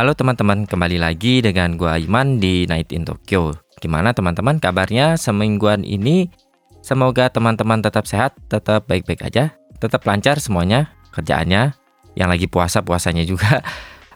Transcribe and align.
Halo 0.00 0.16
teman-teman, 0.16 0.64
kembali 0.64 0.96
lagi 0.96 1.44
dengan 1.44 1.76
gua 1.76 2.00
Iman 2.00 2.40
di 2.40 2.64
Night 2.64 2.88
in 2.96 3.04
Tokyo. 3.04 3.52
Gimana 3.84 4.16
teman-teman 4.16 4.56
kabarnya 4.56 5.20
semingguan 5.20 5.84
ini? 5.84 6.32
Semoga 6.80 7.28
teman-teman 7.28 7.84
tetap 7.84 8.08
sehat, 8.08 8.32
tetap 8.48 8.88
baik-baik 8.88 9.20
aja, 9.20 9.52
tetap 9.76 10.00
lancar 10.08 10.40
semuanya 10.40 10.88
kerjaannya. 11.12 11.76
Yang 12.16 12.28
lagi 12.32 12.46
puasa 12.48 12.80
puasanya 12.80 13.28
juga, 13.28 13.60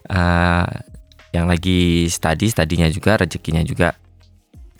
uh, 0.08 0.64
yang 1.36 1.52
lagi 1.52 2.08
study 2.08 2.48
studinya 2.48 2.88
juga, 2.88 3.20
rezekinya 3.20 3.60
juga. 3.60 3.92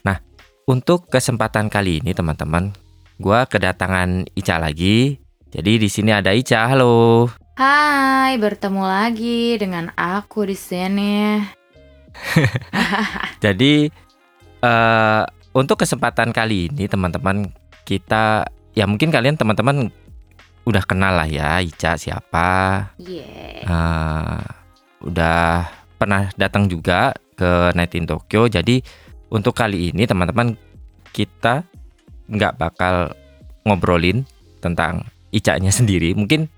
Nah, 0.08 0.16
untuk 0.64 1.12
kesempatan 1.12 1.68
kali 1.68 2.00
ini 2.00 2.16
teman-teman, 2.16 2.72
gua 3.20 3.44
kedatangan 3.44 4.24
Ica 4.32 4.56
lagi. 4.56 5.20
Jadi 5.52 5.84
di 5.84 5.88
sini 5.92 6.16
ada 6.16 6.32
Ica, 6.32 6.64
halo. 6.64 7.28
Hai, 7.54 8.34
bertemu 8.42 8.82
lagi 8.82 9.54
dengan 9.54 9.86
aku 9.94 10.42
di 10.42 10.58
sini. 10.58 11.38
Jadi 13.46 13.86
uh, 14.58 15.22
untuk 15.54 15.78
kesempatan 15.78 16.34
kali 16.34 16.66
ini 16.66 16.90
teman-teman 16.90 17.46
kita 17.86 18.50
ya 18.74 18.90
mungkin 18.90 19.14
kalian 19.14 19.38
teman-teman 19.38 19.86
udah 20.66 20.82
kenal 20.82 21.14
lah 21.14 21.30
ya 21.30 21.62
Ica 21.62 21.94
siapa. 21.94 22.90
Yeah. 22.98 23.62
Uh, 23.70 24.42
udah 25.06 25.70
pernah 25.94 26.34
datang 26.34 26.66
juga 26.66 27.14
ke 27.38 27.70
Night 27.78 27.94
in 27.94 28.10
Tokyo. 28.10 28.50
Jadi 28.50 28.82
untuk 29.30 29.54
kali 29.54 29.94
ini 29.94 30.10
teman-teman 30.10 30.58
kita 31.14 31.62
nggak 32.26 32.58
bakal 32.58 33.14
ngobrolin 33.62 34.26
tentang 34.58 35.06
Ica-nya 35.30 35.70
sendiri. 35.70 36.18
Mungkin 36.18 36.50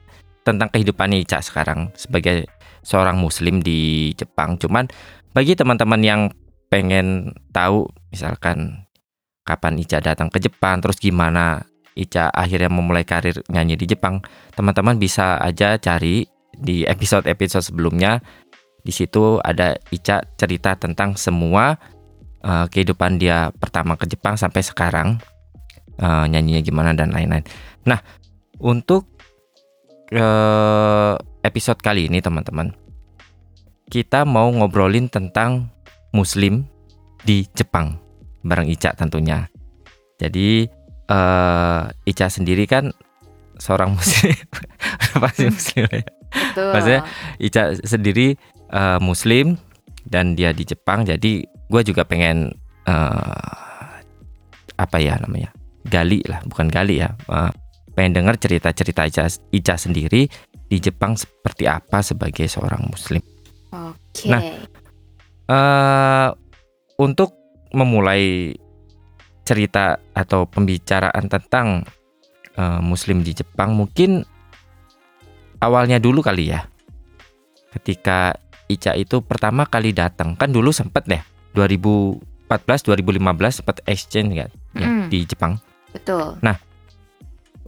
tentang 0.47 0.71
kehidupan 0.71 1.11
Ica 1.11 1.43
sekarang 1.43 1.91
sebagai 1.99 2.47
seorang 2.87 3.19
muslim 3.19 3.59
di 3.59 4.15
Jepang. 4.15 4.55
Cuman 4.63 4.87
bagi 5.35 5.59
teman-teman 5.59 5.99
yang 6.07 6.21
pengen 6.71 7.35
tahu 7.51 7.91
misalkan 8.15 8.87
kapan 9.43 9.83
Ica 9.83 9.99
datang 9.99 10.31
ke 10.31 10.39
Jepang, 10.39 10.79
terus 10.79 11.03
gimana 11.03 11.67
Ica 11.99 12.31
akhirnya 12.31 12.71
memulai 12.71 13.03
karir 13.03 13.43
nyanyi 13.51 13.75
di 13.75 13.91
Jepang, 13.91 14.23
teman-teman 14.55 15.03
bisa 15.03 15.43
aja 15.43 15.75
cari 15.83 16.23
di 16.55 16.87
episode-episode 16.87 17.75
sebelumnya. 17.75 18.23
Di 18.87 18.95
situ 18.95 19.43
ada 19.43 19.75
Ica 19.91 20.23
cerita 20.39 20.79
tentang 20.79 21.19
semua 21.19 21.75
uh, 22.47 22.71
kehidupan 22.71 23.19
dia 23.19 23.51
pertama 23.59 23.99
ke 23.99 24.07
Jepang 24.07 24.39
sampai 24.39 24.63
sekarang, 24.63 25.19
uh, 25.99 26.25
nyanyinya 26.31 26.63
gimana 26.63 26.95
dan 26.95 27.11
lain-lain. 27.11 27.43
Nah, 27.83 27.99
untuk 28.63 29.16
episode 31.43 31.81
kali 31.83 32.07
ini 32.07 32.23
teman-teman 32.23 32.75
kita 33.87 34.27
mau 34.27 34.51
ngobrolin 34.51 35.07
tentang 35.07 35.71
muslim 36.11 36.67
di 37.23 37.47
Jepang 37.55 37.99
bareng 38.43 38.71
Ica 38.71 38.95
tentunya. 38.95 39.47
Jadi 40.19 40.67
uh, 41.11 41.87
Ica 42.07 42.27
sendiri 42.31 42.67
kan 42.67 42.91
seorang 43.59 43.95
muslim 43.95 44.35
pasti 45.23 45.51
muslim 45.51 45.85
ya. 45.91 46.03
Betul. 46.31 46.71
Maksudnya 46.75 47.03
Ica 47.39 47.63
sendiri 47.83 48.29
uh, 48.71 48.99
muslim 48.99 49.59
dan 50.07 50.39
dia 50.39 50.55
di 50.55 50.63
Jepang 50.63 51.03
jadi 51.03 51.47
gue 51.47 51.83
juga 51.83 52.07
pengen 52.07 52.55
uh, 52.87 53.99
apa 54.77 54.97
ya 55.03 55.19
namanya 55.19 55.51
gali 55.87 56.23
lah 56.31 56.43
bukan 56.47 56.71
gali 56.71 57.03
ya 57.03 57.11
uh, 57.27 57.51
pengen 57.97 58.13
dengar 58.13 58.37
cerita-cerita 58.37 59.09
Ica, 59.09 59.25
Ica 59.49 59.75
sendiri 59.81 60.29
di 60.69 60.77
Jepang 60.77 61.17
seperti 61.17 61.65
apa 61.65 62.05
sebagai 62.05 62.45
seorang 62.45 62.85
Muslim. 62.93 63.25
Oke. 63.73 63.97
Okay. 64.13 64.29
Nah, 64.29 64.43
uh, 65.49 66.29
untuk 67.01 67.33
memulai 67.73 68.53
cerita 69.49 69.97
atau 70.13 70.45
pembicaraan 70.45 71.25
tentang 71.33 71.89
uh, 72.61 72.85
Muslim 72.85 73.25
di 73.25 73.33
Jepang, 73.33 73.73
mungkin 73.73 74.27
awalnya 75.65 75.97
dulu 75.97 76.21
kali 76.21 76.53
ya, 76.53 76.69
ketika 77.73 78.37
Ica 78.67 78.93
itu 78.99 79.23
pertama 79.23 79.65
kali 79.65 79.95
datang, 79.95 80.35
kan 80.35 80.51
dulu 80.51 80.75
sempet 80.75 81.07
deh 81.07 81.23
2014 81.55 82.21
2015 82.83 83.63
sempat 83.63 83.79
exchange 83.89 84.31
kan 84.35 84.51
ya, 84.77 84.89
Mm. 84.91 85.07
di 85.09 85.19
Jepang. 85.25 85.57
Betul. 85.95 86.37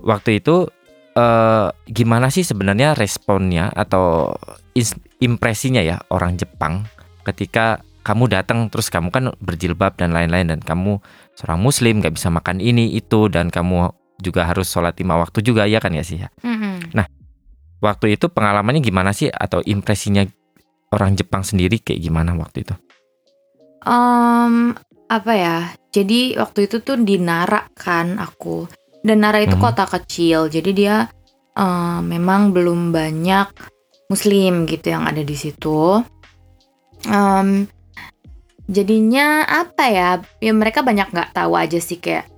Waktu 0.02 0.42
itu 0.42 0.68
eh, 1.16 1.68
gimana 1.90 2.28
sih 2.28 2.46
sebenarnya 2.46 2.94
responnya 2.94 3.70
atau 3.72 4.34
impresinya 5.18 5.82
ya 5.82 5.98
orang 6.14 6.38
Jepang 6.38 6.86
ketika 7.26 7.82
kamu 8.06 8.30
datang 8.30 8.72
terus 8.72 8.88
kamu 8.88 9.12
kan 9.12 9.24
berjilbab 9.42 9.98
dan 9.98 10.14
lain-lain 10.14 10.48
dan 10.48 10.60
kamu 10.62 11.02
seorang 11.36 11.60
muslim 11.60 12.00
nggak 12.00 12.14
bisa 12.16 12.32
makan 12.32 12.62
ini 12.62 12.94
itu 12.96 13.28
dan 13.28 13.52
kamu 13.52 13.92
juga 14.18 14.48
harus 14.48 14.70
sholat 14.70 14.96
lima 14.98 15.18
waktu 15.20 15.44
juga 15.44 15.68
ya 15.68 15.78
kan 15.78 15.92
ya 15.92 16.02
sih 16.02 16.24
ya 16.24 16.30
Mm-mm. 16.42 16.88
waktu 17.78 18.18
itu 18.18 18.26
pengalamannya 18.32 18.82
gimana 18.82 19.14
sih 19.14 19.30
atau 19.30 19.62
impresinya 19.62 20.26
orang 20.90 21.14
Jepang 21.14 21.44
sendiri 21.44 21.78
kayak 21.78 22.00
gimana 22.00 22.34
waktu 22.34 22.66
itu 22.66 22.74
Em, 23.88 24.74
apa 25.06 25.32
ya? 25.32 25.58
Jadi 25.94 26.34
waktu 26.34 26.66
itu 26.66 26.82
tuh 26.82 26.98
di 27.00 27.16
Nara 27.22 27.70
kan 27.72 28.18
aku. 28.18 28.66
Dan 29.08 29.24
Nara 29.24 29.40
itu 29.40 29.56
Mhm. 29.56 29.64
kota 29.64 29.88
kecil. 29.88 30.52
Jadi 30.52 30.70
dia 30.76 31.08
em, 31.56 32.04
memang 32.04 32.52
belum 32.52 32.92
banyak 32.92 33.48
Muslim 34.06 34.68
gitu 34.68 34.92
yang 34.92 35.08
ada 35.08 35.24
di 35.24 35.32
situ. 35.32 36.04
Em, 37.02 37.64
jadinya 38.68 39.42
apa 39.42 39.84
ya? 39.88 40.10
Ya 40.38 40.52
mereka 40.52 40.84
banyak 40.84 41.08
nggak 41.08 41.32
tahu 41.32 41.56
aja 41.56 41.80
sih 41.80 41.96
kayak 41.96 42.28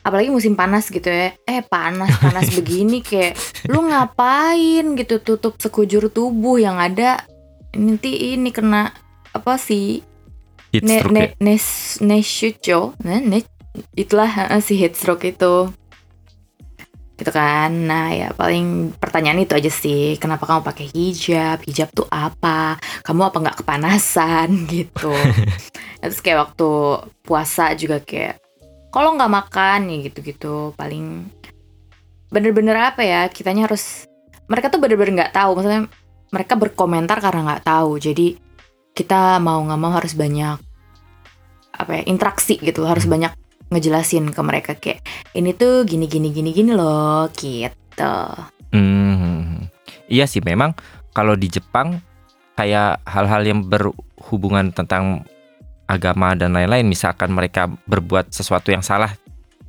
apalagi 0.00 0.28
musim 0.28 0.56
panas 0.56 0.90
gitu 0.90 1.06
ya. 1.06 1.32
Eh 1.46 1.62
panas 1.62 2.10
panas 2.18 2.50
begini 2.58 3.00
kayak 3.00 3.38
lu 3.70 3.86
ngapain 3.86 4.98
gitu 4.98 5.20
tutup 5.20 5.56
sekujur 5.56 6.10
tubuh 6.10 6.58
yang 6.58 6.76
ada 6.76 7.22
nanti 7.70 8.34
ini 8.34 8.50
kena 8.50 8.90
apa 9.30 9.54
sih 9.54 10.02
Heat 10.74 10.82
ne 10.82 10.96
stroke 10.98 11.14
ne 11.14 11.22
ya? 11.22 11.28
nes 11.38 11.66
neshucho 12.02 12.80
ne, 13.06 13.22
ne 13.22 13.38
itulah 13.94 14.26
eh, 14.50 14.58
si 14.58 14.74
heat 14.74 14.98
stroke 14.98 15.22
itu 15.22 15.70
gitu 17.20 17.28
kan. 17.30 17.68
Nah 17.68 18.08
ya 18.16 18.28
paling 18.32 18.96
pertanyaan 18.96 19.44
itu 19.44 19.52
aja 19.52 19.68
sih. 19.68 20.16
Kenapa 20.16 20.48
kamu 20.48 20.64
pakai 20.64 20.88
hijab? 20.88 21.60
Hijab 21.68 21.92
tuh 21.92 22.08
apa? 22.08 22.80
Kamu 23.04 23.28
apa 23.28 23.36
nggak 23.36 23.58
kepanasan? 23.60 24.48
Gitu. 24.72 25.12
Terus 26.00 26.18
kayak 26.24 26.48
waktu 26.48 26.68
puasa 27.20 27.76
juga 27.76 28.00
kayak 28.00 28.40
kalau 28.88 29.12
nggak 29.14 29.28
makan 29.28 29.92
ya 29.92 29.96
gitu-gitu. 30.08 30.72
Paling 30.80 31.28
bener-bener 32.32 32.78
apa 32.78 33.04
ya 33.04 33.28
kitanya 33.28 33.68
harus 33.68 34.08
mereka 34.48 34.72
tuh 34.72 34.80
bener-bener 34.80 35.28
nggak 35.28 35.36
tahu. 35.36 35.60
Maksudnya 35.60 35.84
mereka 36.32 36.54
berkomentar 36.56 37.20
karena 37.20 37.44
nggak 37.52 37.64
tahu. 37.68 38.00
Jadi 38.00 38.40
kita 38.96 39.36
mau 39.38 39.60
nggak 39.60 39.80
mau 39.80 39.92
harus 39.92 40.16
banyak 40.16 40.56
apa 41.76 41.90
ya 42.00 42.02
interaksi 42.08 42.56
gitu. 42.56 42.88
Harus 42.88 43.04
Hmm. 43.04 43.12
banyak 43.20 43.32
ngejelasin 43.70 44.34
ke 44.34 44.40
mereka 44.42 44.72
kayak 44.76 45.02
ini 45.34 45.54
tuh 45.54 45.86
gini 45.86 46.10
gini 46.10 46.34
gini 46.34 46.50
gini 46.50 46.72
loh 46.74 47.30
gitu. 47.34 48.16
Hmm, 48.70 49.66
iya 50.10 50.26
sih 50.26 50.42
memang 50.42 50.74
kalau 51.14 51.34
di 51.34 51.50
Jepang 51.50 52.02
kayak 52.54 53.02
hal-hal 53.06 53.42
yang 53.46 53.66
berhubungan 53.66 54.70
tentang 54.74 55.24
agama 55.90 56.38
dan 56.38 56.54
lain-lain 56.54 56.86
misalkan 56.86 57.34
mereka 57.34 57.66
berbuat 57.90 58.30
sesuatu 58.30 58.70
yang 58.70 58.82
salah 58.82 59.14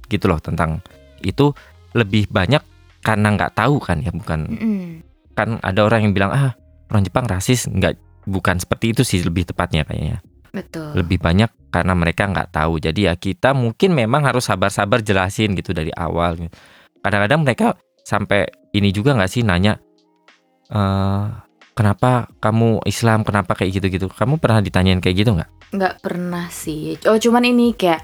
gitu 0.05 0.29
loh 0.29 0.37
tentang 0.37 0.83
itu 1.25 1.49
lebih 1.97 2.29
banyak 2.29 2.61
karena 3.01 3.33
nggak 3.33 3.57
tahu 3.57 3.81
kan 3.81 3.97
ya 4.05 4.13
bukan 4.13 4.45
Mm-mm. 4.45 5.01
kan 5.33 5.57
ada 5.65 5.81
orang 5.81 6.05
yang 6.05 6.13
bilang 6.13 6.29
ah 6.29 6.53
orang 6.91 7.07
Jepang 7.07 7.25
rasis. 7.25 7.71
Nggak 7.71 7.95
bukan 8.27 8.59
seperti 8.59 8.91
itu 8.91 9.01
sih 9.07 9.23
lebih 9.23 9.47
tepatnya 9.47 9.87
kayaknya. 9.87 10.19
Betul. 10.51 10.91
Lebih 10.99 11.23
banyak 11.23 11.49
karena 11.71 11.95
mereka 11.95 12.27
nggak 12.27 12.51
tahu. 12.51 12.77
Jadi 12.77 13.07
ya 13.07 13.15
kita 13.15 13.55
mungkin 13.55 13.95
memang 13.95 14.27
harus 14.27 14.45
sabar-sabar 14.45 14.99
jelasin 15.01 15.55
gitu 15.55 15.71
dari 15.71 15.89
awal 15.95 16.37
kadang-kadang 17.01 17.41
mereka 17.41 17.67
sampai 18.05 18.45
ini 18.77 18.93
juga 18.93 19.17
nggak 19.17 19.31
sih 19.31 19.41
nanya 19.41 19.79
eh 20.69 21.25
kenapa 21.71 22.29
kamu 22.43 22.83
Islam? 22.85 23.23
Kenapa 23.25 23.55
kayak 23.57 23.81
gitu-gitu? 23.81 24.11
Kamu 24.11 24.37
pernah 24.37 24.61
ditanyain 24.61 24.99
kayak 24.99 25.15
gitu 25.17 25.31
nggak? 25.39 25.49
Nggak 25.71 25.95
pernah 26.03 26.45
sih. 26.51 26.99
Oh 27.07 27.17
cuman 27.17 27.47
ini 27.47 27.73
kayak 27.73 28.03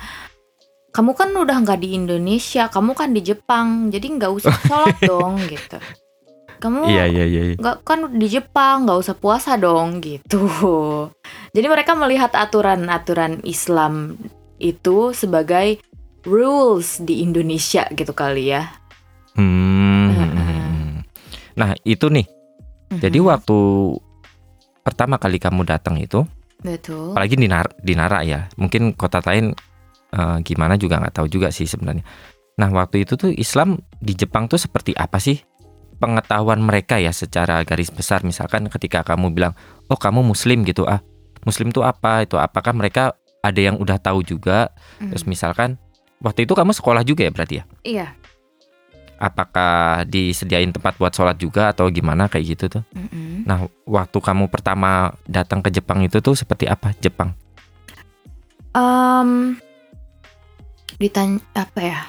kamu 0.98 1.14
kan 1.14 1.30
udah 1.30 1.58
nggak 1.62 1.78
di 1.78 1.94
Indonesia 1.94 2.74
kamu 2.74 2.98
kan 2.98 3.14
di 3.14 3.22
Jepang 3.22 3.94
jadi 3.94 4.18
nggak 4.18 4.32
usah 4.34 4.56
sholat 4.66 4.98
dong 5.10 5.38
gitu 5.46 5.78
kamu 6.58 6.90
iya 6.90 7.06
iya 7.06 7.26
iya 7.26 7.42
iya. 7.52 7.56
nggak 7.58 7.76
kan 7.82 8.00
di 8.14 8.28
Jepang 8.28 8.86
nggak 8.86 9.00
usah 9.00 9.16
puasa 9.16 9.56
dong 9.56 10.02
gitu 10.02 10.46
jadi 11.56 11.68
mereka 11.68 11.94
melihat 11.94 12.34
aturan-aturan 12.34 13.42
Islam 13.44 14.18
itu 14.58 15.14
sebagai 15.14 15.80
rules 16.24 17.00
di 17.00 17.22
Indonesia 17.22 17.86
gitu 17.92 18.12
kali 18.12 18.52
ya 18.52 18.68
Hmm. 19.38 21.06
Nah 21.58 21.74
itu 21.86 22.10
nih 22.10 22.26
jadi 22.90 23.18
Mhm. 23.18 23.28
waktu 23.28 23.58
pertama 24.82 25.20
kali 25.20 25.38
kamu 25.38 25.68
datang 25.68 26.00
itu 26.00 26.24
betul 26.58 27.14
apalagi 27.14 27.38
di 27.38 27.46
Nar 27.46 27.70
di 27.78 27.94
Nara 27.94 28.24
ya 28.24 28.50
mungkin 28.58 28.96
kota 28.98 29.22
lain 29.22 29.54
eh, 30.10 30.38
gimana 30.42 30.74
juga 30.74 30.98
nggak 30.98 31.22
tahu 31.22 31.28
juga 31.30 31.52
sih 31.52 31.68
sebenarnya 31.68 32.02
nah 32.58 32.72
waktu 32.74 33.06
itu 33.06 33.14
tuh 33.14 33.30
Islam 33.30 33.78
di 34.02 34.18
Jepang 34.18 34.50
tuh 34.50 34.58
seperti 34.58 34.96
apa 34.98 35.22
sih 35.22 35.38
pengetahuan 35.98 36.62
mereka 36.62 37.02
ya 37.02 37.12
secara 37.12 37.62
garis 37.66 37.90
besar. 37.90 38.22
Misalkan 38.22 38.70
ketika 38.70 39.02
kamu 39.04 39.34
bilang 39.34 39.54
oh 39.90 40.00
kamu 40.00 40.22
Muslim 40.24 40.64
gitu 40.64 40.86
ah 40.86 41.02
Muslim 41.44 41.74
tuh 41.74 41.86
apa? 41.86 42.26
Itu 42.26 42.38
apakah 42.38 42.74
mereka 42.74 43.18
ada 43.42 43.60
yang 43.60 43.78
udah 43.78 43.98
tahu 44.02 44.26
juga? 44.26 44.72
Mhm. 45.00 45.14
terus 45.14 45.24
misalkan 45.30 45.70
waktu 46.20 46.44
itu 46.50 46.54
kamu 46.58 46.74
sekolah 46.74 47.04
juga 47.06 47.28
ya 47.28 47.32
berarti 47.32 47.56
ya? 47.62 47.64
Iya. 47.86 48.08
Apakah 49.18 50.06
disediain 50.06 50.70
tempat 50.70 50.94
buat 51.02 51.10
sholat 51.10 51.42
juga 51.42 51.74
atau 51.74 51.90
gimana 51.90 52.30
kayak 52.30 52.46
gitu 52.58 52.66
tuh? 52.80 52.84
Mhm. 52.94 53.48
nah 53.48 53.66
waktu 53.88 54.18
kamu 54.20 54.52
pertama 54.52 55.16
datang 55.26 55.64
ke 55.64 55.74
Jepang 55.74 56.04
itu 56.04 56.22
tuh 56.22 56.36
seperti 56.38 56.70
apa 56.70 56.94
Jepang? 57.02 57.34
Em, 58.78 59.58
ditanya 61.02 61.42
apa 61.58 61.80
ya? 61.82 62.00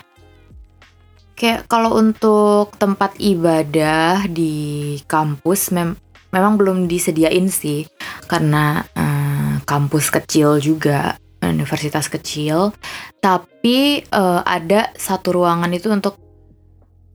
Kayak 1.39 1.71
kalau 1.71 1.95
untuk 1.95 2.75
tempat 2.83 3.15
ibadah 3.23 4.27
di 4.27 4.99
kampus 5.07 5.71
mem- 5.71 5.95
memang 6.35 6.59
belum 6.59 6.91
disediain 6.91 7.47
sih. 7.47 7.87
Karena 8.27 8.83
eh, 8.99 9.63
kampus 9.63 10.11
kecil 10.11 10.59
juga 10.59 11.15
universitas 11.39 12.11
kecil. 12.11 12.75
Tapi 13.23 14.03
eh, 14.03 14.41
ada 14.43 14.91
satu 14.99 15.39
ruangan 15.39 15.71
itu 15.71 15.89
untuk 15.95 16.28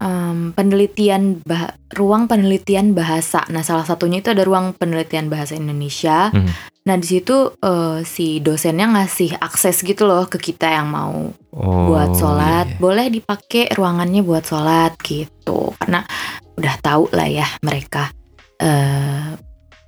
em, 0.04 0.52
penelitian 0.52 1.40
bah- 1.48 1.80
ruang 1.96 2.28
penelitian 2.28 2.92
bahasa 2.92 3.48
nah 3.48 3.64
salah 3.64 3.88
satunya 3.88 4.20
itu 4.20 4.36
ada 4.36 4.44
ruang 4.44 4.76
penelitian 4.76 5.32
bahasa 5.32 5.56
Indonesia 5.56 6.28
Hmm. 6.34 6.52
Nah 6.84 7.00
di 7.00 7.08
situ 7.08 7.56
eh, 7.64 8.04
si 8.04 8.44
dosennya 8.44 8.92
ngasih 8.92 9.40
akses 9.40 9.80
gitu 9.88 10.04
loh 10.04 10.28
ke 10.28 10.36
kita 10.36 10.68
yang 10.68 10.92
mau 10.92 11.32
oh, 11.56 11.84
buat 11.88 12.12
sholat, 12.12 12.76
iya, 12.76 12.80
boleh 12.80 13.08
dipakai 13.08 13.72
ruangannya 13.72 14.20
buat 14.20 14.44
sholat 14.44 15.00
gitu. 15.00 15.72
Karena 15.80 16.04
udah 16.60 16.76
tahu 16.84 17.08
lah 17.16 17.28
ya 17.32 17.48
mereka 17.64 18.12
eh 18.60 19.32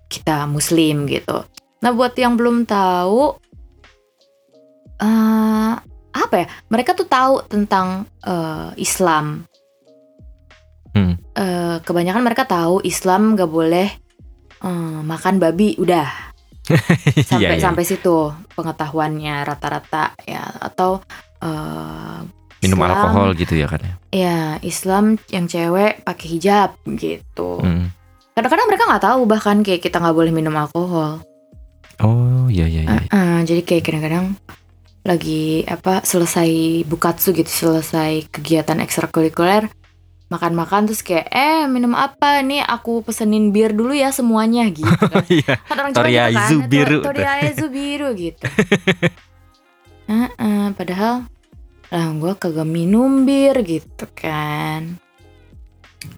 kita 0.07 0.47
Muslim 0.47 1.03
gitu. 1.11 1.43
Nah 1.83 1.91
buat 1.91 2.15
yang 2.15 2.39
belum 2.39 2.63
tahu, 2.63 3.35
eh 5.03 5.73
apa 6.15 6.35
ya? 6.39 6.47
Mereka 6.71 6.95
tuh 6.95 7.11
tahu 7.11 7.43
tentang 7.51 8.07
eh, 8.23 8.71
Islam. 8.79 9.43
Hmm. 10.95 11.19
Eh, 11.35 11.77
kebanyakan 11.83 12.23
mereka 12.23 12.47
tahu 12.47 12.79
Islam 12.81 13.35
gak 13.35 13.51
boleh 13.51 13.91
eh, 14.57 14.99
makan 15.03 15.37
babi, 15.37 15.75
udah 15.75 16.07
sampai 17.29 17.37
Iya, 17.45 17.49
iya. 17.53 17.61
sampai 17.61 17.83
situ 17.83 18.15
pengetahuannya 18.55 19.43
rata-rata 19.43 20.15
ya 20.23 20.41
atau 20.57 21.03
eh, 21.37 22.19
minum 22.63 22.79
Islam- 22.79 22.89
alkohol 22.89 23.29
gitu 23.35 23.53
ya 23.53 23.67
kan 23.67 23.77
ya 23.79 23.93
ya 24.09 24.37
Islam 24.59 25.19
yang 25.27 25.45
cewek 25.45 26.01
pakai 26.01 26.27
hijab 26.31 26.69
gitu 26.95 27.59
Hmm. 27.59 27.91
kadang-kadang 28.31 28.65
mereka 28.65 28.87
nggak 28.87 29.05
tahu 29.05 29.21
bahkan 29.25 29.61
kayak 29.61 29.79
kita 29.79 29.99
nggak 29.99 30.15
boleh 30.15 30.31
minum 30.31 30.55
alkohol 30.55 31.21
oh 31.99 32.47
iya 32.47 32.65
iya 32.65 32.81
iya 32.87 33.43
jadi 33.43 33.61
kayak 33.61 33.83
kadang-kadang 33.85 34.33
lagi 35.03 35.61
apa 35.63 36.01
selesai 36.01 36.49
bukatsu 36.83 37.29
gitu 37.31 37.45
selesai 37.45 38.25
kegiatan 38.31 38.81
ekstrakurikuler 38.81 39.69
makan-makan 40.25 40.85
terus 40.85 40.99
kayak 40.99 41.29
eh 41.29 41.63
minum 41.65 41.93
apa 41.93 42.41
nih 42.41 42.59
aku 42.59 43.01
pesenin 43.01 43.49
bir 43.49 43.71
dulu 43.71 43.91
ya 43.91 44.09
semuanya 44.09 44.65
gitu 44.73 44.89
kan 44.89 45.21
iya 45.27 45.55
Kan 45.61 45.75
orang 45.79 45.91
Jawa 45.91 46.01
Toriyazu 46.01 46.33
gitu 46.35 46.59
kan, 46.59 46.69
biru. 46.69 46.97
"To- 46.97 47.05
Toriyazu 47.07 47.65
biru 47.69 48.09
gitu. 48.13 48.45
Heeh, 50.05 50.65
padahal 50.71 51.25
lah 51.87 52.07
gue 52.11 52.33
kagak 52.35 52.65
minum 52.65 53.23
bir 53.23 53.61
gitu 53.61 54.05
kan. 54.11 54.97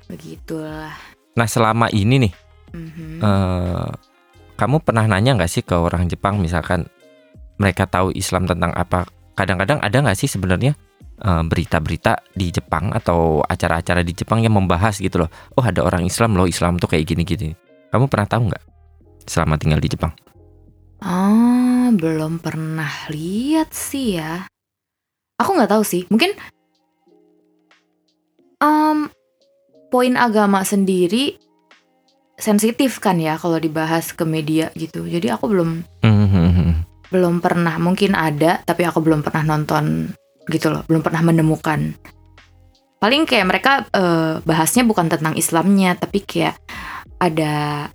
Begitulah. 0.06 0.96
nah 1.34 1.46
selama 1.46 1.88
ini 1.90 2.18
nih 2.20 2.34
Mhm. 2.70 3.20
eh, 3.20 3.90
kamu 4.56 4.82
pernah 4.82 5.06
nanya 5.06 5.34
nggak 5.34 5.48
sih 5.50 5.62
ke 5.62 5.72
orang 5.72 6.08
Jepang 6.08 6.38
misalkan 6.38 6.90
mereka 7.56 7.86
tahu 7.86 8.10
Islam 8.12 8.44
tentang 8.44 8.72
apa 8.72 9.06
kadang-kadang 9.34 9.78
ada 9.78 9.98
nggak 9.98 10.16
sih 10.16 10.26
sebenarnya 10.26 10.74
berita-berita 11.22 12.22
di 12.38 12.54
Jepang 12.54 12.94
atau 12.94 13.42
acara-acara 13.42 14.06
di 14.06 14.14
Jepang 14.14 14.42
yang 14.46 14.54
membahas 14.54 15.02
gitu 15.02 15.26
loh 15.26 15.30
oh 15.58 15.66
ada 15.66 15.82
orang 15.82 16.06
Islam 16.06 16.38
loh 16.38 16.46
Islam 16.46 16.78
tuh 16.78 16.90
kayak 16.94 17.10
gini-gini 17.10 17.58
kamu 17.90 18.06
pernah 18.06 18.30
tahu 18.30 18.54
nggak 18.54 18.64
selama 19.26 19.58
tinggal 19.58 19.82
di 19.82 19.90
Jepang 19.90 20.14
Ah, 20.98 21.94
belum 21.94 22.42
pernah 22.42 22.90
lihat 23.14 23.70
sih 23.70 24.18
ya. 24.18 24.50
Aku 25.38 25.54
nggak 25.54 25.70
tahu 25.70 25.84
sih. 25.86 26.10
Mungkin 26.10 26.34
em, 28.58 29.00
poin 29.94 30.14
agama 30.18 30.66
sendiri 30.66 31.38
sensitif 32.38 32.98
kan 32.98 33.22
ya 33.22 33.38
kalau 33.38 33.62
dibahas 33.62 34.10
ke 34.10 34.26
media 34.26 34.74
gitu. 34.74 35.06
Jadi 35.06 35.30
aku 35.30 35.46
belum 35.54 35.86
Hmm, 36.02 36.82
belum 37.14 37.40
pernah 37.46 37.78
mungkin 37.78 38.18
ada 38.18 38.66
tapi 38.66 38.84
aku 38.84 39.00
belum 39.00 39.22
pernah 39.22 39.54
nonton 39.56 40.12
gitu 40.48 40.68
loh 40.70 40.84
belum 40.84 41.02
pernah 41.02 41.22
menemukan. 41.22 41.94
Paling 42.98 43.24
kayak 43.24 43.46
mereka 43.46 43.72
eh, 43.88 44.42
bahasnya 44.42 44.82
bukan 44.82 45.06
tentang 45.06 45.34
Islamnya 45.34 45.94
tapi 45.94 46.20
kayak 46.20 46.58
ada 47.18 47.86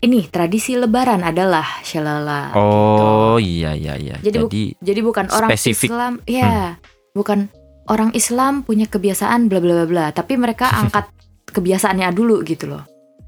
ini 0.00 0.24
tradisi 0.26 0.74
Lebaran 0.74 1.20
adalah 1.20 1.66
shalala 1.82 2.56
oh 2.56 3.36
iya 3.36 3.70
iya 3.72 3.94
iya. 3.94 4.16
Jadi 4.18 4.36
bu- 4.36 4.48
jadi 4.48 4.62
jadi 4.80 5.00
bukan 5.00 5.26
orang 5.28 5.50
Spesifik. 5.52 5.92
Islam 5.92 6.12
ya 6.24 6.80
bukan 7.12 7.52
orang 7.86 8.10
Islam 8.12 8.62
punya 8.62 8.86
kebiasaan 8.86 9.46
bla 9.46 9.60
bla 9.60 9.84
bla 9.84 9.86
bla. 9.86 10.06
Tapi 10.10 10.34
mereka 10.34 10.72
angkat 10.80 11.06
kebiasaannya 11.46 12.08
dulu 12.10 12.40
gitu 12.42 12.66
loh. 12.66 12.82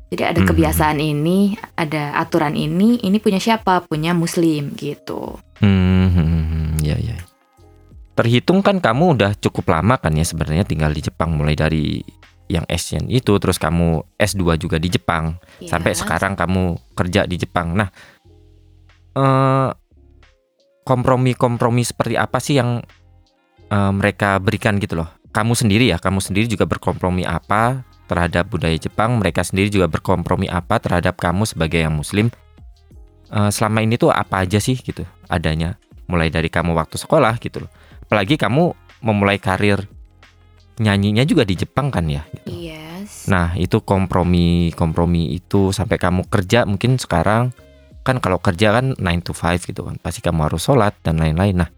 Jadi 0.09 0.23
ada 0.25 0.41
Hmm. 0.41 0.49
kebiasaan 0.49 0.99
ini 0.99 1.39
ada 1.73 2.17
aturan 2.17 2.53
ini 2.53 3.01
ini 3.01 3.17
punya 3.17 3.39
siapa? 3.39 3.81
Punya 3.83 4.13
Muslim 4.13 4.73
gitu. 4.75 5.41
Hmm, 5.61 6.09
hmm, 6.09 6.29
hmm, 6.43 6.69
ya 6.81 6.97
ya. 6.97 7.17
Terhitung 8.23 8.63
kan 8.63 8.79
kamu 8.79 9.19
udah 9.19 9.35
cukup 9.35 9.75
lama 9.75 9.99
kan 9.99 10.15
ya 10.15 10.23
sebenarnya 10.23 10.63
tinggal 10.63 10.95
di 10.95 11.03
Jepang 11.03 11.35
mulai 11.35 11.59
dari 11.59 11.99
yang 12.47 12.63
Asian 12.71 13.11
itu 13.11 13.35
terus 13.43 13.59
kamu 13.59 14.05
S2 14.15 14.63
juga 14.63 14.79
di 14.79 14.87
Jepang 14.87 15.43
sampai 15.67 15.91
Iya. 15.91 16.07
sekarang 16.07 16.39
kamu 16.39 16.79
kerja 16.95 17.27
di 17.27 17.35
Jepang. 17.41 17.75
Nah, 17.75 17.91
eh 19.19 19.69
kompromi-kompromi 20.83 21.83
seperti 21.83 22.15
apa 22.15 22.39
sih 22.39 22.63
yang 22.63 22.83
eh, 23.73 23.93
mereka 23.93 24.39
berikan 24.39 24.79
gitu 24.79 25.03
loh? 25.03 25.09
Kamu 25.33 25.57
sendiri 25.57 25.89
ya, 25.89 25.97
kamu 25.97 26.21
sendiri 26.21 26.45
juga 26.45 26.69
berkompromi 26.69 27.25
apa 27.25 27.83
terhadap 28.05 28.53
budaya 28.53 28.77
Jepang? 28.77 29.17
Mereka 29.17 29.43
sendiri 29.43 29.73
juga 29.73 29.89
berkompromi 29.89 30.47
apa 30.47 30.77
terhadap 30.77 31.17
kamu 31.17 31.49
sebagai 31.49 31.81
yang 31.81 31.97
Muslim? 31.97 32.29
Eh, 33.33 33.51
selama 33.51 33.81
ini 33.81 33.97
tuh 33.97 34.13
apa 34.13 34.45
aja 34.45 34.61
sih 34.61 34.77
gitu 34.77 35.03
adanya? 35.27 35.81
Mulai 36.05 36.29
dari 36.29 36.53
kamu 36.53 36.77
waktu 36.77 37.01
sekolah 37.01 37.41
gitu 37.41 37.65
loh. 37.65 37.73
Apalagi 38.13 38.37
kamu 38.37 38.77
memulai 39.01 39.41
karir 39.41 39.89
nyanyinya 40.77 41.25
juga 41.25 41.49
di 41.49 41.57
Jepang 41.57 41.89
kan 41.89 42.05
ya? 42.13 42.29
Gitu. 42.29 42.69
Yes. 42.69 43.25
Nah 43.33 43.57
itu 43.57 43.81
kompromi 43.81 44.69
kompromi 44.77 45.33
itu 45.33 45.73
sampai 45.73 45.97
kamu 45.97 46.29
kerja 46.29 46.69
mungkin 46.69 47.01
sekarang 47.01 47.57
kan 48.05 48.21
kalau 48.21 48.37
kerja 48.37 48.77
kan 48.77 48.93
9 49.01 49.25
to 49.25 49.33
5 49.33 49.65
gitu 49.65 49.89
kan 49.89 49.97
pasti 49.97 50.21
kamu 50.21 50.45
harus 50.45 50.61
sholat 50.61 50.93
dan 51.01 51.25
lain-lain. 51.25 51.65
Nah 51.65 51.73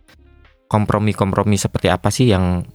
kompromi-kompromi 0.66 1.54
seperti 1.54 1.86
apa 1.86 2.10
sih 2.10 2.34
yang 2.34 2.66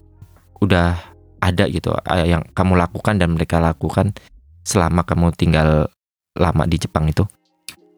udah 0.63 0.95
ada 1.43 1.67
gitu 1.67 1.91
yang 2.23 2.47
kamu 2.55 2.79
lakukan 2.79 3.19
dan 3.19 3.35
mereka 3.35 3.59
lakukan 3.59 4.15
selama 4.63 5.03
kamu 5.03 5.35
tinggal 5.35 5.91
lama 6.39 6.63
di 6.63 6.79
Jepang 6.79 7.11
itu? 7.11 7.27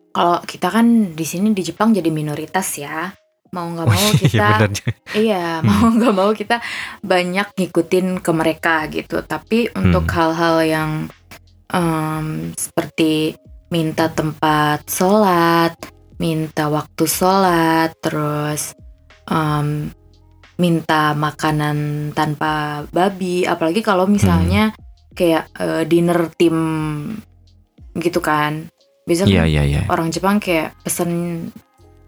Kalau 0.10 0.41
kita 0.41 0.74
kan 0.74 1.13
di 1.13 1.22
sini 1.22 1.53
di 1.53 1.62
Jepang 1.62 1.94
jadi 1.94 2.10
minoritas 2.10 2.82
ya. 2.82 3.13
Mau 3.51 3.67
nggak 3.67 3.84
mau 3.86 4.08
kita 4.24 4.48
bener. 4.63 4.96
iya, 5.13 5.60
mau 5.60 5.91
nggak 5.91 6.15
mau 6.15 6.31
kita 6.31 6.63
banyak 7.03 7.48
ngikutin 7.51 8.24
ke 8.24 8.31
mereka 8.31 8.88
gitu. 8.88 9.20
Tapi 9.22 9.67
untuk 9.75 10.08
Hmm. 10.08 10.15
hal-hal 10.15 10.58
yang 10.63 10.91
em, 11.67 12.25
seperti 12.55 13.36
minta 13.67 14.08
tempat 14.08 14.84
sholat, 14.88 15.75
minta 16.15 16.67
waktu 16.67 17.03
sholat, 17.03 17.91
terus 18.00 18.72
em, 19.27 19.91
minta 20.55 21.12
makanan 21.12 22.12
tanpa 22.12 22.84
babi. 22.88 23.43
Apalagi 23.43 23.79
kalau 23.79 24.08
misalnya 24.08 24.72
kayak 25.12 25.51
eh, 25.55 25.84
dinner 25.84 26.31
tim 26.36 26.55
gitu 27.93 28.24
kan. 28.24 28.72
Biasanya 29.03 29.27
Iya 29.27 29.43
kan 29.43 29.50
iya 29.50 29.63
iya. 29.65 29.81
orang 29.89 30.08
Jepang 30.08 30.39
kayak 30.39 30.72
pesen 30.84 31.12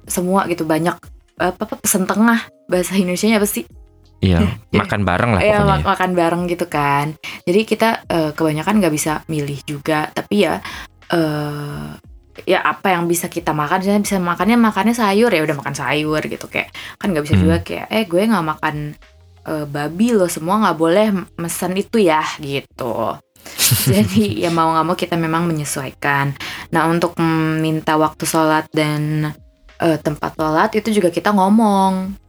semua 0.07 0.47
gitu 0.47 0.63
banyak 0.63 0.95
apa 1.35 1.61
apa 1.63 1.75
pesen 1.75 2.03
tengah. 2.03 2.39
Bahasa 2.65 2.95
Indonesia 2.95 3.27
apa 3.31 3.45
sih? 3.45 3.65
Iya, 4.19 4.39
makan 4.79 5.01
bareng 5.03 5.31
lah 5.35 5.41
ya 5.41 5.59
pokoknya. 5.59 5.67
mak- 5.67 5.85
makan 5.85 6.11
bareng 6.13 6.43
gitu 6.47 6.65
kan. 6.67 7.05
Jadi 7.43 7.59
kita 7.63 7.89
eh, 8.05 8.31
kebanyakan 8.31 8.79
nggak 8.79 8.93
bisa 8.93 9.21
milih 9.27 9.59
juga. 9.63 10.07
Tapi 10.09 10.35
ya 10.41 10.63
eh 11.11 11.87
ya 12.49 12.59
apa 12.59 12.89
yang 12.89 13.05
bisa 13.05 13.27
kita 13.27 13.53
makan? 13.53 13.83
Misalnya 13.83 14.01
bisa 14.01 14.17
makannya 14.17 14.57
makannya 14.57 14.95
sayur 14.95 15.29
ya 15.29 15.43
udah 15.43 15.57
makan 15.59 15.75
sayur 15.75 16.21
gitu. 16.23 16.45
Kayak 16.47 16.71
kan 16.97 17.13
nggak 17.13 17.23
bisa 17.23 17.35
Hmm. 17.35 17.43
juga 17.43 17.57
kayak 17.61 17.87
eh 17.89 18.03
gue 18.07 18.21
nggak 18.23 18.47
makan 18.47 18.75
eh, 19.43 19.65
babi 19.67 20.07
loh 20.15 20.31
semua 20.31 20.55
nggak 20.63 20.77
boleh 20.77 21.07
mesen 21.37 21.75
itu 21.75 21.99
ya 21.99 22.23
gitu. 22.39 23.19
Jadi 23.91 24.39
ya 24.39 24.49
mau 24.49 24.71
nggak 24.71 24.85
mau 24.87 24.95
kita 24.95 25.19
memang 25.19 25.43
menyesuaikan. 25.43 26.31
Nah 26.71 26.87
untuk 26.87 27.19
minta 27.59 27.99
waktu 27.99 28.23
sholat 28.23 28.71
dan 28.71 29.35
eh, 29.79 29.97
tempat 29.97 30.33
sholat 30.33 30.69
itu 30.73 30.89
juga 30.91 31.09
kita 31.09 31.31
ngomong 31.31 32.19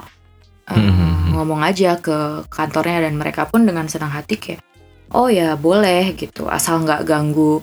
Eh, 0.64 0.80
Hmm. 0.80 1.36
ngomong 1.36 1.60
aja 1.60 2.00
ke 2.00 2.48
kantornya 2.48 3.04
dan 3.04 3.20
mereka 3.20 3.44
pun 3.44 3.68
dengan 3.68 3.84
senang 3.84 4.08
hati 4.08 4.40
kayak 4.40 4.64
oh 5.12 5.28
ya 5.28 5.60
boleh 5.60 6.16
gitu 6.16 6.48
asal 6.48 6.80
nggak 6.80 7.04
ganggu 7.04 7.60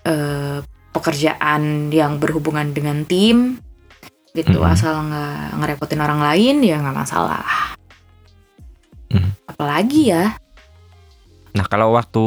eh, 0.00 0.64
pekerjaan 0.88 1.92
yang 1.92 2.16
berhubungan 2.16 2.72
dengan 2.72 3.04
tim 3.04 3.60
gitu 4.32 4.64
Mhm. 4.64 4.72
asal 4.72 4.96
nggak 5.04 5.60
ngerepotin 5.60 6.00
orang 6.00 6.24
lain 6.24 6.64
ya 6.64 6.80
nggak 6.80 6.96
masalah 6.96 7.76
Mhm. 9.12 9.30
apalagi 9.46 10.02
ya 10.08 10.32
Nah, 11.52 11.66
kalau 11.66 11.92
waktu 11.92 12.24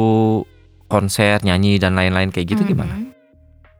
konser, 0.86 1.40
nyanyi 1.40 1.80
dan 1.80 1.96
lain-lain 1.96 2.30
kayak 2.30 2.46
gitu 2.46 2.62
gimana? 2.64 2.94
Mhm. 2.94 3.10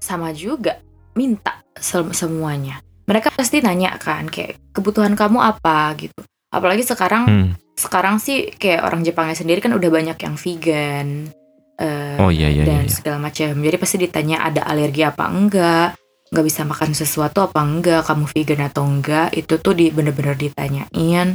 sama 0.01 0.35
juga 0.35 0.83
minta 1.15 1.63
se- 1.79 2.11
semuanya 2.11 2.83
mereka 3.09 3.29
pasti 3.35 3.59
nanya 3.61 3.99
kan 3.99 4.29
kayak 4.29 4.59
kebutuhan 4.73 5.15
kamu 5.15 5.39
apa 5.43 5.95
gitu 5.99 6.21
apalagi 6.53 6.85
sekarang 6.85 7.25
Hmm. 7.27 7.51
sekarang 7.75 8.21
sih 8.21 8.53
kayak 8.53 8.85
orang 8.85 9.01
Jepangnya 9.03 9.35
sendiri 9.35 9.65
kan 9.65 9.73
udah 9.73 9.91
banyak 9.91 10.19
yang 10.21 10.37
vegan 10.37 11.33
eh, 11.81 12.17
Oh 12.21 12.29
iya 12.29 12.53
iya 12.53 12.63
iya. 12.63 12.69
dan 12.69 12.85
iya. 12.87 12.93
segala 12.93 13.19
macam. 13.19 13.59
Jadi 13.59 13.77
pasti 13.81 13.97
ditanya 13.99 14.45
ada 14.45 14.63
alergi 14.69 15.03
apa 15.03 15.25
enggak, 15.27 15.99
nggak 16.31 16.47
bisa 16.47 16.63
makan 16.63 16.93
sesuatu 16.95 17.43
apa 17.43 17.59
enggak, 17.65 18.07
kamu 18.07 18.25
vegan 18.29 18.61
atau 18.69 18.85
enggak, 18.87 19.33
itu 19.35 19.57
tuh 19.59 19.75
di 19.75 19.89
bener-bener 19.91 20.37
ditanyain 20.37 21.35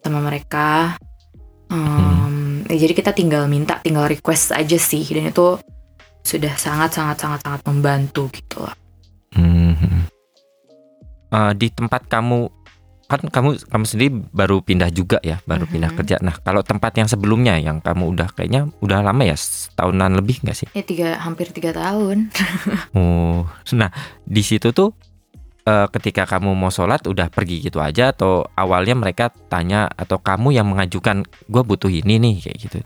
sama 0.00 0.18
mereka. 0.22 0.96
Hmm. 1.68 1.98
Em, 1.98 2.36
ya 2.70 2.76
jadi 2.88 2.94
kita 2.94 3.10
tinggal 3.12 3.50
minta, 3.50 3.82
tinggal 3.82 4.06
request 4.08 4.54
aja 4.54 4.78
sih, 4.78 5.02
dan 5.12 5.28
itu 5.28 5.58
sudah 6.22 6.54
sangat 6.56 6.94
sangat 6.94 7.18
sangat 7.18 7.42
sangat 7.42 7.60
membantu 7.66 8.30
gitu 8.32 8.62
lah. 8.62 8.74
Hmm. 9.34 10.01
Eh, 11.32 11.52
di 11.56 11.72
tempat 11.72 12.04
kamu 12.06 12.52
kan 13.08 13.20
kamu 13.28 13.60
kamu 13.68 13.84
sendiri 13.84 14.08
baru 14.32 14.64
pindah 14.64 14.88
juga 14.88 15.20
ya, 15.20 15.36
baru 15.44 15.68
pindah 15.68 15.92
Mhm. 15.92 15.98
kerja. 16.00 16.16
Nah, 16.20 16.32
kalau 16.40 16.60
tempat 16.60 16.96
yang 16.96 17.08
sebelumnya 17.08 17.56
yang 17.56 17.80
kamu 17.80 18.08
udah 18.08 18.28
kayaknya 18.32 18.72
udah 18.80 19.04
lama 19.04 19.20
ya, 19.20 19.36
setahunan 19.36 20.16
lebih 20.16 20.40
nggak 20.40 20.56
sih? 20.56 20.68
Ya 20.72 20.80
tiga 20.80 21.20
hampir 21.20 21.52
tiga 21.52 21.72
tahun. 21.72 22.32
Oh, 22.96 23.44
nah 23.72 23.88
di 24.24 24.40
situ 24.40 24.72
tuh 24.72 24.92
eh, 25.62 25.86
ketika 25.88 26.24
kamu 26.24 26.52
mau 26.52 26.68
sholat 26.68 27.04
udah 27.04 27.28
pergi 27.28 27.60
gitu 27.62 27.80
aja 27.80 28.12
atau 28.12 28.44
awalnya 28.52 28.92
mereka 28.92 29.28
tanya 29.48 29.88
atau 29.88 30.16
kamu 30.16 30.52
yang 30.52 30.68
mengajukan 30.68 31.22
gue 31.48 31.62
butuh 31.62 31.88
ini 31.88 32.16
nih 32.16 32.34
kayak 32.40 32.58
gitu 32.60 32.78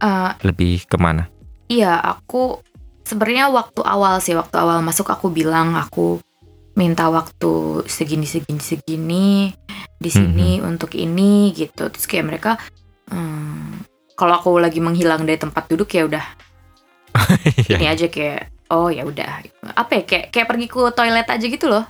Eh, 0.00 0.30
lebih 0.42 0.82
ke 0.84 0.96
mana? 0.96 1.28
Iya, 1.68 1.94
aku 1.94 2.58
sebenarnya 3.02 3.48
waktu 3.48 3.80
awal 3.80 4.18
sih, 4.18 4.34
waktu 4.34 4.56
awal 4.58 4.82
masuk 4.82 5.06
aku 5.08 5.30
bilang 5.30 5.78
aku 5.78 6.18
minta 6.78 7.12
waktu 7.12 7.84
segini 7.84 8.24
segini 8.24 8.62
segini 8.62 9.28
di 9.98 10.10
sini 10.10 10.58
untuk 10.64 10.92
ini 10.96 11.52
gitu. 11.54 11.88
Terus 11.92 12.06
kayak 12.08 12.26
mereka 12.26 12.58
hmm, 13.10 13.84
kalau 14.16 14.38
aku 14.38 14.50
lagi 14.60 14.80
menghilang 14.82 15.24
dari 15.24 15.38
tempat 15.38 15.68
duduk 15.68 15.88
ya 15.92 16.04
udah 16.08 16.24
Iya. 17.68 17.76
ini 17.78 17.86
aja 17.88 18.06
kayak 18.08 18.40
oh 18.72 18.88
ya 18.88 19.04
udah 19.04 19.44
apa 19.76 20.00
ya 20.00 20.02
kayak 20.08 20.26
kayak 20.32 20.48
pergi 20.48 20.66
ke 20.68 20.80
toilet 20.96 21.28
aja 21.28 21.46
gitu 21.46 21.66
loh, 21.68 21.84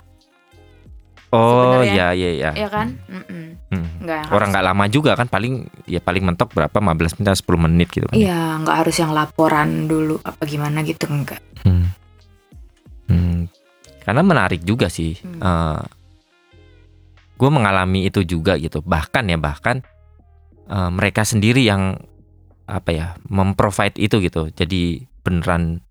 oh 1.31 1.79
sebenarnya. 1.79 1.95
ya 1.95 2.07
ya 2.11 2.29
ya. 2.35 2.49
ya 2.53 2.67
kan? 2.67 2.87
Mm-mm. 3.07 3.45
Hmm. 3.71 3.87
Nggak 4.03 4.17
yang 4.19 4.31
Orang 4.35 4.47
nggak 4.51 4.65
lama 4.67 4.85
juga 4.91 5.11
kan 5.15 5.27
paling 5.31 5.65
ya 5.87 6.03
paling 6.03 6.23
mentok 6.27 6.51
berapa 6.51 6.75
15 6.75 7.23
menit 7.23 7.39
10 7.39 7.65
menit 7.65 7.87
gitu 7.89 8.05
kan. 8.11 8.15
Iya, 8.19 8.59
nggak 8.61 8.77
harus 8.83 8.95
yang 8.99 9.15
laporan 9.15 9.87
dulu 9.87 10.19
apa 10.21 10.43
gimana 10.43 10.83
gitu 10.83 11.07
enggak. 11.07 11.39
Hmm. 11.63 11.71
Hmm. 11.71 11.82
Karena 14.03 14.21
menarik 14.21 14.61
juga 14.67 14.91
sih. 14.91 15.15
Hmm. 15.23 15.79
gue 17.33 17.49
mengalami 17.49 18.07
itu 18.07 18.23
juga 18.23 18.55
gitu. 18.55 18.79
Bahkan 18.85 19.23
ya 19.27 19.35
bahkan 19.41 19.81
eh, 20.69 20.91
mereka 20.93 21.25
sendiri 21.25 21.65
yang 21.65 21.97
apa 22.69 22.89
ya 22.93 23.07
memprovide 23.27 23.99
itu 23.99 24.21
gitu. 24.23 24.47
Jadi 24.53 25.03
beneran 25.25 25.81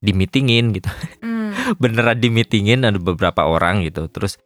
di 0.00 0.12
meetingin 0.14 0.72
gitu. 0.72 0.88
Hmm. 1.20 1.52
beneran 1.82 2.16
di 2.16 2.28
meetingin 2.32 2.86
ada 2.86 2.96
beberapa 2.96 3.44
orang 3.44 3.84
gitu. 3.84 4.08
Terus 4.08 4.38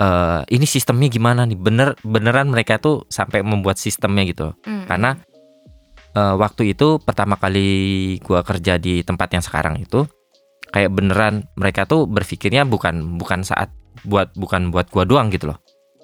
eh, 0.00 0.42
ini 0.48 0.66
sistemnya 0.66 1.06
gimana 1.12 1.46
nih? 1.46 1.58
Bener 1.58 1.94
beneran 2.02 2.50
mereka 2.50 2.80
tuh 2.82 3.06
sampai 3.12 3.44
membuat 3.46 3.78
sistemnya 3.78 4.26
gitu. 4.26 4.56
Hmm. 4.64 4.88
Karena 4.88 5.14
eh, 6.16 6.34
waktu 6.34 6.74
itu 6.74 6.98
pertama 6.98 7.38
kali 7.38 7.68
gua 8.24 8.42
kerja 8.42 8.80
di 8.80 9.06
tempat 9.06 9.38
yang 9.38 9.44
sekarang 9.44 9.78
itu 9.78 10.08
kayak 10.72 10.92
beneran 10.92 11.48
mereka 11.56 11.88
tuh 11.88 12.04
berpikirnya 12.04 12.68
bukan 12.68 13.16
bukan 13.16 13.44
saat 13.44 13.72
buat 14.04 14.32
bukan 14.36 14.70
buat 14.70 14.88
gua 14.92 15.04
doang 15.08 15.32
gitu 15.32 15.52
loh. 15.52 15.58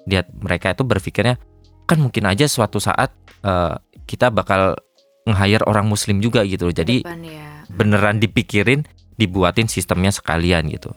Dia 0.05 0.25
mereka 0.41 0.73
itu 0.73 0.85
berpikirnya 0.85 1.37
kan 1.85 2.01
mungkin 2.01 2.25
aja 2.25 2.49
suatu 2.49 2.81
saat 2.81 3.13
eh, 3.45 3.75
kita 4.05 4.29
bakal 4.33 4.77
nge-hire 5.25 5.65
orang 5.65 5.89
muslim 5.89 6.21
juga 6.21 6.45
gitu 6.45 6.69
loh. 6.69 6.75
Jadi 6.75 7.01
Depan 7.01 7.21
ya. 7.25 7.65
beneran 7.73 8.17
dipikirin 8.21 8.85
dibuatin 9.17 9.65
sistemnya 9.65 10.13
sekalian 10.13 10.69
gitu. 10.69 10.93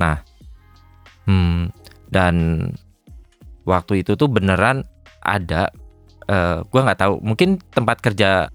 Nah, 0.00 0.24
hmm, 1.28 1.70
dan 2.10 2.34
waktu 3.68 4.02
itu 4.02 4.18
tuh 4.18 4.26
beneran 4.26 4.82
ada, 5.22 5.70
eh 6.26 6.58
gue 6.64 6.80
nggak 6.80 6.98
tahu, 6.98 7.14
mungkin 7.22 7.60
tempat 7.70 8.02
kerja 8.02 8.50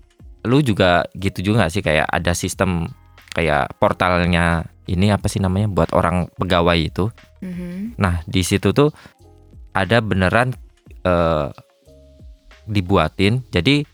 lu 0.46 0.62
juga 0.62 1.06
gitu 1.18 1.42
juga 1.42 1.66
nggak 1.66 1.74
sih 1.74 1.84
kayak 1.86 2.06
ada 2.10 2.32
sistem 2.38 2.90
kayak 3.36 3.76
portalnya 3.76 4.64
ini 4.88 5.12
apa 5.12 5.28
sih 5.28 5.44
namanya 5.44 5.68
buat 5.68 5.92
orang 5.92 6.32
pegawai 6.40 6.80
itu. 6.80 7.12
Mhm. 7.44 8.00
Nah 8.00 8.24
di 8.24 8.42
situ 8.42 8.72
tuh 8.72 8.96
ada 9.76 10.00
beneran 10.00 10.56
eh 11.04 11.52
dibuatin. 12.66 13.46
Jadi 13.54 13.86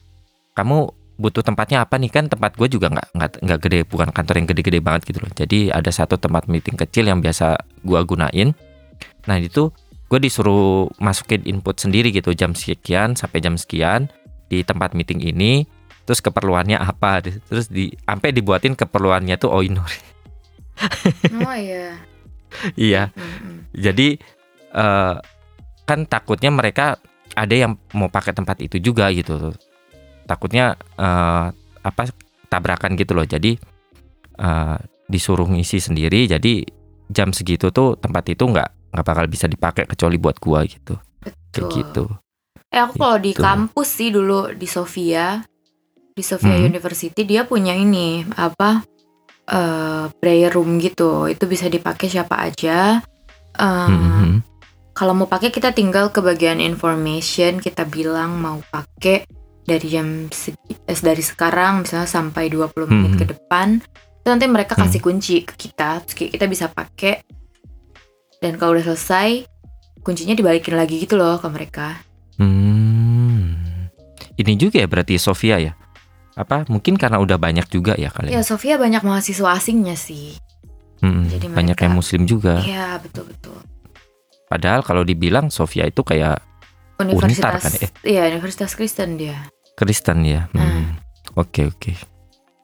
kamu 0.55 0.77
butuh 1.21 1.45
tempatnya 1.45 1.86
apa 1.86 2.01
nih 2.01 2.10
kan 2.10 2.25
tempat 2.25 2.57
gue 2.57 2.65
juga 2.65 2.89
nggak 2.89 3.07
nggak 3.13 3.31
nggak 3.45 3.60
gede 3.62 3.79
bukan 3.86 4.10
kantor 4.10 4.36
yang 4.41 4.48
gede-gede 4.50 4.79
banget 4.81 5.01
gitu 5.12 5.19
loh. 5.21 5.31
Jadi 5.33 5.69
ada 5.69 5.91
satu 5.93 6.17
tempat 6.17 6.50
meeting 6.50 6.79
kecil 6.79 7.05
yang 7.05 7.21
biasa 7.21 7.62
gue 7.86 8.00
gunain. 8.07 8.57
Nah 9.29 9.38
itu 9.38 9.69
gue 10.10 10.19
disuruh 10.19 10.89
masukin 10.98 11.45
input 11.45 11.77
sendiri 11.77 12.12
gitu 12.12 12.33
jam 12.33 12.51
sekian 12.57 13.13
sampai 13.13 13.39
jam 13.39 13.55
sekian 13.55 14.10
di 14.50 14.65
tempat 14.65 14.98
meeting 14.98 15.21
ini. 15.21 15.67
Terus 16.03 16.20
keperluannya 16.20 16.77
apa? 16.77 17.22
Terus 17.24 17.70
di 17.70 17.93
sampai 18.01 18.34
dibuatin 18.34 18.74
keperluannya 18.74 19.36
tuh 19.38 19.51
Oinori. 19.51 20.00
Oh 21.46 21.53
iya. 21.53 22.01
iya. 22.74 23.03
Jadi 23.72 24.17
eh, 24.74 25.15
kan 25.86 26.00
takutnya 26.10 26.50
mereka 26.50 26.98
ada 27.31 27.53
yang 27.53 27.77
mau 27.93 28.10
pakai 28.10 28.34
tempat 28.34 28.58
itu 28.65 28.81
juga 28.81 29.13
gitu. 29.13 29.53
Takutnya 30.25 30.74
eh, 30.98 31.46
apa 31.81 32.01
tabrakan 32.50 32.98
gitu 32.98 33.13
loh. 33.13 33.29
Jadi 33.29 33.62
eh, 34.41 34.77
disuruh 35.05 35.46
ngisi 35.46 35.77
sendiri. 35.77 36.25
Jadi 36.25 36.65
jam 37.12 37.29
segitu 37.29 37.70
tuh 37.70 37.93
tempat 38.00 38.25
itu 38.31 38.41
nggak 38.41 38.96
nggak 38.96 39.05
bakal 39.05 39.25
bisa 39.29 39.46
dipakai 39.46 39.86
kecuali 39.86 40.17
buat 40.17 40.41
gua 40.41 40.65
gitu. 40.65 40.98
Kayak 41.22 41.38
Betul. 41.53 41.70
gitu. 41.77 42.03
Eh 42.72 42.79
aku 42.79 42.96
kalau 42.98 43.20
di 43.20 43.36
Gitu. 43.36 43.43
kampus 43.43 43.89
sih 43.91 44.10
dulu 44.10 44.55
di 44.55 44.63
Sofia, 44.65 45.43
di 46.11 46.23
Sofia 46.23 46.53
Hmm. 46.53 46.67
University 46.67 47.21
dia 47.23 47.47
punya 47.47 47.71
ini 47.71 48.27
apa 48.35 48.83
eh 49.47 50.05
prayer 50.19 50.51
room 50.53 50.77
gitu. 50.77 51.27
Itu 51.27 51.47
bisa 51.47 51.67
dipakai 51.67 52.07
siapa 52.07 52.39
aja. 52.39 53.01
Eh, 53.55 53.89
Mhm. 53.89 54.47
Kalau 54.91 55.15
mau 55.15 55.25
pakai 55.25 55.49
kita 55.49 55.71
tinggal 55.71 56.11
ke 56.11 56.19
bagian 56.19 56.59
information 56.59 57.57
kita 57.57 57.87
bilang 57.87 58.37
mau 58.37 58.59
pakai 58.69 59.23
dari 59.63 59.87
jam 59.87 60.27
segi, 60.29 60.75
eh, 60.83 60.99
dari 60.99 61.23
sekarang 61.23 61.87
misalnya 61.87 62.05
sampai 62.05 62.51
20 62.51 62.85
menit 62.85 63.15
Hmm. 63.15 63.19
ke 63.19 63.25
depan 63.31 63.67
Itu 64.21 64.29
nanti 64.29 64.45
mereka 64.45 64.77
Hmm. 64.77 64.85
kasih 64.85 65.01
kunci 65.01 65.41
ke 65.41 65.57
kita, 65.57 65.97
terus 66.05 66.13
ki- 66.13 66.29
kita 66.29 66.45
bisa 66.45 66.69
pakai. 66.69 67.25
Dan 68.37 68.61
kalau 68.61 68.77
udah 68.77 68.93
selesai, 68.93 69.49
kuncinya 70.05 70.37
dibalikin 70.37 70.77
lagi 70.77 71.01
gitu 71.01 71.17
loh 71.17 71.41
ke 71.41 71.49
mereka. 71.49 72.05
Hmm. 72.37 73.57
Ini 74.37 74.53
juga 74.61 74.77
ya 74.77 74.85
berarti 74.85 75.17
Sofia 75.17 75.57
ya? 75.57 75.73
Apa 76.35 76.63
mungkin 76.71 76.95
karena 76.95 77.19
udah 77.19 77.35
banyak 77.35 77.67
juga 77.67 77.93
ya 78.00 78.07
kalian? 78.07 78.39
Ya 78.39 78.41
Sofia 78.41 78.79
banyak 78.79 79.03
mahasiswa 79.03 79.51
asingnya 79.51 80.00
sih. 80.00 80.35
Mm-mm, 81.01 81.33
jadi 81.33 81.45
banyak 81.50 81.75
mereka- 81.75 81.83
yang 81.89 81.95
muslim 81.97 82.23
juga. 82.29 82.61
Iya 82.61 83.01
betul 83.01 83.27
betul. 83.27 83.57
Padahal 84.47 84.85
kalau 84.85 85.01
dibilang 85.01 85.50
Sofia 85.50 85.88
itu 85.88 86.03
kayak 86.05 86.39
Universitas, 87.01 87.65
kan, 87.65 87.73
eh? 87.81 87.91
iya 88.05 88.29
Universitas 88.29 88.77
Kristen 88.77 89.17
dia. 89.17 89.50
Kristen 89.73 90.21
ya. 90.21 90.45
Hmm. 90.53 91.01
Oke 91.33 91.65
oke. 91.65 91.97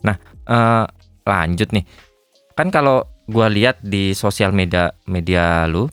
Nah 0.06 0.16
eh, 0.46 0.86
lanjut 1.26 1.74
nih. 1.74 1.82
Kan 2.54 2.70
kalau 2.70 3.02
gua 3.26 3.50
lihat 3.50 3.82
di 3.82 4.14
sosial 4.14 4.54
media 4.54 4.94
media 5.10 5.66
lu, 5.66 5.90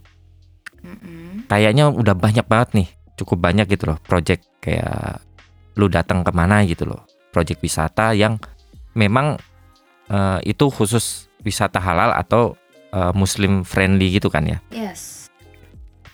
kayaknya 1.49 1.89
udah 1.89 2.13
banyak 2.13 2.45
banget 2.45 2.69
nih, 2.77 2.89
cukup 3.17 3.41
banyak 3.41 3.67
gitu 3.69 3.89
loh, 3.93 3.99
project 4.05 4.45
kayak 4.61 5.21
lu 5.77 5.89
datang 5.89 6.23
ke 6.25 6.31
mana 6.33 6.63
gitu 6.65 6.87
loh, 6.87 7.05
project 7.35 7.59
wisata 7.59 8.15
yang 8.15 8.39
memang 8.95 9.43
eh, 10.07 10.39
itu 10.47 10.71
khusus 10.71 11.27
wisata 11.43 11.83
halal 11.83 12.15
atau 12.15 12.55
eh, 12.95 13.11
Muslim 13.11 13.67
friendly 13.67 14.15
gitu 14.15 14.31
kan 14.31 14.47
ya. 14.47 14.63
Yes. 14.71 15.27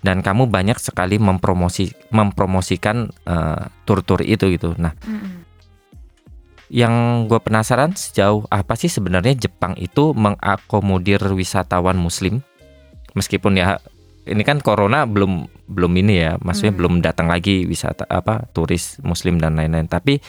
Dan 0.01 0.25
kamu 0.25 0.49
banyak 0.49 0.81
sekali 0.81 1.21
mempromosi 1.21 1.93
mempromosikan 2.09 3.13
eh, 3.29 3.63
tur-tur 3.85 4.25
itu 4.25 4.49
gitu. 4.57 4.73
Nah 4.81 4.97
Mm-mm. 5.05 5.45
yang 6.73 7.27
gue 7.29 7.37
penasaran 7.43 7.93
sejauh 7.93 8.49
apa 8.49 8.79
sih 8.81 8.89
sebenarnya 8.89 9.37
Jepang 9.37 9.77
itu 9.77 10.17
mengakomodir 10.17 11.21
wisatawan 11.37 12.01
Muslim 12.01 12.41
meskipun 13.13 13.59
ya 13.59 13.83
ini 14.31 14.47
kan 14.47 14.63
corona 14.63 15.03
belum 15.03 15.51
belum 15.67 15.93
ini 15.99 16.15
ya 16.23 16.33
maksudnya 16.39 16.71
Hmm. 16.71 16.79
belum 16.79 16.95
datang 17.03 17.27
lagi 17.27 17.67
wisata 17.67 18.07
apa 18.07 18.47
turis 18.55 19.03
Muslim 19.03 19.43
dan 19.43 19.59
lain-lain 19.59 19.91
tapi 19.91 20.23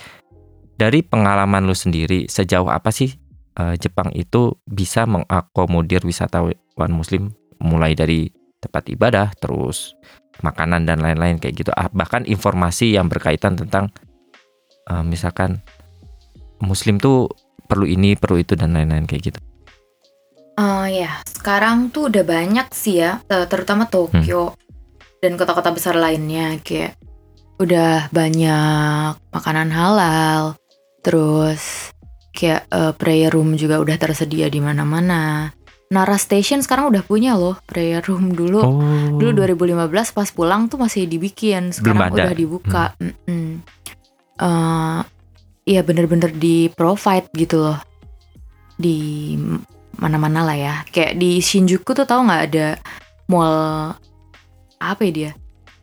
dari 0.82 1.06
pengalaman 1.06 1.70
lu 1.70 1.78
sendiri 1.78 2.26
sejauh 2.26 2.66
apa 2.74 2.90
sih 2.90 3.14
eh, 3.62 3.78
Jepang 3.78 4.10
itu 4.18 4.58
bisa 4.66 5.06
mengakomodir 5.06 6.02
wisatawan 6.02 6.90
Muslim? 6.90 7.30
Mulai 7.62 7.94
dari 7.94 8.34
tempat 8.58 8.90
ibadah 8.90 9.30
terus 9.38 9.94
makanan 10.42 10.90
dan 10.90 11.06
lain-lain 11.06 11.38
kayak 11.38 11.62
gitu. 11.62 11.72
Ah, 11.78 11.86
bahkan 11.94 12.26
informasi 12.26 12.98
yang 12.98 13.06
berkaitan 13.06 13.54
tentang 13.54 13.94
eh, 14.90 15.06
misalkan 15.06 15.62
Muslim 16.66 16.98
tuh 16.98 17.30
perlu 17.70 17.86
ini, 17.86 18.18
perlu 18.18 18.42
itu 18.42 18.58
dan 18.58 18.74
lain-lain 18.74 19.06
kayak 19.06 19.30
gitu. 19.30 19.40
Eh, 20.58 21.06
ya, 21.06 21.22
sekarang 21.30 21.94
tuh 21.94 22.10
udah 22.10 22.26
banyak 22.26 22.74
sih 22.74 23.06
ya, 23.06 23.22
terutama 23.30 23.86
Tokyo 23.86 24.58
dan 25.22 25.38
kota-kota 25.38 25.74
besar 25.74 25.94
lainnya. 25.98 26.58
Kayak 26.62 26.98
udah 27.62 28.10
banyak 28.14 29.18
makanan 29.34 29.70
halal, 29.74 30.61
terus 31.02 31.92
kayak 32.32 32.66
eh, 32.72 32.94
prayer 32.96 33.30
room 33.34 33.60
juga 33.60 33.78
udah 33.82 33.98
tersedia 33.98 34.48
di 34.48 34.62
mana-mana. 34.64 35.52
Nara 35.92 36.16
Station 36.16 36.64
sekarang 36.64 36.88
udah 36.88 37.04
punya 37.04 37.36
loh 37.36 37.60
prayer 37.68 38.00
room 38.08 38.32
dulu. 38.32 38.64
Oh. 38.64 39.20
Dulu 39.20 39.44
2015 39.44 40.16
pas 40.16 40.30
pulang 40.32 40.72
tuh 40.72 40.80
masih 40.80 41.04
dibikin, 41.04 41.76
sekarang 41.76 42.16
udah 42.16 42.32
dibuka. 42.32 42.96
Mm-mm. 42.98 43.60
Eh, 44.40 45.02
Iya 45.62 45.86
bener-bener 45.86 46.34
di 46.34 46.74
provide 46.74 47.30
gitu 47.38 47.62
loh 47.62 47.78
di 48.82 49.38
mana-mana 50.02 50.42
lah 50.42 50.58
ya. 50.58 50.76
Kayak 50.90 51.22
di 51.22 51.38
Shinjuku 51.38 51.94
tuh 51.94 52.10
tahu 52.10 52.26
nggak 52.26 52.44
ada 52.50 52.68
mall 53.30 53.94
apa 54.82 55.02
ya 55.06 55.12
dia? 55.14 55.32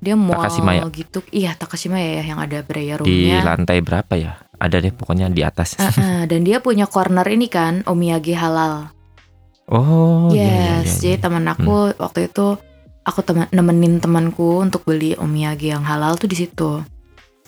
Dia 0.02 0.18
mall 0.18 0.34
Takashimaya. 0.42 0.82
gitu. 0.90 1.22
Iya 1.30 1.54
Takashimaya 1.54 2.18
ya 2.18 2.24
yang 2.26 2.42
ada 2.42 2.58
prayer 2.66 2.98
di 3.06 3.30
roomnya. 3.30 3.46
lantai 3.46 3.78
berapa 3.78 4.14
ya? 4.18 4.34
Ada 4.58 4.82
deh 4.82 4.90
pokoknya 4.90 5.30
di 5.30 5.46
atas. 5.46 5.78
Ah, 5.78 5.94
ah, 5.94 6.22
dan 6.26 6.42
dia 6.42 6.58
punya 6.58 6.90
corner 6.90 7.26
ini 7.30 7.46
kan 7.46 7.86
omiyage 7.86 8.34
halal. 8.34 8.90
Oh, 9.68 10.32
iya, 10.32 10.42
iya, 10.42 10.48
yes, 10.48 10.58
iya, 10.58 10.80
iya. 10.80 11.00
jadi 11.04 11.16
teman 11.28 11.44
aku 11.44 11.92
waktu 12.00 12.32
itu 12.32 12.56
aku 13.04 13.20
temen, 13.20 13.46
nemenin 13.52 14.00
temanku 14.00 14.64
untuk 14.64 14.82
beli 14.88 15.12
omiyage 15.14 15.70
yang 15.70 15.84
halal 15.84 16.16
tuh 16.16 16.26
di 16.26 16.36
situ. 16.40 16.82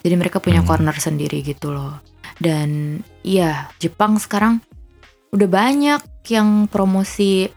Jadi 0.00 0.14
mereka 0.16 0.40
punya 0.40 0.60
Hmm. 0.60 0.68
corner 0.68 0.96
sendiri 0.96 1.40
gitu 1.40 1.72
loh. 1.72 2.00
Dan 2.40 3.00
iya, 3.24 3.68
Jepang 3.80 4.16
sekarang 4.16 4.60
udah 5.32 5.48
banyak 5.48 6.00
yang 6.32 6.68
promosi 6.68 7.48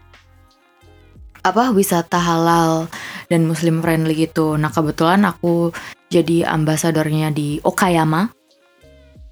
apa 1.44 1.68
wisata 1.76 2.16
halal 2.16 2.88
dan 3.28 3.44
muslim 3.44 3.84
friendly 3.84 4.28
gitu. 4.28 4.56
Nah, 4.56 4.72
kebetulan 4.72 5.24
aku 5.28 5.72
jadi 6.08 6.48
ambasadornya 6.48 7.32
di 7.32 7.60
Okayama. 7.60 8.32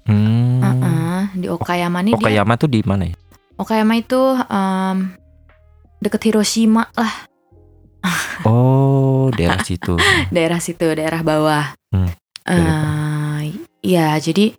Hmm. 0.03 0.59
Heeh, 0.59 1.19
di 1.33 1.47
Okayama 1.47 1.99
nih 2.01 2.13
dia 2.13 2.19
Okayama 2.19 2.53
tuh 2.55 2.67
di 2.67 2.79
mana 2.83 3.07
ya? 3.07 3.15
Okayama 3.55 3.93
itu 3.95 4.19
em, 4.43 5.15
deket 5.99 6.21
Hiroshima 6.25 6.87
lah, 6.93 7.13
Oh, 8.43 9.31
daerah 9.37 9.63
situ. 9.63 9.95
daerah 10.29 10.59
situ, 10.59 10.83
daerah 10.91 11.21
bawah. 11.21 11.71
Hmm, 11.89 12.11
Eh, 12.43 13.55
ya, 13.79 14.19
jadi 14.19 14.51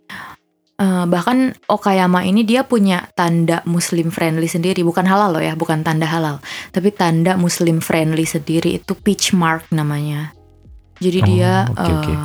eh, 0.75 1.05
bahkan 1.05 1.53
Okayama 1.69 2.25
ini 2.25 2.41
dia 2.41 2.65
punya 2.65 3.05
tanda 3.13 3.61
Muslim 3.69 4.09
friendly 4.09 4.49
sendiri, 4.49 4.81
bukan 4.81 5.05
halal 5.05 5.29
loh 5.29 5.43
ya, 5.43 5.53
bukan 5.53 5.85
tanda 5.85 6.09
halal, 6.09 6.41
tapi 6.73 6.89
tanda 6.89 7.37
Muslim 7.37 7.77
friendly 7.79 8.25
sendiri 8.25 8.81
itu 8.81 8.97
peach 8.97 9.29
mark 9.31 9.69
namanya. 9.69 10.33
Jadi 10.97 11.19
Oh, 11.21 11.25
dia 11.27 11.51
oke. 11.69 11.77
eh, 11.77 12.15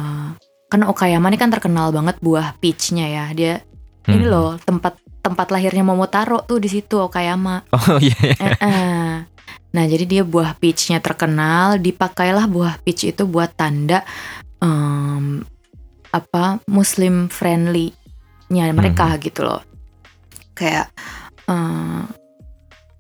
kan 0.71 0.87
Okayama 0.87 1.27
ini 1.29 1.39
kan 1.39 1.51
terkenal 1.51 1.91
banget 1.91 2.17
buah 2.23 2.55
peachnya 2.63 3.11
ya. 3.11 3.27
Dia 3.35 3.55
ini 4.07 4.25
Hmm. 4.25 4.33
loh 4.33 4.51
tempat 4.63 4.97
tempat 5.21 5.53
lahirnya 5.53 5.85
Momotaro 5.85 6.47
tuh 6.47 6.63
di 6.63 6.71
situ 6.71 6.97
Okayama. 6.97 7.67
Oh 7.75 7.99
iya. 8.01 8.17
Eh-eh. 8.39 9.11
Nah, 9.71 9.85
jadi 9.87 10.03
dia 10.03 10.23
buah 10.27 10.59
peachnya 10.59 10.99
terkenal, 10.99 11.79
dipakailah 11.79 12.51
buah 12.51 12.83
peach 12.83 13.07
itu 13.07 13.23
buat 13.23 13.55
tanda 13.55 14.03
em, 14.59 15.47
apa 16.11 16.59
Muslim 16.67 17.31
friendly-nya 17.31 18.75
mereka 18.75 19.15
gitu 19.23 19.47
loh. 19.47 19.63
Kayak 20.59 20.91
eh, 21.47 22.03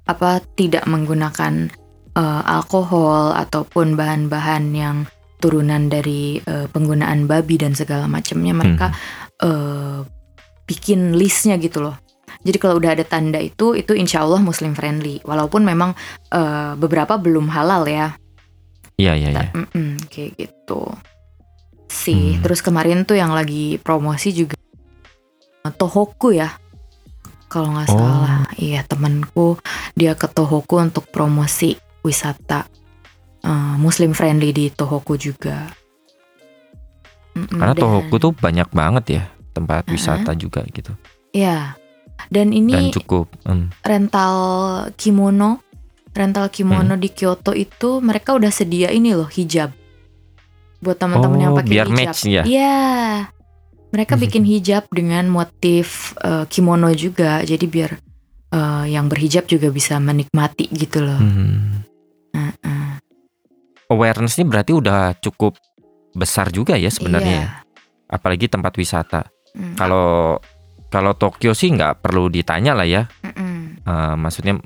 apa 0.07 0.31
tidak 0.55 0.87
menggunakan 0.87 1.71
eh, 2.15 2.43
alkohol 2.47 3.35
ataupun 3.35 3.99
bahan-bahan 3.99 4.65
yang 4.71 4.97
turunan 5.41 5.89
dari 5.89 6.37
eh, 6.39 6.69
penggunaan 6.69 7.25
babi 7.25 7.57
dan 7.57 7.73
segala 7.73 8.05
macamnya 8.05 8.53
mereka 8.53 8.93
eh, 9.41 10.05
bikin 10.69 11.17
listnya 11.17 11.57
gitu 11.57 11.81
loh. 11.81 11.97
Jadi 12.41 12.57
kalau 12.57 12.79
udah 12.81 12.95
ada 12.97 13.05
tanda 13.05 13.37
itu, 13.43 13.75
itu 13.77 13.93
insya 13.97 14.23
Allah 14.25 14.41
Muslim 14.41 14.73
friendly. 14.77 15.19
Walaupun 15.25 15.65
memang 15.65 15.97
eh, 16.31 16.73
beberapa 16.77 17.17
belum 17.17 17.49
halal 17.51 17.89
ya. 17.89 18.15
Iya, 19.01 19.17
iya, 19.17 19.29
iya. 19.33 19.49
Mm-mm, 19.57 19.97
kayak 20.13 20.37
gitu. 20.37 20.85
Sih. 21.89 22.37
Hmm. 22.37 22.43
Terus 22.45 22.61
kemarin 22.61 23.09
tuh 23.09 23.17
yang 23.17 23.33
lagi 23.33 23.81
promosi 23.81 24.31
juga 24.31 24.55
Tohoku 25.65 26.37
ya. 26.37 26.53
Kalau 27.51 27.75
nggak 27.75 27.89
Oh. 27.91 27.99
salah, 27.99 28.47
iya 28.63 28.87
temanku 28.87 29.59
dia 29.99 30.15
ke 30.15 30.31
Tohoku 30.31 30.79
untuk 30.79 31.11
promosi 31.11 31.75
wisata 32.07 32.71
eh, 33.41 33.75
Muslim 33.77 34.11
friendly 34.11 34.51
di 34.51 34.69
Tohoku 34.69 35.15
juga. 35.15 35.69
Mm-mm, 37.31 37.47
Karena 37.53 37.73
dan- 37.73 37.81
Tohoku 37.81 38.15
tuh 38.17 38.33
banyak 38.33 38.69
banget 38.71 39.05
ya 39.11 39.23
tempat 39.51 39.85
Uh-uh. 39.85 39.95
wisata 39.95 40.33
juga 40.35 40.67
gitu. 40.67 40.93
Iya. 41.31 41.79
Dan 42.27 42.51
ini 42.51 42.71
Dan 42.71 42.93
cukup. 42.93 43.33
hmm. 43.43 43.73
rental 43.81 44.35
kimono, 44.95 45.65
rental 46.11 46.47
kimono 46.49 46.95
Hmm. 46.95 47.01
di 47.01 47.09
Kyoto 47.09 47.51
itu 47.51 47.99
mereka 47.99 48.33
udah 48.33 48.51
sedia 48.51 48.89
ini 48.89 49.11
loh 49.11 49.27
hijab 49.27 49.73
buat 50.79 50.97
teman-teman 50.97 51.39
yang 51.39 51.53
Oh, 51.53 51.59
pakai 51.59 51.71
biar 51.71 51.87
hijab. 51.87 51.97
match 52.07 52.21
ya? 52.25 52.43
Iya. 52.43 52.85
Mereka 53.91 54.15
bikin 54.17 54.45
hijab 54.45 54.87
dengan 54.89 55.27
motif 55.27 56.13
eh, 56.21 56.45
kimono 56.47 56.93
juga, 56.93 57.41
jadi 57.41 57.65
biar 57.65 57.91
eh, 58.51 58.85
yang 58.89 59.07
berhijab 59.07 59.47
juga 59.47 59.67
bisa 59.69 59.97
menikmati 59.97 60.69
gitu 60.69 61.01
loh. 61.01 61.17
Hmm. 61.17 61.83
Heeh. 62.31 62.80
Awareness-nya 63.91 64.47
berarti 64.47 64.73
udah 64.73 65.19
cukup 65.19 65.59
besar 66.15 66.51
juga 66.51 66.79
ya 66.79 66.91
sebenarnya 66.91 67.35
Iya. 67.35 67.47
ya. 67.47 67.51
Apalagi 68.11 68.47
tempat 68.47 68.75
wisata. 68.75 69.27
Mm, 69.55 69.75
Kalau 69.75 70.39
kalau 70.91 71.15
Tokyo 71.15 71.55
sih 71.55 71.71
nggak 71.71 72.03
perlu 72.03 72.27
ditanya 72.27 72.75
lah 72.75 72.87
ya. 72.87 73.07
Eh, 73.81 74.15
maksudnya 74.15 74.59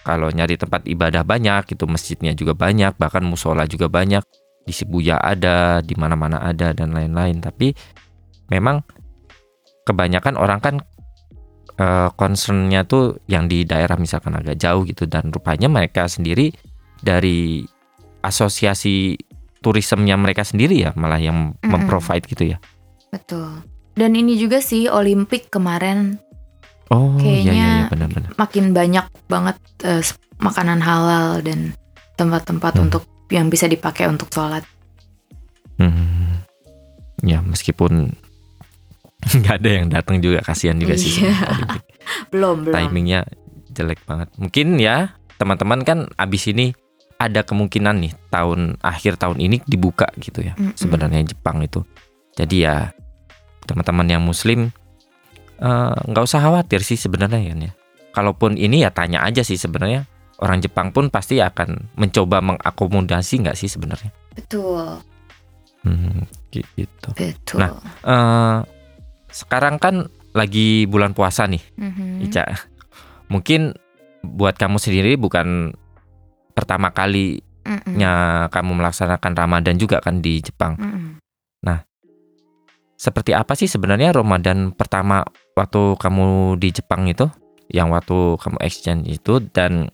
kalau 0.00 0.32
nyari 0.32 0.56
tempat 0.56 0.86
ibadah 0.88 1.22
banyak 1.22 1.76
itu 1.76 1.84
masjidnya 1.84 2.32
juga 2.32 2.56
banyak 2.56 2.96
bahkan 2.96 3.20
musola 3.20 3.68
juga 3.68 3.86
banyak 3.86 4.24
di 4.64 4.72
Shibuya 4.72 5.20
ada 5.20 5.84
di 5.84 5.92
mana-mana 5.94 6.40
ada 6.40 6.72
dan 6.72 6.96
lain-lain 6.96 7.38
tapi 7.38 7.76
memang 8.48 8.80
kebanyakan 9.84 10.40
orang 10.40 10.58
kan 10.64 10.74
eh, 11.76 12.08
concernnya 12.16 12.88
tuh 12.88 13.20
yang 13.28 13.44
di 13.46 13.68
daerah 13.68 14.00
misalkan 14.00 14.32
agak 14.34 14.56
jauh 14.56 14.88
gitu 14.88 15.04
dan 15.04 15.28
rupanya 15.28 15.68
mereka 15.68 16.08
sendiri 16.08 16.48
dari 17.04 17.60
asosiasi 18.20 19.16
turismenya 19.58 20.14
mereka 20.14 20.40
sendiri 20.40 20.80
ya 20.80 20.90
malah 20.94 21.16
yang 21.16 21.52
Mm-mm. 21.54 21.68
memprovide 21.68 22.24
gitu 22.24 22.48
ya. 22.48 22.58
Betul. 23.10 23.60
Dan 23.92 24.14
ini 24.14 24.34
juga 24.34 24.58
sih 24.58 24.86
Olimpik 24.86 25.48
kemarin 25.48 26.16
Oh 26.88 27.14
iya 27.16 27.22
iya 27.22 27.30
Kayaknya- 27.44 27.54
iya 27.54 27.86
benar-benar. 27.86 28.30
makin 28.34 28.64
banyak 28.70 29.06
banget 29.24 29.56
s- 29.80 30.14
makanan 30.36 30.80
halal 30.80 31.38
dan 31.38 31.70
tempat-tempat 32.14 32.74
Hmm. 32.74 32.84
untuk 32.84 33.02
yang 33.28 33.46
bisa 33.46 33.64
dipakai 33.64 34.04
untuk 34.04 34.26
sholat. 34.28 34.66
Hmm. 35.76 36.42
Ya 37.20 37.40
meskipun 37.40 38.16
nggak 39.38 39.56
ada 39.56 39.70
yang 39.70 39.86
datang 39.86 40.18
juga 40.18 40.40
kasihan 40.40 40.76
juga 40.76 40.96
sih. 40.96 41.20
Iya. 41.20 41.36
Olimpik. 41.36 41.82
Belum, 42.32 42.56
belum. 42.64 42.74
Timingnya 42.74 43.20
jelek 43.70 44.02
banget. 44.02 44.28
Mungkin 44.34 44.66
ya 44.76 45.14
teman-teman 45.36 45.80
kan 45.82 45.98
abis 46.16 46.48
ini 46.48 46.74
ada 47.20 47.44
kemungkinan 47.44 48.00
nih 48.00 48.12
tahun 48.32 48.80
akhir 48.80 49.20
tahun 49.20 49.36
ini 49.44 49.60
dibuka 49.68 50.08
gitu 50.16 50.40
ya. 50.40 50.56
Mm-mm. 50.56 50.72
Sebenarnya 50.72 51.20
Jepang 51.22 51.60
itu. 51.60 51.84
Jadi 52.32 52.64
ya 52.64 52.96
teman-teman 53.68 54.08
yang 54.08 54.24
Muslim 54.24 54.72
eh, 55.60 55.94
nggak 56.08 56.24
usah 56.24 56.40
khawatir 56.40 56.80
sih 56.80 56.96
sebenarnya 56.96 57.38
ya. 57.44 57.72
Kalaupun 58.10 58.56
ini 58.56 58.80
ya 58.80 58.90
tanya 58.90 59.20
aja 59.20 59.44
sih 59.44 59.60
sebenarnya 59.60 60.08
orang 60.40 60.64
Jepang 60.64 60.90
pun 60.90 61.12
pasti 61.12 61.38
akan 61.38 61.92
mencoba 61.94 62.40
mengakomodasi 62.40 63.44
nggak 63.44 63.54
sih 63.54 63.68
sebenarnya. 63.68 64.08
Betul, 64.32 65.04
Hmm, 65.84 66.24
gitu. 66.52 67.10
betul. 67.12 67.56
Nah, 67.60 67.70
eh 68.04 68.58
sekarang 69.28 69.76
kan 69.76 70.08
lagi 70.32 70.84
bulan 70.84 71.12
puasa 71.12 71.44
nih, 71.44 71.60
Mhm. 71.76 72.24
Ica. 72.24 72.44
Mungkin 73.28 73.76
buat 74.20 74.56
kamu 74.56 74.76
sendiri 74.76 75.16
bukan 75.16 75.72
pertama 76.50 76.90
kalinya 76.90 77.42
Mm-mm. 77.66 78.50
kamu 78.50 78.70
melaksanakan 78.82 79.32
Ramadan 79.34 79.76
juga 79.78 80.02
kan 80.02 80.18
di 80.18 80.42
Jepang. 80.42 80.76
Mm-mm. 80.76 81.20
Seperti 83.00 83.32
apa 83.32 83.56
sih 83.56 83.64
sebenarnya 83.64 84.12
Ramadan 84.12 84.76
pertama 84.76 85.24
waktu 85.56 85.96
kamu 85.96 86.60
di 86.60 86.68
Jepang 86.68 87.08
itu? 87.08 87.32
Yang 87.72 87.88
waktu 87.96 88.18
kamu 88.36 88.56
exchange 88.60 89.08
itu 89.08 89.40
dan 89.56 89.88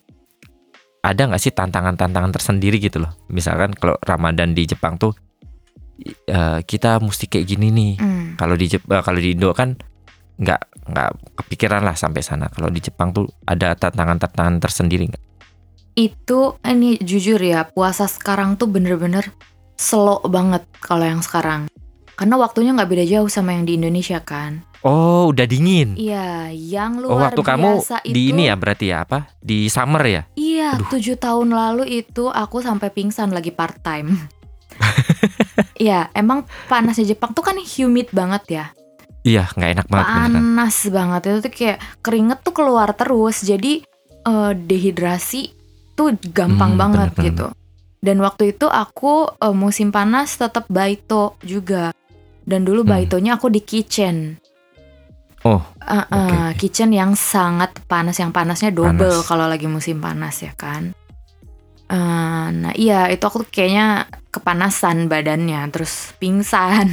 ada 1.07 1.23
nggak 1.31 1.39
sih 1.39 1.55
tantangan-tantangan 1.55 2.35
tersendiri 2.35 2.83
gitu 2.83 2.99
loh? 2.99 3.15
Misalkan 3.31 3.79
kalau 3.79 3.95
Ramadan 4.03 4.59
di 4.59 4.67
Jepang 4.67 4.99
tuh 4.99 5.15
eh, 6.27 6.59
kita 6.67 6.99
mesti 6.99 7.31
kayak 7.31 7.47
gini 7.47 7.71
nih. 7.71 7.93
Mm. 8.03 8.27
Kalau 8.43 8.59
di 8.59 8.67
Jep- 8.67 8.91
eh, 8.91 9.03
kalau 9.07 9.23
di 9.23 9.39
Indo 9.39 9.55
kan 9.55 9.79
nggak 10.43 10.91
nggak 10.91 11.11
kepikiran 11.47 11.87
lah 11.87 11.95
sampai 11.95 12.27
sana. 12.27 12.51
Kalau 12.51 12.75
di 12.75 12.83
Jepang 12.83 13.15
tuh 13.15 13.31
ada 13.47 13.79
tantangan-tantangan 13.79 14.59
tersendiri 14.59 15.15
nggak? 15.15 15.25
Itu 15.97 16.61
ini 16.61 17.01
jujur 17.01 17.41
ya, 17.41 17.65
puasa 17.65 18.05
sekarang 18.05 18.55
tuh 18.55 18.69
bener-bener 18.69 19.33
slow 19.75 20.21
banget 20.23 20.61
kalau 20.79 21.03
yang 21.03 21.25
sekarang. 21.25 21.73
Karena 22.13 22.37
waktunya 22.37 22.73
nggak 22.73 22.89
beda 22.89 23.05
jauh 23.07 23.29
sama 23.29 23.53
yang 23.53 23.65
di 23.65 23.77
Indonesia 23.77 24.21
kan. 24.21 24.61
Oh, 24.81 25.33
udah 25.33 25.45
dingin. 25.45 25.97
Iya, 25.97 26.53
yang 26.53 27.01
Oh, 27.01 27.17
luar 27.17 27.33
waktu 27.33 27.43
kamu 27.43 27.81
biasa 27.81 27.97
itu. 28.05 28.13
di 28.13 28.23
ini 28.31 28.43
ya 28.47 28.55
berarti 28.55 28.87
ya 28.89 29.03
apa? 29.03 29.33
Di 29.37 29.67
summer 29.67 30.05
ya? 30.05 30.23
Iya, 30.33 30.81
tujuh 30.87 31.17
tahun 31.17 31.49
lalu 31.51 32.05
itu 32.05 32.29
aku 32.29 32.61
sampai 32.61 32.93
pingsan 32.93 33.33
lagi 33.33 33.51
part 33.51 33.81
time. 33.81 34.13
Iya, 35.77 36.09
emang 36.13 36.49
panasnya 36.69 37.05
Jepang 37.07 37.37
tuh 37.37 37.45
kan 37.45 37.57
humid 37.57 38.09
banget 38.09 38.43
ya. 38.49 38.65
Iya, 39.25 39.45
nggak 39.53 39.71
enak 39.77 39.87
banget 39.89 40.07
beneran. 40.07 40.33
Panas 40.33 40.77
banget 40.89 41.21
itu 41.23 41.39
tuh 41.41 41.53
kayak 41.53 41.79
keringet 42.01 42.39
tuh 42.41 42.55
keluar 42.55 42.89
terus. 42.93 43.45
Jadi 43.45 43.85
eh, 44.23 44.53
dehidrasi 44.57 45.56
tuh 45.97 46.13
gampang 46.29 46.71
Hmm, 46.71 46.79
banget 46.79 47.09
bener-bener. 47.11 47.27
gitu. 47.27 47.47
Dan 47.99 48.17
waktu 48.21 48.53
itu 48.53 48.65
aku 48.65 49.25
eh, 49.33 49.53
musim 49.53 49.89
panas 49.89 50.33
tetap 50.33 50.65
baito 50.69 51.35
juga. 51.43 51.91
Dan 52.41 52.63
dulu 52.63 52.81
Hmm. 52.81 52.89
baitonya 52.93 53.35
aku 53.35 53.49
di 53.49 53.59
kitchen. 53.59 54.37
Oh, 55.43 55.61
Eh, 55.81 55.93
eh, 55.93 56.03
oke, 56.09 56.35
oke. 56.51 56.57
kitchen 56.57 56.91
yang 56.91 57.15
sangat 57.15 57.73
panas, 57.85 58.17
yang 58.17 58.31
panasnya 58.31 58.69
double 58.69 59.17
Panas. 59.17 59.25
kalau 59.25 59.47
lagi 59.47 59.65
musim 59.65 59.97
panas 59.97 60.39
ya 60.39 60.53
kan. 60.53 60.93
Eh, 61.87 62.47
nah 62.53 62.73
iya 62.75 63.07
itu 63.07 63.23
aku 63.23 63.45
kayaknya 63.45 64.09
kepanasan 64.29 65.07
badannya, 65.07 65.71
terus 65.71 66.11
pingsan. 66.17 66.87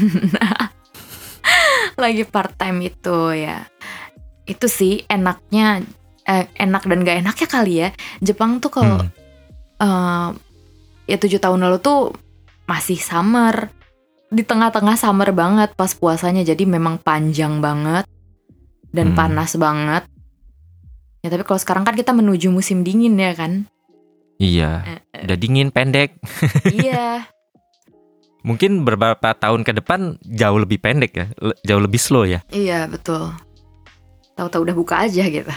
lagi 1.96 2.24
part 2.24 2.54
time 2.54 2.84
itu 2.84 3.18
ya. 3.36 3.68
Itu 4.44 4.68
sih 4.68 5.08
enaknya, 5.08 5.82
eh, 6.24 6.46
enak 6.56 6.84
dan 6.84 7.02
gak 7.02 7.18
enaknya 7.20 7.48
kali 7.48 7.74
ya. 7.78 7.90
Jepang 8.20 8.58
tuh 8.58 8.70
kalau 8.70 9.00
Hmm. 9.00 9.12
eh, 9.78 10.30
ya 11.06 11.18
tujuh 11.18 11.38
tahun 11.38 11.60
lalu 11.62 11.78
tuh 11.78 12.16
masih 12.64 12.96
summer 12.96 13.68
di 14.28 14.42
tengah-tengah 14.42 14.96
summer 14.96 15.30
banget 15.30 15.74
pas 15.74 15.92
puasanya 15.92 16.42
jadi 16.42 16.64
memang 16.64 16.98
panjang 16.98 17.60
banget 17.60 18.08
dan 18.90 19.12
Hmm. 19.12 19.18
panas 19.18 19.54
banget 19.54 20.08
ya 21.20 21.28
tapi 21.28 21.44
kalau 21.44 21.56
sekarang 21.56 21.84
kan 21.84 21.94
kita 21.94 22.12
menuju 22.12 22.50
musim 22.50 22.82
dingin 22.82 23.14
ya 23.14 23.34
kan 23.34 23.68
Iya, 24.38 25.00
eh, 25.14 25.24
udah 25.24 25.38
dingin, 25.38 25.70
pendek. 25.70 26.18
iya 26.68 27.24
Mungkin 28.42 28.84
beberapa 28.84 29.32
tahun 29.32 29.64
ke 29.64 29.80
depan 29.80 30.20
jauh 30.20 30.60
lebih 30.60 30.80
pendek 30.80 31.12
ya, 31.16 31.26
jauh 31.64 31.80
lebih 31.80 31.96
slow 31.96 32.24
ya. 32.24 32.44
iya 32.50 32.88
betul 32.88 33.32
tahu-tahu 34.34 34.62
udah 34.64 34.76
buka 34.76 34.96
aja 35.04 35.24
gitu 35.24 35.48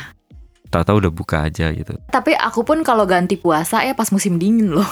Tahu-tahu 0.77 0.97
udah 1.01 1.13
buka 1.13 1.37
aja 1.43 1.73
gitu. 1.73 1.97
tapi 2.07 2.33
aku 2.33 2.61
pun 2.61 2.81
kalau 2.81 3.05
ganti 3.05 3.35
puasa 3.35 3.81
ya 3.81 3.93
pas 3.93 4.09
musim 4.11 4.37
dingin 4.37 4.69
loh 4.71 4.89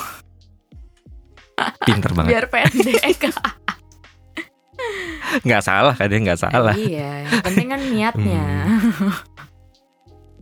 Pinter 1.81 2.11
banget. 2.11 2.31
biar 2.31 2.44
pendek 2.49 2.99
Nggak 5.44 5.62
salah 5.62 5.94
kan 5.94 6.07
ya, 6.07 6.18
nggak 6.20 6.40
salah. 6.40 6.75
iya 6.75 7.25
yang 7.27 7.42
penting 7.42 7.66
kan 7.68 7.81
niatnya 7.83 8.44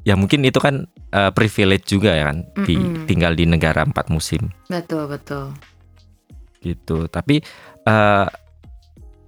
Ya 0.02 0.18
mungkin 0.18 0.42
itu 0.42 0.59
kan 0.59 0.90
eh, 1.11 1.31
privilege 1.31 1.87
juga 1.87 2.11
ya 2.11 2.26
kan, 2.26 2.42
di, 2.66 2.74
Mm-mm. 2.74 3.07
tinggal 3.07 3.38
di 3.38 3.46
negara 3.46 3.87
empat 3.87 4.11
musim. 4.11 4.50
betul 4.66 5.07
betul 5.07 5.55
gitu. 6.59 7.07
Tapi 7.07 7.38
eh 7.83 8.26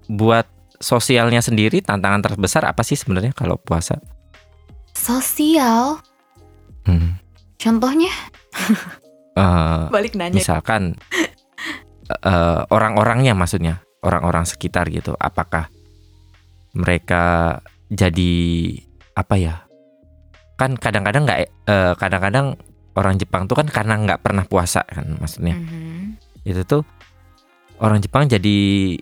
buat 0.07 0.47
sosialnya 0.77 1.39
sendiri 1.39 1.79
tantangan 1.79 2.21
terbesar 2.23 2.67
apa 2.67 2.83
sih 2.83 2.95
sebenarnya 2.95 3.31
kalau 3.33 3.55
puasa? 3.55 4.03
Sosial 4.95 5.99
Hmm. 6.85 7.19
contohnya 7.59 8.11
Eh, 9.35 9.83
balik 9.91 10.15
nanya 10.15 10.39
misalkan 10.39 10.95
eh, 12.07 12.61
orang-orangnya 12.71 13.35
maksudnya 13.35 13.83
orang-orang 14.05 14.47
sekitar 14.47 14.87
gitu, 14.95 15.17
apakah 15.19 15.67
mereka 16.71 17.59
jadi 17.91 18.35
apa 19.17 19.35
ya? 19.35 19.55
Kan 20.55 20.79
kadang-kadang 20.79 21.27
nggak, 21.27 21.41
eh, 21.67 21.93
kadang-kadang 21.99 22.55
orang 22.95 23.19
Jepang 23.19 23.51
tuh 23.51 23.59
kan 23.59 23.67
karena 23.67 23.99
nggak 23.99 24.23
pernah 24.23 24.47
puasa 24.47 24.87
kan, 24.87 25.19
maksudnya 25.19 25.59
Mhm. 25.59 26.21
itu 26.47 26.63
tuh 26.63 26.87
orang 27.83 27.99
Jepang 27.99 28.31
jadi 28.31 28.95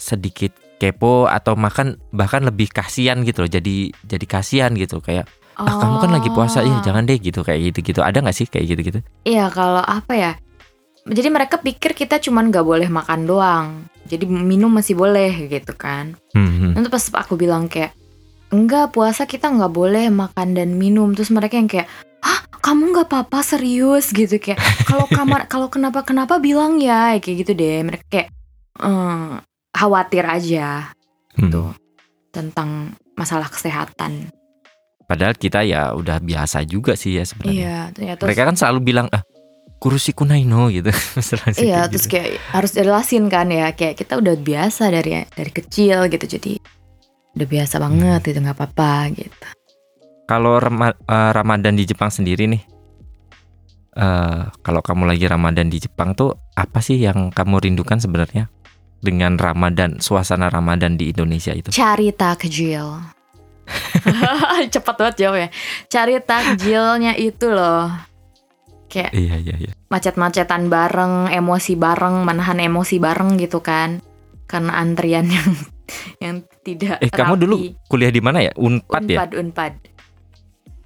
sedikit 0.00 0.56
kepo 0.80 1.28
atau 1.28 1.52
makan 1.54 2.00
bahkan 2.10 2.40
lebih 2.40 2.66
kasihan 2.66 3.20
gitu 3.20 3.44
loh 3.44 3.50
jadi 3.50 3.76
jadi 4.00 4.24
kasihan 4.26 4.72
gitu. 4.72 4.98
Kayak 4.98 5.28
ah 5.54 5.76
kamu 5.76 5.96
kan 6.00 6.10
lagi 6.10 6.32
puasa 6.32 6.64
ya 6.64 6.72
Oh. 6.72 6.80
jangan 6.80 7.04
deh 7.04 7.20
gitu 7.20 7.44
kayak 7.44 7.60
gitu 7.68 7.92
gitu 7.92 8.00
ada 8.00 8.16
nggak 8.16 8.32
sih 8.32 8.48
kayak 8.48 8.64
gitu 8.66 8.80
gitu 8.82 8.98
Iya 9.22 9.52
kalau 9.52 9.84
apa 9.84 10.12
ya 10.12 10.32
Jadi 11.00 11.28
mereka 11.28 11.56
pikir 11.56 11.92
kita 11.92 12.16
cuman 12.16 12.48
gak 12.48 12.60
boleh 12.62 12.88
makan 12.88 13.24
doang 13.24 13.66
Jadi 14.04 14.24
minum 14.24 14.68
masih 14.68 14.92
boleh 14.94 15.48
gitu 15.48 15.72
kan. 15.72 16.16
Hmm, 16.32 16.72
Nanti 16.72 16.88
pas 16.88 17.04
aku 17.14 17.36
bilang 17.36 17.68
kayak 17.68 17.92
Enggak 18.48 18.90
puasa 18.90 19.24
kita 19.24 19.48
nggak 19.48 19.68
boleh 19.70 20.08
makan 20.08 20.52
dan 20.52 20.74
minum 20.74 21.12
Terus 21.12 21.28
mereka 21.28 21.56
yang 21.56 21.68
kayak 21.68 21.88
Hah 22.20 22.40
kamu 22.56 22.92
nggak 22.92 23.08
apa-apa 23.08 23.40
serius? 23.42 24.08
Gitu 24.10 24.36
Kayak 24.36 24.60
kalau 24.84 25.04
kamar 25.06 25.44
kalau 25.52 25.68
kenapa 25.68 26.00
kenapa 26.02 26.36
bilang 26.36 26.76
ya 26.76 27.16
Kayak 27.16 27.36
gitu 27.38 27.52
deh. 27.54 27.80
Mereka 27.82 28.04
kayak 28.06 28.28
"Eh, 28.80 29.32
Khawatir 29.70 30.24
aja 30.26 30.90
hmm. 31.38 31.50
gitu 31.50 31.64
Tentang 32.30 32.94
masalah 33.18 33.50
kesehatan 33.50 34.30
padahal 35.10 35.34
kita 35.34 35.66
ya 35.66 35.90
udah 35.90 36.22
biasa 36.22 36.62
juga 36.62 36.94
sih 36.94 37.18
ya 37.18 37.26
sebenarnya 37.26 37.58
Iya 37.58 37.78
ternyata 37.90 38.22
mereka 38.30 38.42
kan 38.46 38.54
selalu 38.54 38.78
bilang 38.94 39.06
ah 39.10 39.26
kurusi 39.82 40.14
kunaino 40.14 40.70
gitu 40.70 40.92
Iya, 41.58 41.88
terus 41.90 42.06
gitu. 42.06 42.14
kayak 42.14 42.38
harus 42.52 42.70
jelasin 42.76 43.26
kan 43.32 43.48
ya, 43.48 43.72
kayak 43.72 43.96
kita 43.98 44.20
udah 44.20 44.36
biasa 44.36 44.92
dari 44.92 45.24
dari 45.24 45.50
kecil 45.50 46.06
gitu, 46.12 46.38
jadi 46.38 46.60
udah 47.34 47.48
biasa 47.48 47.74
banget 47.80 48.20
itu 48.28 48.38
nggak 48.38 48.58
apa-apa 48.60 48.92
gitu. 49.16 49.46
kalau 50.28 50.60
Rama- 50.60 50.94
eh, 50.94 51.30
Ramadan 51.34 51.74
di 51.74 51.88
Jepang 51.88 52.12
sendiri 52.12 52.46
nih 52.46 52.62
eh 53.90 54.42
kalau 54.62 54.78
kamu 54.84 55.10
lagi 55.10 55.26
Ramadan 55.26 55.66
di 55.66 55.82
Jepang 55.82 56.14
tuh 56.14 56.38
apa 56.54 56.78
sih 56.78 57.00
yang 57.02 57.34
kamu 57.34 57.58
rindukan 57.58 57.98
sebenarnya 57.98 58.46
dengan 59.00 59.40
Ramadan 59.40 59.98
suasana 59.98 60.52
Ramadan 60.52 60.94
di 60.94 61.10
Indonesia 61.10 61.52
itu 61.52 61.72
Cari 61.72 62.12
takjil. 62.12 63.00
Cepat 64.74 64.94
banget 64.98 65.16
jawabnya. 65.26 65.48
Cari 65.86 66.14
takjilnya 66.20 67.12
itu 67.16 67.46
loh. 67.48 67.88
Kayak 68.90 69.14
Iya 69.14 69.34
iya 69.38 69.54
iya. 69.56 69.72
macet-macetan 69.86 70.66
bareng, 70.66 71.30
emosi 71.30 71.78
bareng, 71.78 72.26
menahan 72.26 72.58
emosi 72.58 72.98
bareng 72.98 73.38
gitu 73.38 73.62
kan. 73.62 74.02
Karena 74.50 74.82
antrian 74.82 75.30
yang 75.36 75.50
yang 76.18 76.36
tidak 76.66 76.98
Eh 76.98 77.10
kamu 77.10 77.34
dulu 77.38 77.54
rapi. 77.56 77.68
kuliah 77.86 78.10
di 78.10 78.18
mana 78.22 78.42
ya? 78.42 78.52
Unpad, 78.58 79.02
ya. 79.06 79.18
Unpad, 79.22 79.30
Unpad. 79.38 79.72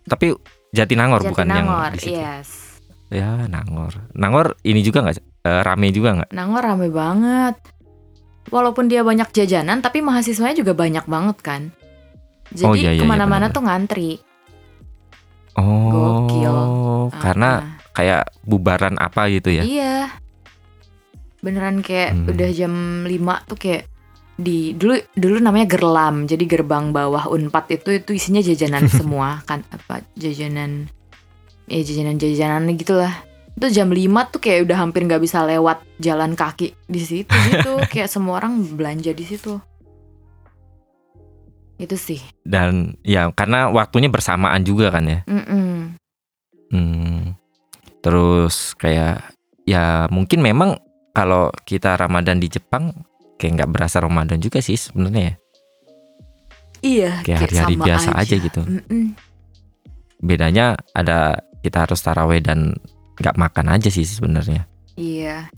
Tapi 0.05 0.27
Jatinangor 0.71 1.25
bukan 1.25 1.49
yang 1.49 1.65
Jatinangor, 1.65 1.91
di 1.97 1.99
situ. 1.99 2.21
yes. 2.21 2.49
Ya 3.09 3.49
Nangor. 3.49 3.93
Nangor 4.13 4.59
ini 4.65 4.85
juga 4.85 5.05
nggak? 5.05 5.17
eh, 5.45 5.61
rame 5.61 5.89
juga 5.93 6.11
nggak? 6.21 6.31
Nangor 6.33 6.63
rame 6.65 6.89
banget. 6.89 7.57
Walaupun 8.49 8.87
dia 8.87 9.01
banyak 9.01 9.31
jajanan, 9.31 9.81
tapi 9.81 10.01
mahasiswanya 10.01 10.55
juga 10.55 10.73
banyak 10.73 11.05
banget 11.05 11.37
kan. 11.41 11.63
Jadi 12.53 12.67
Oh, 12.67 12.75
iya, 12.77 12.93
iya, 12.93 12.93
iya, 12.95 13.03
ke 13.03 13.05
mana-mana 13.05 13.49
benar-benar. 13.49 13.55
tuh 13.55 13.63
ngantri. 13.65 14.11
Oh. 15.55 15.89
Gokil. 15.89 16.57
Karena 17.15 17.51
Ah, 17.55 17.63
kayak 17.93 18.23
bubaran 18.43 18.99
apa 18.99 19.31
gitu 19.31 19.49
ya? 19.49 19.63
Iya. 19.63 19.97
Beneran 21.41 21.81
kayak 21.81 22.11
Hmm. 22.13 22.27
udah 22.29 22.51
jam 22.51 22.73
5 23.05 23.45
tuh 23.45 23.57
kayak 23.57 23.85
di 24.35 24.75
dulu 24.75 24.99
dulu 25.15 25.37
namanya 25.39 25.69
gerlam. 25.69 26.27
Jadi 26.27 26.45
gerbang 26.45 26.91
bawah 26.91 27.31
Unpad 27.31 27.71
itu 27.73 27.91
itu 27.95 28.11
isinya 28.13 28.41
jajanan 28.41 28.85
semua 28.93 29.41
kan 29.45 29.63
apa 29.69 30.03
jajanan 30.15 30.91
ya 31.65 31.81
jajanan-jajanan 31.81 32.69
gitulah. 32.75 33.15
Itu 33.55 33.67
jam 33.71 33.89
5 33.95 34.33
tuh 34.35 34.41
kayak 34.43 34.67
udah 34.67 34.79
hampir 34.83 35.07
nggak 35.07 35.23
bisa 35.23 35.47
lewat 35.47 35.87
jalan 36.03 36.35
kaki 36.35 36.75
di 36.91 37.01
situ 37.01 37.31
gitu. 37.31 37.79
kayak 37.93 38.11
semua 38.11 38.43
orang 38.43 38.59
belanja 38.75 39.15
di 39.15 39.25
situ. 39.25 39.63
Itu 41.79 41.95
sih. 41.99 42.19
Dan 42.43 42.99
ya 43.07 43.31
karena 43.31 43.71
waktunya 43.71 44.11
bersamaan 44.11 44.63
juga 44.67 44.91
kan 44.91 45.05
ya. 45.07 45.19
Mm-mm. 45.31 45.99
Hmm. 46.75 47.39
Terus 48.03 48.75
kayak 48.75 49.35
ya 49.65 50.11
mungkin 50.11 50.43
memang 50.43 50.77
kalau 51.15 51.55
kita 51.63 51.95
Ramadan 51.95 52.43
di 52.43 52.51
Jepang 52.51 52.91
kayak 53.39 53.63
nggak 53.63 53.71
berasa 53.71 54.03
Ramadan 54.03 54.43
juga 54.43 54.59
sih 54.59 54.75
sebenarnya 54.75 55.23
ya. 55.31 55.35
Iya, 56.85 57.13
Kayak 57.25 57.41
hari-hari 57.49 57.75
biasa 57.81 58.11
aja 58.13 58.35
gitu. 58.37 58.61
Mm-mm. 58.61 59.17
Bedanya 60.21 60.77
ada 60.93 61.41
kita 61.65 61.89
harus 61.89 62.05
taraweh 62.05 62.45
dan 62.45 62.77
nggak 63.19 63.37
makan 63.39 63.67
aja 63.71 63.89
sih 63.91 64.07
sebenarnya. 64.07 64.67
Iya. 64.95 65.51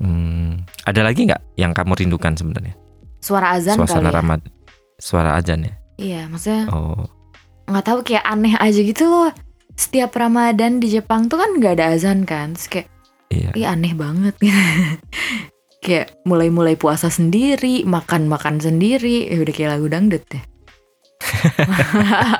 Hmm. 0.00 0.64
Ada 0.84 1.06
lagi 1.06 1.28
nggak 1.28 1.56
yang 1.56 1.72
kamu 1.72 1.96
rindukan 1.96 2.34
sebenarnya? 2.36 2.74
Suara 3.24 3.56
azan 3.56 3.80
Suasana 3.80 4.10
kali 4.10 4.12
ya. 4.12 4.16
Ramadan, 4.20 4.50
suara 5.00 5.30
azan 5.38 5.60
ya. 5.64 5.74
Iya, 5.94 6.20
maksudnya 6.26 6.66
Oh, 6.74 7.06
nggak 7.70 7.84
tahu 7.86 7.98
kayak 8.04 8.24
aneh 8.26 8.54
aja 8.58 8.80
gitu 8.82 9.08
loh. 9.08 9.30
Setiap 9.74 10.14
Ramadan 10.14 10.78
di 10.78 10.92
Jepang 10.92 11.26
tuh 11.30 11.40
kan 11.40 11.56
nggak 11.56 11.80
ada 11.80 11.96
azan 11.96 12.28
kan. 12.28 12.52
Terus 12.52 12.68
kayak, 12.68 12.88
iya. 13.32 13.50
iya 13.56 13.66
aneh 13.72 13.94
banget. 13.96 14.34
kayak 15.84 16.20
mulai-mulai 16.28 16.76
puasa 16.76 17.08
sendiri, 17.08 17.86
makan-makan 17.88 18.60
sendiri. 18.60 19.30
Ya 19.30 19.40
udah 19.40 19.54
kayak 19.54 19.70
lagu 19.78 19.86
dangdut 19.88 20.24
deh. 20.28 20.44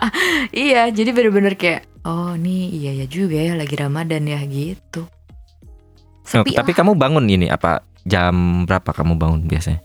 iya, 0.68 0.92
jadi 0.92 1.10
bener-bener 1.16 1.56
kayak, 1.56 1.88
oh 2.04 2.32
nih 2.36 2.68
iya 2.70 2.92
ya 3.04 3.06
juga 3.08 3.40
ya 3.40 3.56
lagi 3.56 3.74
Ramadan 3.76 4.24
ya 4.28 4.40
gitu. 4.44 5.04
Oh, 5.04 6.40
Sepi 6.44 6.56
tapi 6.56 6.72
lah. 6.72 6.76
kamu 6.80 6.92
bangun 6.96 7.24
ini 7.28 7.52
apa 7.52 7.84
jam 8.08 8.64
berapa 8.64 8.92
kamu 8.96 9.16
bangun 9.16 9.40
biasanya? 9.44 9.80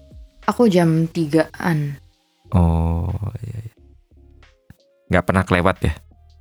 Aku 0.47 0.65
jam 0.71 1.05
3-an. 1.11 1.99
Oh, 2.55 3.11
iya. 3.43 3.59
iya. 3.59 3.73
Nggak 5.09 5.25
pernah 5.25 5.43
kelewat 5.45 5.77
ya? 5.83 5.93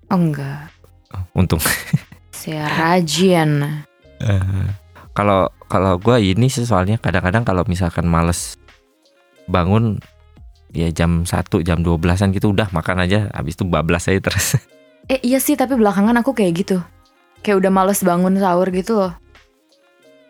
Oh 0.09 0.17
enggak, 0.17 0.73
Oh, 1.13 1.25
untung. 1.37 1.61
saya 2.33 2.65
rajin. 2.69 3.85
Eh, 4.25 4.67
kalau 5.13 5.53
kalau 5.69 6.01
gue 6.01 6.17
ini 6.23 6.49
sih 6.49 6.65
soalnya 6.65 6.97
kadang-kadang 6.97 7.45
kalau 7.45 7.61
misalkan 7.69 8.09
males 8.09 8.57
bangun 9.45 10.01
ya 10.73 10.89
jam 10.93 11.25
1 11.29 11.45
jam 11.65 11.81
12-an 11.85 12.33
gitu 12.33 12.53
udah 12.53 12.69
makan 12.73 13.05
aja 13.05 13.29
habis 13.37 13.57
itu 13.57 13.65
bablas 13.69 14.09
aja 14.09 14.21
terus. 14.21 14.57
Eh 15.09 15.21
iya 15.25 15.41
sih 15.41 15.57
tapi 15.57 15.75
belakangan 15.75 16.17
aku 16.21 16.33
kayak 16.33 16.53
gitu. 16.59 16.79
Kayak 17.41 17.65
udah 17.65 17.71
males 17.73 18.01
bangun 18.01 18.37
sahur 18.37 18.69
gitu 18.69 18.93
loh. 18.95 19.13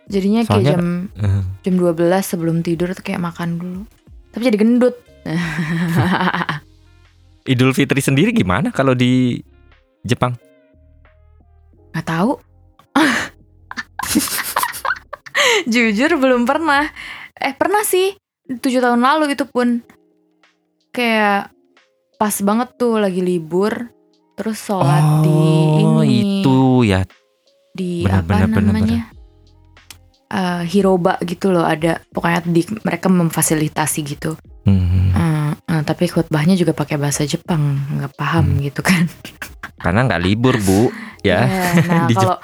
Jadinya 0.07 0.47
kayak 0.47 0.65
Soalnya- 0.65 0.73
jam 0.79 0.87
Eh, 1.19 1.43
jam 1.67 1.75
12 1.77 2.25
sebelum 2.25 2.63
tidur 2.63 2.95
tuh 2.95 3.03
kayak 3.03 3.21
makan 3.21 3.59
dulu. 3.59 3.81
Tapi 4.31 4.43
jadi 4.47 4.57
gendut. 4.57 4.95
Idul 7.49 7.73
Fitri 7.73 7.99
sendiri 7.99 8.31
gimana 8.31 8.71
kalau 8.71 8.93
di 8.93 9.41
Jepang? 10.05 10.37
Gak 11.93 12.07
tahu. 12.07 12.39
Jujur 15.67 16.17
belum 16.17 16.45
pernah. 16.45 16.87
Eh 17.35 17.53
pernah 17.53 17.83
sih. 17.83 18.15
7 18.49 18.63
tahun 18.63 19.01
lalu 19.01 19.35
itu 19.35 19.45
pun. 19.45 19.83
Kayak 20.89 21.53
pas 22.17 22.35
banget 22.41 22.69
tuh 22.77 22.99
lagi 22.99 23.21
libur 23.21 23.93
Terus 24.39 24.59
sholat 24.61 25.03
di 25.21 25.35
oh, 25.83 25.99
ini 26.01 26.39
itu 26.39 26.59
ya. 26.87 27.03
di 27.69 28.01
Bener, 28.01 28.15
apa 28.17 28.31
bener, 28.39 28.49
bener, 28.49 28.73
namanya 28.73 29.03
Eh, 30.29 30.63
Hiroba 30.63 31.17
gitu 31.23 31.49
loh 31.49 31.65
ada 31.65 32.05
pokoknya 32.07 32.45
di 32.45 32.61
mereka 32.79 33.09
memfasilitasi 33.09 34.01
gitu 34.07 34.37
Hmm, 34.63 35.09
Eh, 35.11 35.51
eh, 35.67 35.83
tapi 35.83 36.05
khutbahnya 36.05 36.53
juga 36.53 36.71
pakai 36.71 36.95
bahasa 36.95 37.25
Jepang 37.25 37.65
nggak 37.91 38.13
paham 38.13 38.53
Hmm. 38.53 38.61
gitu 38.61 38.81
kan 38.81 39.09
karena 39.83 40.05
nggak 40.05 40.21
libur 40.21 40.53
bu, 40.59 40.93
ya. 41.21 41.49
Iya, 41.49 41.65
nah 41.83 42.03
di 42.11 42.15
kalau 42.15 42.37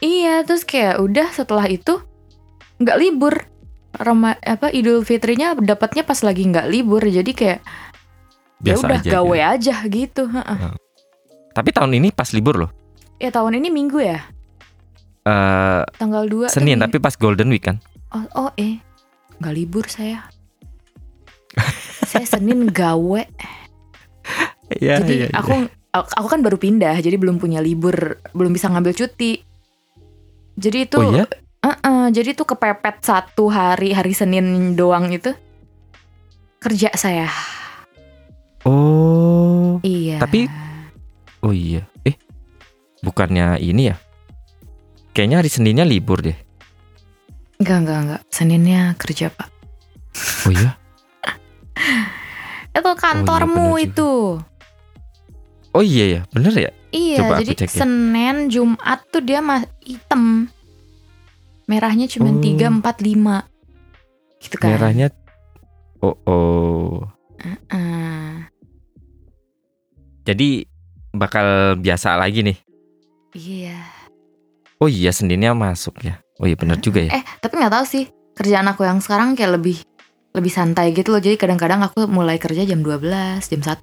iya 0.00 0.40
terus 0.40 0.64
kayak 0.64 0.98
udah 0.98 1.28
setelah 1.28 1.66
itu 1.66 2.00
nggak 2.78 2.96
libur 2.96 3.34
Rama, 3.92 4.32
apa 4.40 4.72
Idul 4.72 5.04
Fitrinya 5.04 5.52
dapatnya 5.52 6.02
pas 6.02 6.16
lagi 6.18 6.48
nggak 6.48 6.64
libur 6.66 7.04
jadi 7.04 7.28
kayak 7.28 7.60
ya 8.58 8.72
Biasa 8.72 8.82
udah 8.82 8.98
aja. 8.98 9.10
gawe 9.12 9.36
gitu. 9.36 9.52
aja 9.52 9.74
gitu 9.84 10.22
heeh. 10.32 10.58
Tapi 11.52 11.68
tahun 11.70 11.92
ini 11.96 12.08
pas 12.12 12.32
libur 12.32 12.56
loh. 12.56 12.70
ya 13.22 13.30
tahun 13.30 13.62
ini 13.62 13.68
minggu 13.70 14.02
ya? 14.02 14.18
Eh 15.22 15.82
tanggal 15.94 16.26
2 16.26 16.50
Senin 16.50 16.82
tapi 16.82 16.98
pas 16.98 17.14
Golden 17.14 17.52
Week 17.52 17.62
kan. 17.62 17.78
oh, 18.10 18.26
oh 18.34 18.50
eh. 18.58 18.82
Nggak 19.38 19.54
libur 19.54 19.84
saya. 19.86 20.26
Saya 22.10 22.26
Senin 22.26 22.68
gawe. 22.68 23.22
Iya, 24.72 25.04
jadi 25.04 25.28
aku 25.30 25.68
aku 25.92 26.26
kan 26.28 26.40
baru 26.40 26.56
pindah 26.56 26.96
jadi 27.04 27.20
belum 27.20 27.36
punya 27.36 27.60
libur 27.60 28.18
belum 28.32 28.52
bisa 28.56 28.72
ngambil 28.72 28.96
cuti. 28.96 29.44
Jadi 30.56 30.78
itu 30.88 30.96
Oh 31.00 31.12
iya? 31.12 31.24
eh, 31.64 32.08
jadi 32.12 32.34
itu 32.34 32.44
kepepet 32.44 33.04
satu 33.04 33.48
hari 33.52 33.92
hari 33.92 34.12
Senin 34.16 34.74
doang 34.74 35.12
itu. 35.12 35.32
Kerja 36.58 36.94
saya. 36.94 37.28
Oh. 38.62 39.82
iya. 39.82 40.22
Tapi- 40.22 40.71
Oh 41.42 41.50
iya. 41.50 41.82
Eh. 42.02 42.14
Bukannya 43.00 43.58
ini 43.58 43.90
ya? 43.90 43.96
Kayaknya 45.10 45.36
hari 45.38 45.50
Seninnya 45.50 45.84
libur 45.84 46.22
deh. 46.22 46.38
enggak 47.58 47.78
enggak 47.78 47.98
enggak 48.00 48.20
Seninnya 48.26 48.80
kerja 48.96 49.26
pak 49.28 49.46
Oh 50.42 50.50
iya. 50.50 50.74
itu 52.74 52.90
kantormu 52.96 53.76
bener 53.76 53.78
juga. 53.78 53.86
itu 53.86 54.10
Oh 55.70 55.80
iya 55.80 56.04
ya, 56.08 56.20
bener 56.28 56.52
ya? 56.52 56.70
iya 56.90 57.16
Coba 57.22 57.38
aku 57.38 57.42
jadi 57.44 57.52
cek 57.56 57.70
ya. 57.70 57.78
Senin 57.80 58.36
Jumat 58.48 59.00
tuh 59.08 59.22
dia 59.22 59.38
mah 59.38 59.62
hitam 59.80 60.50
merahnya 61.64 62.04
cuma 62.06 62.28
Oh. 62.28 62.40
tiga 62.40 62.66
empat 62.66 62.98
lima 63.00 63.46
gitu 64.38 64.58
kan 64.58 64.74
Merahnya 64.74 65.08
Oh, 65.98 66.18
oh. 66.26 67.06
Eh, 67.38 68.34
Jadi 70.22 70.66
bakal 71.12 71.76
biasa 71.78 72.16
lagi 72.16 72.42
nih. 72.42 72.58
iya 73.36 73.78
Oh 74.82 74.90
iya, 74.90 75.14
Seninnya 75.14 75.54
masuk 75.54 76.02
ya. 76.02 76.18
Oh 76.42 76.46
iya 76.50 76.58
bener 76.58 76.82
juga 76.82 77.06
ya. 77.06 77.14
Eh, 77.14 77.24
tapi 77.38 77.54
nggak 77.54 77.70
tahu 77.70 77.86
sih. 77.86 78.10
Kerjaan 78.34 78.66
aku 78.66 78.82
yang 78.82 78.98
sekarang 78.98 79.38
kayak 79.38 79.62
lebih 79.62 79.78
lebih 80.34 80.50
santai 80.50 80.90
gitu 80.90 81.14
loh. 81.14 81.22
Jadi 81.22 81.38
kadang-kadang 81.38 81.86
aku 81.86 82.10
mulai 82.10 82.34
kerja 82.42 82.66
jam 82.66 82.82
12, 82.82 83.46
jam 83.46 83.62
1. 83.62 83.78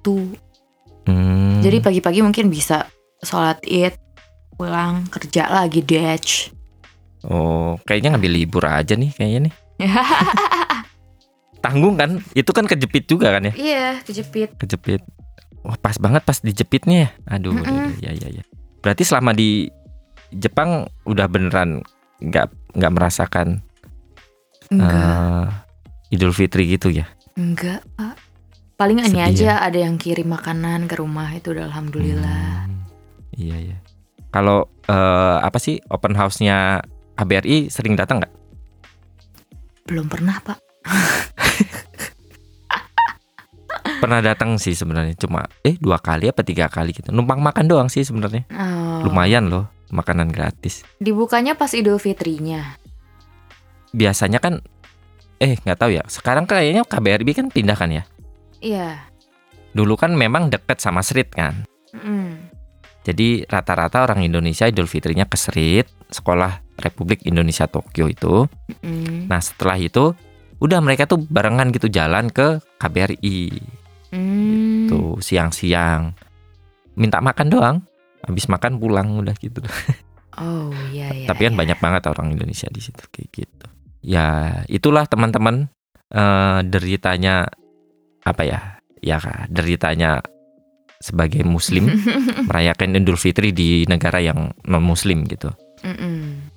Hmm. 1.08 1.64
Jadi 1.64 1.80
pagi-pagi 1.80 2.20
mungkin 2.20 2.52
bisa 2.52 2.84
sholat 3.24 3.64
id, 3.64 3.96
pulang 4.60 5.08
kerja 5.08 5.48
lagi 5.48 5.80
detch. 5.80 6.52
Oh, 7.24 7.80
kayaknya 7.88 8.16
ngambil 8.16 8.32
libur 8.36 8.64
aja 8.68 8.92
nih 8.92 9.08
kayaknya 9.16 9.48
nih. 9.48 9.54
Tanggung 11.64 11.96
kan? 11.96 12.20
Itu 12.36 12.52
kan 12.52 12.68
kejepit 12.68 13.08
juga 13.08 13.32
kan 13.32 13.48
ya? 13.48 13.52
iya, 13.56 13.86
kejepit. 14.04 14.52
Kejepit. 14.60 15.00
Wah, 15.60 15.76
pas 15.76 15.96
banget 16.00 16.22
pas 16.24 16.38
dijepitnya 16.40 16.96
ya. 17.04 17.10
Aduh, 17.36 17.52
Mm-mm. 17.52 18.00
ya 18.00 18.12
ya 18.16 18.28
ya. 18.32 18.44
Berarti 18.80 19.04
selama 19.04 19.36
di 19.36 19.68
Jepang 20.32 20.88
udah 21.04 21.26
beneran 21.28 21.84
nggak 22.20 22.76
nggak 22.78 22.92
merasakan 22.94 23.60
Enggak, 24.70 24.94
eh, 24.94 26.14
Idul 26.14 26.30
Fitri 26.30 26.70
gitu 26.70 26.94
ya? 26.94 27.10
enggak, 27.34 27.82
Pak. 27.98 28.14
Paling 28.78 29.02
Sedih 29.04 29.20
aja 29.26 29.52
ada 29.60 29.76
yang 29.76 30.00
kirim 30.00 30.32
makanan 30.32 30.88
ke 30.88 30.96
rumah 30.96 31.28
itu 31.34 31.52
udah 31.52 31.68
alhamdulillah. 31.68 32.64
Hmm, 32.64 32.86
iya 33.36 33.56
iya. 33.60 33.76
Kalau 34.30 34.70
eh, 34.86 35.36
apa 35.42 35.58
sih 35.60 35.82
open 35.90 36.16
house-nya 36.16 36.80
KBRI 37.18 37.68
sering 37.68 37.98
datang 37.98 38.22
nggak? 38.22 38.32
Belum 39.84 40.06
pernah, 40.08 40.38
Pak. 40.40 40.58
Pernah 44.00 44.24
datang 44.24 44.56
sih 44.56 44.72
sebenarnya 44.72 45.12
cuma 45.20 45.44
eh 45.60 45.76
dua 45.76 46.00
kali 46.00 46.32
apa 46.32 46.40
tiga 46.40 46.72
kali 46.72 46.96
gitu. 46.96 47.12
Numpang 47.12 47.44
makan 47.44 47.68
doang 47.68 47.88
sih 47.92 48.00
sebenarnya. 48.00 48.48
Oh. 48.48 49.04
Lumayan 49.04 49.52
loh 49.52 49.68
makanan 49.92 50.32
gratis. 50.32 50.88
Dibukanya 50.98 51.52
pas 51.52 51.70
Idul 51.76 52.00
Fitrinya. 52.00 52.80
Biasanya 53.92 54.40
kan 54.40 54.64
eh 55.36 55.60
nggak 55.60 55.78
tahu 55.78 55.90
ya. 55.92 56.02
Sekarang 56.08 56.48
kayaknya 56.48 56.88
KBRI 56.88 57.32
kan 57.36 57.46
pindah 57.52 57.76
kan 57.76 57.92
ya. 57.92 58.02
Iya. 58.64 59.04
Dulu 59.76 59.94
kan 60.00 60.16
memang 60.16 60.48
deket 60.48 60.80
sama 60.80 61.04
Srit 61.04 61.28
kan. 61.36 61.68
Mm. 61.92 62.48
Jadi 63.04 63.44
rata-rata 63.48 64.04
orang 64.04 64.24
Indonesia 64.24 64.68
Idul 64.68 64.88
Fitrinya 64.88 65.24
ke 65.24 65.36
Srit, 65.36 65.88
sekolah 66.12 66.80
Republik 66.80 67.24
Indonesia 67.28 67.68
Tokyo 67.68 68.08
itu. 68.08 68.48
Mm. 68.80 69.28
Nah 69.28 69.40
setelah 69.40 69.76
itu 69.80 70.12
udah 70.60 70.78
mereka 70.84 71.08
tuh 71.08 71.20
barengan 71.24 71.72
gitu 71.72 71.88
jalan 71.88 72.28
ke 72.28 72.60
KBRI 72.76 73.60
Mm. 74.10 74.90
tuh 74.90 75.22
siang-siang 75.22 76.14
minta 76.98 77.22
makan 77.22 77.48
doang. 77.48 77.78
Habis 78.20 78.52
makan 78.52 78.76
pulang 78.76 79.16
udah 79.16 79.32
gitu. 79.40 79.64
Oh 80.36 80.68
iya 80.92 81.08
iya. 81.16 81.26
Tapi 81.30 81.48
kan 81.48 81.54
iya. 81.56 81.60
banyak 81.64 81.78
banget 81.80 82.02
orang 82.12 82.36
Indonesia 82.36 82.68
di 82.68 82.80
situ 82.84 83.00
kayak 83.08 83.28
gitu. 83.32 83.66
Ya 84.04 84.60
itulah 84.68 85.08
teman-teman 85.08 85.72
eh, 86.12 86.60
deritanya 86.68 87.48
apa 88.26 88.42
ya? 88.44 88.60
Ya 89.00 89.16
deritanya 89.48 90.20
sebagai 91.00 91.40
Muslim 91.48 91.88
merayakan 92.48 93.00
Idul 93.00 93.16
Fitri 93.16 93.56
di 93.56 93.88
negara 93.88 94.20
yang 94.20 94.52
non 94.68 94.84
Muslim 94.84 95.24
gitu. 95.24 95.48
Mm-mm. 95.80 96.52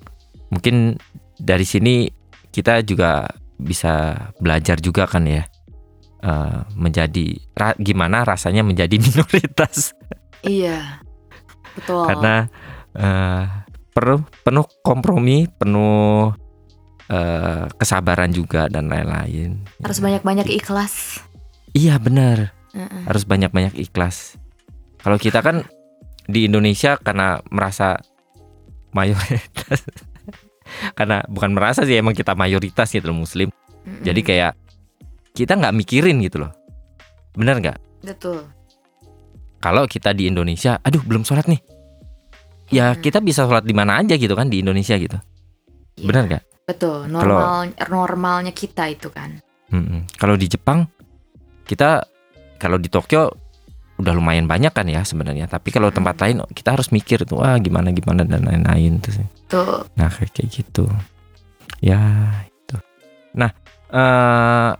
Mungkin 0.52 1.00
dari 1.40 1.64
sini 1.64 2.12
kita 2.52 2.84
juga 2.84 3.24
bisa 3.56 4.28
belajar 4.36 4.76
juga 4.84 5.08
kan 5.08 5.24
ya 5.24 5.48
eh, 6.24 6.60
menjadi 6.72 7.26
ra- 7.52 7.76
gimana 7.76 8.24
rasanya 8.24 8.64
menjadi 8.64 8.96
minoritas 9.04 9.92
Iya. 10.40 11.04
Betul. 11.74 12.06
karena 12.06 12.48
eh, 12.92 13.42
penuh 13.90 14.24
penuh 14.40 14.66
kompromi 14.80 15.46
penuh 15.48 16.32
eh, 17.06 17.64
kesabaran 17.74 18.30
juga 18.30 18.66
dan 18.66 18.88
lain-lain. 18.88 19.60
harus 19.78 19.98
Ya, 19.98 20.04
banyak-banyak 20.04 20.46
gitu. 20.46 20.58
ikhlas. 20.58 21.20
Iya 21.72 21.98
benar 21.98 22.54
Mm-mm. 22.70 23.04
harus 23.04 23.22
banyak-banyak 23.22 23.74
ikhlas. 23.76 24.38
Kalau 24.98 25.16
kita 25.16 25.38
kan 25.38 25.66
di 26.24 26.46
Indonesia 26.46 26.96
karena 26.96 27.42
merasa 27.48 28.00
mayoritas 28.90 29.84
karena 30.98 31.20
bukan 31.26 31.52
merasa 31.52 31.82
sih 31.82 31.98
emang 31.98 32.14
kita 32.14 32.32
mayoritas 32.32 32.88
gitu 32.88 33.10
muslim 33.10 33.50
Mm-mm. 33.84 34.00
jadi 34.00 34.20
kayak 34.22 34.52
kita 35.34 35.58
nggak 35.58 35.74
mikirin 35.74 36.22
gitu 36.22 36.46
loh 36.46 36.54
bener 37.34 37.58
nggak 37.58 37.78
betul. 38.06 38.46
kalau 39.58 39.82
kita 39.84 40.14
di 40.14 40.30
Indonesia 40.30 40.78
aduh 40.78 41.02
belum 41.02 41.26
sholat 41.26 41.50
nih 41.50 41.58
ya 42.70 42.94
Hmm. 42.94 43.02
kita 43.02 43.18
bisa 43.18 43.42
sholat 43.42 43.66
di 43.66 43.74
mana 43.74 43.98
aja 43.98 44.14
gitu 44.14 44.32
kan 44.32 44.46
di 44.46 44.62
Indonesia 44.62 44.94
gitu 44.94 45.18
Iya. 45.94 46.06
bener 46.06 46.22
nggak 46.30 46.44
Betul. 46.64 47.12
Normal 47.12 47.76
normalnya 47.92 48.48
kita 48.48 48.88
itu 48.88 49.12
kan. 49.12 49.36
Mm-mm. 49.68 50.08
kalau 50.16 50.32
di 50.32 50.48
Jepang 50.48 50.88
kita 51.68 52.00
kalau 52.56 52.80
di 52.80 52.88
Tokyo 52.88 53.28
udah 53.94 54.16
lumayan 54.16 54.48
banyak 54.48 54.72
kan 54.72 54.88
ya 54.88 55.04
sebenarnya 55.04 55.44
tapi 55.44 55.68
kalau 55.68 55.92
Hmm. 55.92 55.98
tempat 55.98 56.14
lain 56.24 56.40
kita 56.48 56.72
harus 56.72 56.88
mikir 56.88 57.26
tuh 57.26 57.42
wah 57.42 57.58
gimana 57.58 57.90
gimana 57.90 58.22
dan 58.22 58.46
lain-lain 58.46 58.96
tuh. 58.96 59.12
Nah 59.92 60.08
kayak 60.08 60.30
kayak 60.32 60.48
gitu. 60.56 60.88
Ya 61.78 62.00
itu. 62.48 62.76
Nah 63.34 63.50
eh 63.92 64.70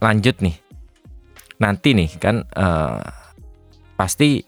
lanjut 0.00 0.38
nih. 0.40 0.56
Nanti 1.58 1.94
nih 1.94 2.10
kan 2.18 2.42
eh 2.42 3.02
pasti 3.94 4.42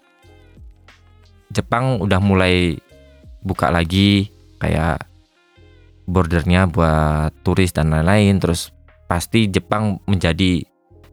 Jepang 1.47 2.03
udah 2.03 2.19
mulai 2.19 2.75
buka 3.47 3.71
lagi 3.71 4.27
kayak 4.59 5.07
bordernya 6.07 6.67
buat 6.67 7.31
turis 7.47 7.71
dan 7.71 7.95
lain-lain. 7.95 8.43
Terus 8.43 8.75
pasti 9.07 9.47
Jepang 9.47 10.03
menjadi 10.11 10.67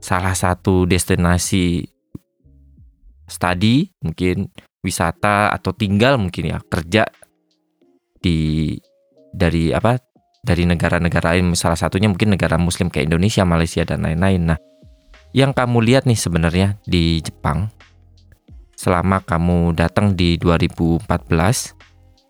salah 0.04 0.36
satu 0.36 0.84
destinasi 0.84 1.88
study 3.30 3.88
mungkin 4.04 4.52
wisata 4.84 5.56
atau 5.56 5.72
tinggal 5.72 6.20
mungkin 6.20 6.52
ya 6.52 6.60
kerja 6.60 7.08
di 8.20 8.76
dari 9.32 9.72
apa 9.72 9.96
dari 10.44 10.68
negara-negara 10.68 11.40
lain 11.40 11.56
salah 11.56 11.80
satunya 11.80 12.12
mungkin 12.12 12.36
negara 12.36 12.60
muslim 12.60 12.92
kayak 12.92 13.08
Indonesia, 13.08 13.48
Malaysia 13.48 13.88
dan 13.88 14.04
lain-lain. 14.04 14.52
Nah, 14.52 14.60
yang 15.32 15.56
kamu 15.56 15.80
lihat 15.82 16.04
nih 16.04 16.20
sebenarnya 16.20 16.78
di 16.84 17.24
Jepang 17.24 17.72
selama 18.76 19.24
kamu 19.24 19.72
datang 19.80 20.20
di 20.20 20.36
2014 20.36 21.08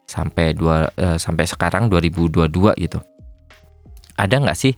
sampai 0.05 0.53
dua 0.53 0.93
eh, 0.93 1.17
sampai 1.17 1.49
sekarang 1.49 1.89
2022 1.89 2.77
gitu. 2.77 3.01
Ada 4.13 4.35
nggak 4.37 4.59
sih 4.61 4.77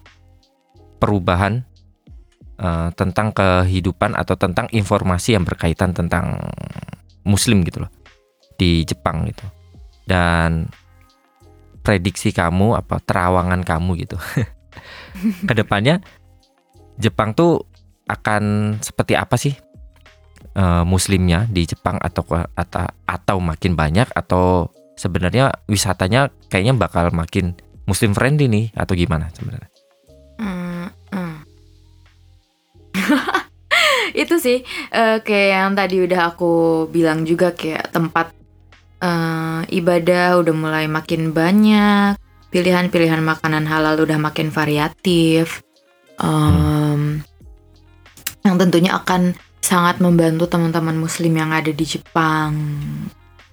perubahan 1.04 1.60
eh, 2.56 2.90
tentang 2.96 3.36
kehidupan 3.36 4.16
atau 4.16 4.40
tentang 4.40 4.72
informasi 4.72 5.36
yang 5.36 5.44
berkaitan 5.44 5.92
tentang 5.92 6.40
muslim 7.28 7.68
gitu 7.68 7.84
loh 7.84 7.92
di 8.56 8.88
Jepang 8.88 9.28
gitu. 9.28 9.44
Dan 10.08 10.72
prediksi 11.86 12.34
kamu 12.34 12.74
apa 12.74 12.98
terawangan 13.06 13.62
kamu 13.62 14.02
gitu. 14.02 14.18
Ke 15.48 15.54
depannya 15.54 16.02
Jepang 16.98 17.38
tuh 17.38 17.64
akan 18.10 18.76
seperti 18.82 19.14
apa 19.14 19.38
sih 19.38 19.54
eh, 20.58 20.84
muslimnya 20.84 21.46
di 21.46 21.70
Jepang 21.70 22.02
atau 22.02 22.26
atau 22.58 22.86
atau 23.06 23.38
makin 23.38 23.78
banyak 23.78 24.10
atau 24.18 24.74
sebenarnya 24.98 25.54
wisatanya 25.70 26.34
kayaknya 26.50 26.74
bakal 26.74 27.14
makin 27.14 27.54
muslim 27.86 28.18
friendly 28.18 28.50
nih 28.50 28.66
atau 28.74 28.98
gimana 28.98 29.30
sebenarnya? 29.38 29.70
Itu 34.24 34.40
sih 34.40 34.64
eh, 34.92 35.18
kayak 35.22 35.50
yang 35.52 35.74
tadi 35.76 35.96
udah 36.04 36.22
aku 36.34 36.86
bilang 36.90 37.28
juga 37.28 37.52
kayak 37.52 37.92
tempat 37.92 38.32
eh, 38.98 39.62
ibadah 39.70 40.38
udah 40.38 40.54
mulai 40.54 40.86
makin 40.86 41.32
banyak 41.32 42.16
pilihan-pilihan 42.48 43.20
makanan 43.20 43.66
halal 43.66 44.00
udah 44.00 44.16
makin 44.16 44.48
variatif 44.48 45.60
Em, 46.16 47.20
yang 48.42 48.56
tentunya 48.56 48.96
akan 48.96 49.36
sangat 49.60 50.00
membantu 50.00 50.48
teman-teman 50.48 50.96
muslim 50.96 51.36
yang 51.36 51.52
ada 51.52 51.68
di 51.68 51.84
Jepang 51.84 52.56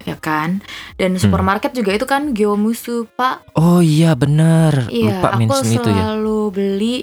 ya 0.03 0.15
kan 0.15 0.63
dan 0.95 1.15
supermarket 1.17 1.71
juga 1.71 1.91
itu 1.91 2.03
kan 2.03 2.31
Gyomusu 2.31 3.03
pak 3.15 3.43
oh 3.55 3.79
iya 3.79 4.15
bener 4.15 4.87
Iya, 4.87 5.19
lupa 5.19 5.27
aku 5.29 5.39
mention 5.41 5.65
itu 5.65 5.89
ya 5.89 6.03
selalu 6.07 6.39
beli 6.51 6.95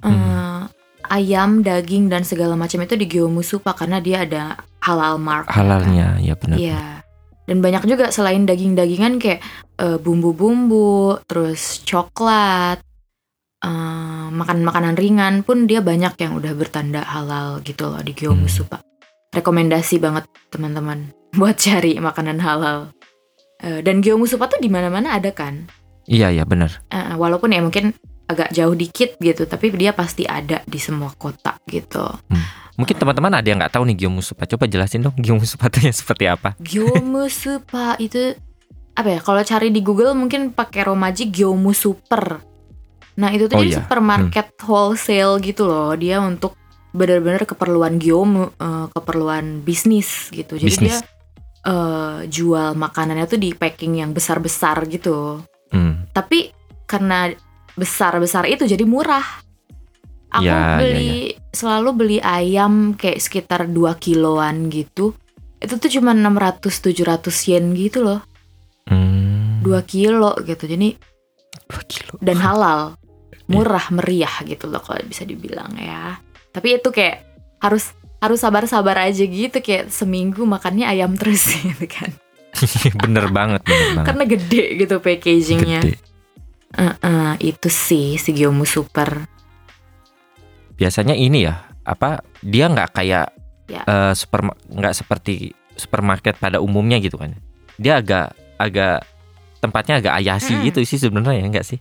eh, 0.00 0.06
Hmm. 0.06 0.66
ayam, 1.06 1.62
daging 1.62 2.06
dan 2.06 2.22
segala 2.22 2.54
macam 2.54 2.82
itu 2.82 2.94
di 2.94 3.06
Gyomusu 3.06 3.58
Pak 3.58 3.78
karena 3.78 3.98
dia 3.98 4.22
ada 4.22 4.58
halal 4.80 5.18
mark. 5.18 5.46
ya 5.46 5.50
kan? 5.50 5.56
halalnya 5.56 6.08
ya 6.18 6.34
bener 6.34 6.58
Iya. 6.58 6.82
Dan 7.46 7.62
banyak 7.62 7.86
juga 7.86 8.10
selain 8.10 8.42
daging-dagingan 8.42 9.22
kayak 9.22 9.40
eh, 9.78 9.98
bumbu-bumbu, 10.02 11.22
terus 11.30 11.80
coklat, 11.86 12.82
eh, 13.62 14.26
makan-makanan 14.34 14.98
ringan 14.98 15.34
pun 15.46 15.70
dia 15.70 15.78
banyak 15.80 16.18
yang 16.18 16.36
udah 16.36 16.52
bertanda 16.58 17.06
halal 17.06 17.62
gitu 17.62 17.86
loh 17.86 18.02
di 18.02 18.12
Gyomusu 18.12 18.66
Pak. 18.66 18.82
Rekomendasi 19.32 20.02
banget 20.02 20.26
teman-teman 20.50 21.14
buat 21.38 21.54
cari 21.54 21.96
makanan 22.02 22.42
halal. 22.42 22.90
Eh, 23.62 23.80
dan 23.80 24.02
Gyomusu 24.02 24.36
Pak 24.36 24.58
tuh 24.58 24.60
di 24.60 24.68
mana-mana 24.68 25.14
ada 25.16 25.30
kan? 25.30 25.70
iya 26.06 26.30
iya 26.30 26.46
bener 26.46 26.70
Eh, 26.94 27.14
walaupun 27.18 27.50
ya 27.50 27.58
mungkin 27.58 27.90
agak 28.26 28.50
jauh 28.50 28.74
dikit 28.74 29.14
gitu, 29.22 29.46
tapi 29.46 29.70
dia 29.74 29.94
pasti 29.94 30.26
ada 30.26 30.62
di 30.66 30.78
semua 30.82 31.14
kota 31.14 31.58
gitu. 31.66 32.04
mungkin 32.76 32.92
teman-teman 32.92 33.40
ada 33.40 33.48
yang 33.48 33.56
nggak 33.56 33.72
tahu 33.72 33.88
nih 33.88 34.04
Gyomusupa 34.04 34.44
coba 34.44 34.68
jelasin 34.68 35.00
dong 35.00 35.16
Gyomusupa 35.16 35.72
itu 35.72 35.88
seperti 36.04 36.28
apa 36.28 36.52
Gyomusupa 36.60 37.96
itu 37.96 38.36
apa 38.96 39.08
ya? 39.12 39.20
Kalau 39.20 39.42
cari 39.44 39.68
di 39.68 39.84
Google 39.84 40.16
mungkin 40.16 40.56
pakai 40.56 40.88
romaji 40.88 41.28
Gyomu 41.28 41.76
Super. 41.76 42.40
Nah 43.20 43.28
itu 43.28 43.44
tuh 43.46 43.60
Oh 43.60 43.62
jadi 43.62 43.76
iya. 43.76 43.78
supermarket 43.84 44.56
wholesale 44.64 45.36
gitu 45.44 45.68
loh. 45.68 45.92
Dia 45.92 46.18
untuk 46.24 46.56
benar-benar 46.96 47.44
keperluan 47.44 48.00
Gyomu, 48.00 48.56
eh, 48.56 48.86
keperluan 48.96 49.60
bisnis 49.60 50.32
gitu. 50.32 50.56
Jadi 50.56 50.72
Bisnis. 50.72 50.96
dia 50.96 50.98
eh, 51.68 52.18
jual 52.32 52.72
makanannya 52.72 53.28
tuh 53.28 53.36
di 53.36 53.52
packing 53.52 54.00
yang 54.00 54.16
besar-besar 54.16 54.88
gitu. 54.88 55.44
Hmm. 55.68 56.08
Tapi 56.16 56.48
karena 56.88 57.28
besar-besar 57.76 58.48
itu 58.48 58.64
jadi 58.64 58.82
murah. 58.82 59.24
Aku 60.32 60.42
Ya, 60.42 60.76
ya, 60.76 60.78
beli 60.82 61.38
selalu 61.54 61.90
beli 61.94 62.18
ayam 62.18 62.96
kayak 62.98 63.22
sekitar 63.22 63.70
2 63.70 63.94
kiloan 63.96 64.68
gitu. 64.72 65.14
Itu 65.62 65.78
tuh 65.80 65.88
cuma 65.88 66.12
600 66.12 66.68
700 66.68 67.48
yen 67.48 67.72
gitu 67.78 68.02
loh. 68.04 68.20
Hmm, 68.90 69.62
2 69.62 69.80
kilo 69.86 70.34
gitu. 70.42 70.64
Jadi 70.66 70.96
dua 71.68 71.82
kilo. 71.86 72.14
dan 72.20 72.36
halal. 72.42 72.80
Murah 73.52 73.86
meriah 73.94 74.42
gitu 74.42 74.66
loh 74.66 74.82
kalau 74.82 74.98
bisa 75.06 75.22
dibilang 75.22 75.70
ya. 75.78 76.18
Tapi 76.50 76.82
itu 76.82 76.90
kayak 76.90 77.22
harus 77.62 77.94
harus 78.18 78.42
sabar-sabar 78.42 79.06
aja 79.06 79.22
gitu 79.22 79.62
kayak 79.62 79.92
seminggu 79.92 80.42
makannya 80.42 80.88
ayam 80.88 81.14
terus 81.14 81.46
gitu 81.62 81.86
kan. 81.86 82.10
bener 83.04 83.28
banget, 83.30 83.60
bener 83.62 83.88
banget. 84.00 84.06
Karena 84.08 84.24
gede 84.26 84.64
gitu 84.80 84.94
packagingnya. 84.98 85.80
Gede. 85.84 86.15
Eh, 86.74 87.34
itu 87.46 87.68
sih 87.68 88.18
si 88.18 88.34
Gyomu 88.34 88.66
Super. 88.66 89.24
Biasanya 90.76 91.14
ini 91.14 91.46
ya, 91.46 91.54
apa 91.86 92.20
dia 92.42 92.66
nggak 92.68 92.90
kayak 92.92 93.26
Ya. 93.66 93.82
eh, 93.82 94.12
super 94.14 94.46
nggak 94.70 94.94
seperti 94.94 95.50
supermarket 95.74 96.38
pada 96.38 96.62
umumnya 96.62 97.02
gitu 97.02 97.18
kan. 97.18 97.34
Dia 97.76 97.98
agak 97.98 98.30
agak 98.56 99.02
tempatnya 99.58 99.98
agak 99.98 100.14
ayasi 100.22 100.54
Mm-mm. 100.54 100.66
gitu 100.70 100.86
sih 100.86 101.02
sebenarnya 101.02 101.42
ya 101.42 101.46
enggak 101.50 101.66
sih? 101.66 101.78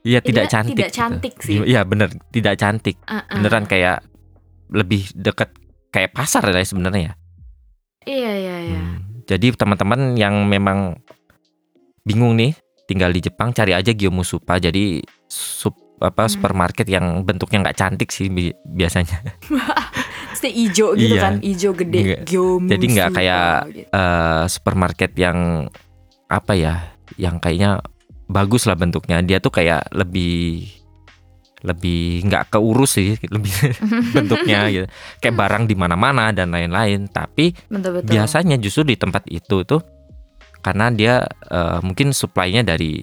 Iya 0.00 0.20
tidak 0.20 0.48
Tidak- 0.48 0.52
cantik. 0.52 0.74
tidak 0.76 0.90
gitu. 0.92 0.98
cantik 1.00 1.34
sih. 1.40 1.56
Iya 1.64 1.80
bener 1.84 2.08
tidak 2.28 2.54
cantik. 2.56 2.96
Eh-eh. 3.00 3.32
Beneran 3.32 3.64
kayak 3.64 4.04
lebih 4.68 5.08
dekat 5.16 5.50
kayak 5.88 6.12
pasar 6.12 6.44
lah 6.44 6.60
sebenarnya 6.60 7.00
ya. 7.00 7.12
Iya 8.04 8.32
iya 8.36 8.56
iya. 8.68 8.80
Hmm. 8.80 9.24
Jadi 9.24 9.56
teman-teman 9.56 10.20
yang 10.20 10.44
memang 10.44 10.98
bingung 12.02 12.36
nih 12.36 12.52
tinggal 12.90 13.08
di 13.08 13.22
Jepang 13.22 13.54
cari 13.54 13.70
aja 13.70 13.90
Gyomusupa. 13.90 14.58
Jadi 14.58 14.98
sup 15.24 15.78
apa 15.98 16.24
Hmm. 16.24 16.32
supermarket 16.32 16.86
yang 16.86 17.22
bentuknya 17.22 17.62
nggak 17.62 17.78
cantik 17.78 18.08
sih 18.08 18.26
bi- 18.26 18.56
biasanya. 18.66 19.20
Pasti 20.30 20.48
ijo 20.48 20.94
gitu 20.94 21.12
Iya. 21.12 21.22
kan, 21.22 21.34
ijo 21.40 21.70
gede. 21.70 22.00
Nggak- 22.00 22.22
Gyomu 22.24 22.66
jadi 22.66 22.86
nggak 22.88 23.10
kayak 23.12 23.46
gitu. 23.68 23.88
eh 23.92 24.44
supermarket 24.46 25.12
yang 25.14 25.38
apa 26.26 26.52
ya, 26.54 26.74
yang 27.14 27.36
kayaknya 27.36 27.84
bagus 28.26 28.64
lah 28.64 28.74
bentuknya. 28.74 29.20
Dia 29.20 29.38
tuh 29.38 29.52
kayak 29.52 29.92
lebih 29.92 30.64
lebih 31.60 32.24
nggak 32.24 32.48
keurus 32.50 32.96
sih, 32.96 33.20
lebih 33.34 33.52
bentuknya 34.16 34.60
gitu. 34.72 34.86
Kayak 35.20 35.36
barang 35.36 35.64
di 35.66 35.74
mana-mana 35.74 36.32
dan 36.32 36.48
lain-lain. 36.48 37.04
Tapi 37.06 37.52
betul 37.68 38.00
betul. 38.00 38.08
biasanya 38.10 38.56
justru 38.56 38.82
di 38.86 38.96
tempat 38.96 39.28
itu 39.28 39.60
tuh 39.62 39.84
karena 40.60 40.92
dia 40.92 41.14
eh, 41.48 41.78
mungkin 41.80 42.12
supply-nya 42.12 42.62
dari 42.62 43.02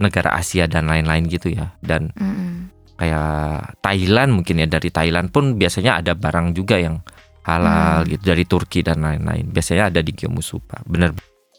negara 0.00 0.32
Asia 0.32 0.64
dan 0.64 0.88
lain-lain 0.88 1.28
gitu 1.28 1.52
ya. 1.52 1.76
Dan 1.78 2.08
Mm-mm. 2.16 2.72
kayak 2.96 3.76
Thailand 3.80 4.30
mungkin 4.32 4.60
ya 4.60 4.66
dari 4.66 4.88
Thailand 4.88 5.28
pun 5.28 5.54
biasanya 5.54 6.00
ada 6.00 6.12
barang 6.14 6.52
juga 6.52 6.80
yang 6.80 7.04
halal 7.40 8.04
Hmm. 8.04 8.08
gitu 8.08 8.22
dari 8.24 8.44
Turki 8.44 8.80
dan 8.80 9.00
lain-lain. 9.00 9.48
Biasanya 9.48 9.88
ada 9.88 10.00
di 10.00 10.12
Gyomusupa. 10.12 10.80
Bener. 10.84 11.12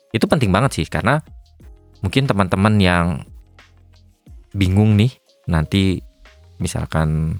Itu 0.10 0.26
penting 0.26 0.50
banget 0.50 0.78
sih 0.82 0.86
karena 0.86 1.22
mungkin 2.02 2.26
teman-teman 2.26 2.76
yang 2.78 3.08
bingung 4.52 5.00
nih 5.00 5.12
nanti 5.48 6.02
misalkan 6.60 7.40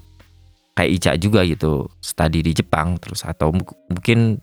kayak 0.72 0.90
Ica 0.96 1.12
juga 1.20 1.44
gitu 1.44 1.86
studi 2.00 2.40
di 2.40 2.56
Jepang 2.56 2.96
terus 2.96 3.22
atau 3.22 3.52
mu- 3.52 3.78
mungkin 3.86 4.40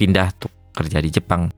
pindah 0.00 0.32
tuh 0.34 0.48
kerja 0.72 0.98
di 0.98 1.12
Jepang 1.12 1.52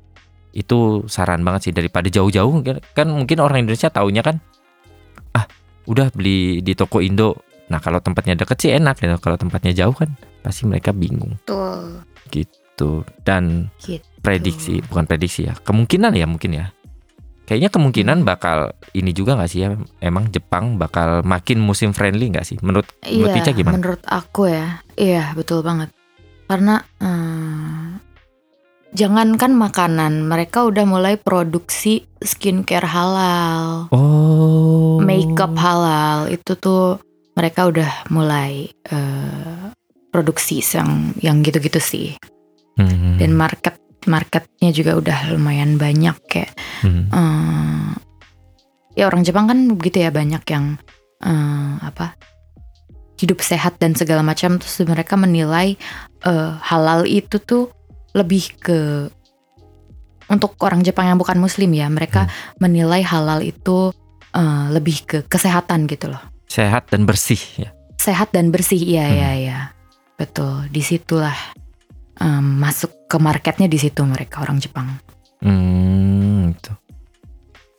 itu 0.53 0.78
saran 1.07 1.40
banget 1.40 1.68
sih 1.68 1.72
daripada 1.72 2.07
jauh-jauh. 2.07 2.61
Kan- 2.92 3.11
mungkin 3.11 3.40
orang 3.40 3.64
Indonesia 3.64 3.88
taunya 3.88 4.20
kan 4.20 4.36
ah 5.32 5.48
udah 5.84 6.12
beli 6.12 6.61
di 6.61 6.72
toko 6.72 7.00
Indo. 7.00 7.40
Nah 7.68 7.80
kalau 7.80 7.98
tempatnya 7.98 8.36
deket 8.36 8.59
sih 8.59 8.70
enak 8.70 9.00
ya 9.00 9.16
kalau 9.16 9.34
tempatnya 9.34 9.72
jauh 9.74 9.92
kan 9.92 10.12
pasti 10.40 10.64
mereka 10.64 10.92
bingung. 10.92 11.36
Betul. 11.40 12.05
gitu. 12.28 13.05
Dan 13.20 13.68
Gitu. 13.76 14.00
prediksi 14.20 14.80
bukan 14.82 15.05
prediksi 15.05 15.44
ya 15.44 15.53
kemungkinan 15.55 16.12
ya 16.12 16.24
mungkin 16.24 16.53
ya. 16.55 16.66
Kayaknya 17.42 17.68
kemungkinan 17.68 18.18
bakal 18.22 18.70
ini 18.92 19.11
juga 19.11 19.34
nggak 19.34 19.50
sih 19.50 19.61
ya? 19.61 19.74
Emang 19.98 20.30
Jepang 20.30 20.78
bakal 20.78 21.20
makin 21.20 21.59
musim 21.59 21.90
friendly 21.90 22.30
nggak 22.30 22.46
sih? 22.46 22.57
Menurut 22.62 22.86
menurut 23.03 23.28
Iya, 23.28 23.42
Ica 23.42 23.53
gimana? 23.53 23.74
menurut 23.76 24.03
aku 24.07 24.46
ya, 24.46 24.80
iya 24.94 25.34
betul 25.34 25.61
banget. 25.61 25.90
Karena 26.46 26.80
eh, 27.03 27.88
jangankan 28.93 29.57
makanan, 29.57 30.28
mereka 30.28 30.68
udah 30.68 30.84
mulai 30.84 31.16
produksi 31.16 32.05
skincare 32.20 32.86
halal, 32.86 33.88
oh 33.90 35.01
makeup 35.03 35.57
halal. 35.57 36.28
Itu 36.28 36.57
tuh 36.57 37.01
mereka 37.34 37.72
udah 37.72 38.12
mulai 38.12 38.68
eh, 38.70 39.64
produksi 40.12 40.61
yang 40.61 41.16
yang 41.18 41.36
gitu-gitu 41.40 41.80
sih. 41.80 42.14
Hmm, 42.76 43.20
Dan 43.20 43.36
market 43.36 43.76
marketnya 44.09 44.70
juga 44.74 44.99
udah 44.99 45.18
lumayan 45.34 45.78
banyak 45.78 46.16
kayak 46.26 46.53
hmm, 46.82 47.12
eh, 47.12 47.88
ya 48.99 49.07
orang 49.09 49.22
Jepang 49.22 49.47
kan 49.49 49.59
begitu 49.76 50.03
ya 50.03 50.11
banyak 50.11 50.43
yang 50.51 50.76
eh, 51.22 51.72
apa 51.80 52.16
hidup 53.22 53.38
sehat 53.38 53.78
dan 53.78 53.95
segala 53.95 54.26
macam 54.26 54.59
terus 54.59 54.82
mereka 54.82 55.14
menilai 55.14 55.78
eh, 56.26 56.53
halal 56.59 57.07
itu 57.07 57.38
tuh 57.38 57.70
lebih 58.12 58.56
ke 58.56 59.08
untuk 60.28 60.56
orang 60.60 60.80
Jepang 60.80 61.06
yang 61.06 61.18
bukan 61.18 61.36
Muslim 61.36 61.72
ya 61.72 61.88
mereka 61.88 62.28
menilai 62.56 63.02
halal 63.02 63.40
itu 63.40 63.92
eh, 64.32 64.66
lebih 64.70 64.96
ke 65.04 65.18
kesehatan 65.24 65.84
gitu 65.86 66.08
loh 66.08 66.22
sehat 66.46 66.88
dan 66.88 67.04
bersih 67.04 67.40
ya 67.58 67.70
sehat 67.96 68.32
dan 68.32 68.48
bersih 68.48 68.78
iya 68.78 69.04
Hmm. 69.04 69.14
iya 69.14 69.30
iya 69.34 69.58
betul 70.14 70.68
di 70.68 70.80
situlah 70.80 71.34
em, 72.14 72.60
masuk 72.60 73.08
ke 73.08 73.16
marketnya 73.16 73.66
di 73.66 73.76
situ 73.76 74.04
mereka 74.04 74.40
orang 74.40 74.56
Jepang 74.56 74.88
Hmm, 75.42 76.54
itu. 76.54 76.70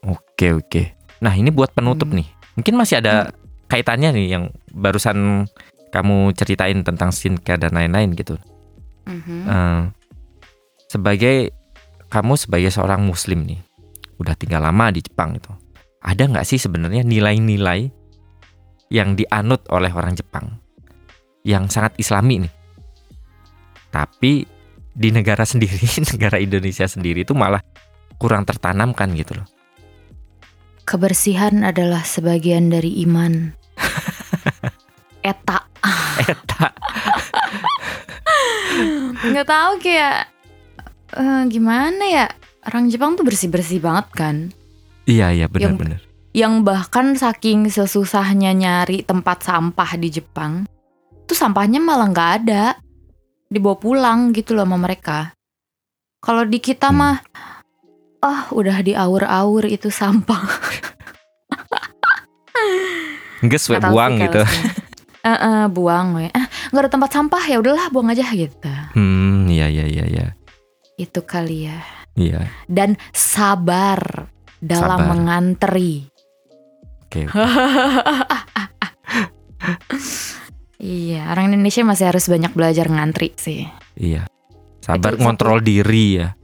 Oke 0.04 0.52
oke. 0.52 0.84
Nah 1.24 1.32
ini 1.32 1.48
buat 1.48 1.72
penutup 1.72 2.12
Hmm. 2.12 2.20
nih. 2.20 2.28
Mungkin 2.60 2.76
masih 2.76 3.00
ada 3.00 3.32
kaitannya 3.72 4.12
nih 4.12 4.28
yang 4.30 4.44
barusan 4.68 5.48
kamu 5.88 6.36
ceritain 6.36 6.84
tentang 6.84 7.16
skincare 7.16 7.56
dan 7.56 7.72
lain-lain 7.72 8.12
gitu. 8.12 8.36
Mhm. 9.08 9.48
Eh, 9.48 9.82
sebagai 10.94 11.50
kamu 12.14 12.38
sebagai 12.38 12.70
seorang 12.70 13.02
Muslim 13.02 13.50
nih, 13.50 13.58
udah 14.22 14.38
tinggal 14.38 14.62
lama 14.62 14.94
di 14.94 15.02
Jepang 15.02 15.34
itu. 15.34 15.50
Ada 16.06 16.30
nggak 16.30 16.46
sih 16.46 16.62
sebenarnya 16.62 17.02
nilai-nilai 17.02 17.90
yang 18.94 19.18
dianut 19.18 19.66
oleh 19.74 19.90
orang 19.90 20.14
Jepang 20.14 20.62
yang 21.42 21.66
sangat 21.74 21.98
Islami 21.98 22.46
nih? 22.46 22.54
Tapi 23.90 24.46
di 24.94 25.10
negara 25.10 25.42
sendiri, 25.52 26.06
negara 26.14 26.38
Indonesia 26.38 26.86
sendiri 26.86 27.26
itu 27.26 27.34
malah 27.34 27.66
kurang 28.22 28.46
tertanamkan 28.46 29.10
gitu 29.18 29.34
loh. 29.42 29.48
Kebersihan 30.86 31.66
adalah 31.66 32.06
sebagian 32.06 32.70
dari 32.70 33.02
iman. 33.08 33.56
Eta. 35.32 35.66
Eta. 36.22 36.68
Nggak 39.24 39.48
tahu 39.48 39.72
kayak 39.80 40.33
eh, 41.14 41.42
gimana 41.48 42.04
ya. 42.04 42.28
Orang 42.64 42.88
Jepang 42.88 43.14
tuh 43.14 43.24
bersih-bersih 43.24 43.80
banget 43.80 44.08
kan. 44.14 44.36
Iya 45.04 45.30
iya 45.30 45.46
Yang- 45.46 45.52
benar-benar. 45.52 46.02
Yang 46.34 46.54
bahkan 46.66 47.08
saking 47.14 47.70
sesusahnya 47.70 48.52
nyari 48.52 49.06
tempat 49.06 49.46
sampah 49.46 49.96
di 49.96 50.10
Jepang, 50.10 50.66
tuh 51.24 51.38
sampahnya 51.38 51.78
malah 51.78 52.10
nggak 52.10 52.32
ada. 52.42 52.64
Dibawa 53.46 53.78
pulang 53.78 54.34
gitu 54.34 54.58
loh 54.58 54.66
sama 54.66 54.82
mereka. 54.82 55.38
Kalau 56.18 56.42
di 56.42 56.58
kita 56.58 56.90
Hmm. 56.90 56.98
mah, 56.98 57.18
ah 58.20 58.50
udah 58.50 58.82
diaur-aur 58.82 59.68
itu 59.68 59.92
sampah. 59.92 60.42
Nggak 63.44 63.60
tahu 63.60 63.92
buang 63.92 64.14
sih 64.16 64.24
gitu. 64.26 64.42
Eh, 65.24 65.32
eh, 65.32 65.64
buang 65.68 66.08
we. 66.16 66.28
Ah, 66.32 66.48
nggak 66.72 66.82
ada 66.84 66.92
tempat 66.92 67.10
sampah 67.12 67.44
ya 67.44 67.60
udahlah 67.60 67.92
buang 67.92 68.08
aja 68.12 68.24
gitu. 68.32 68.72
Hmm, 68.96 69.48
iya 69.48 69.68
iya 69.68 69.84
iya 69.84 70.04
iya. 70.08 70.26
Itu 70.96 71.24
kali 71.24 71.68
ya. 71.68 71.80
Iya. 72.14 72.46
Dan 72.66 72.96
sabar 73.10 74.30
dalam 74.58 75.00
Sabar. 75.02 75.10
mengantri. 75.10 76.08
Oke. 77.04 77.26
Iya, 80.78 81.32
orang 81.32 81.54
Indonesia 81.54 81.80
masih 81.88 82.12
harus 82.12 82.28
banyak 82.28 82.52
belajar 82.52 82.92
ngantri 82.92 83.32
sih. 83.40 83.64
Iya. 83.96 84.28
Sabar 84.84 85.16
Itu 85.16 85.16
satu- 85.16 85.24
ngontrol 85.24 85.60
diri 85.64 86.20
ya. 86.20 86.36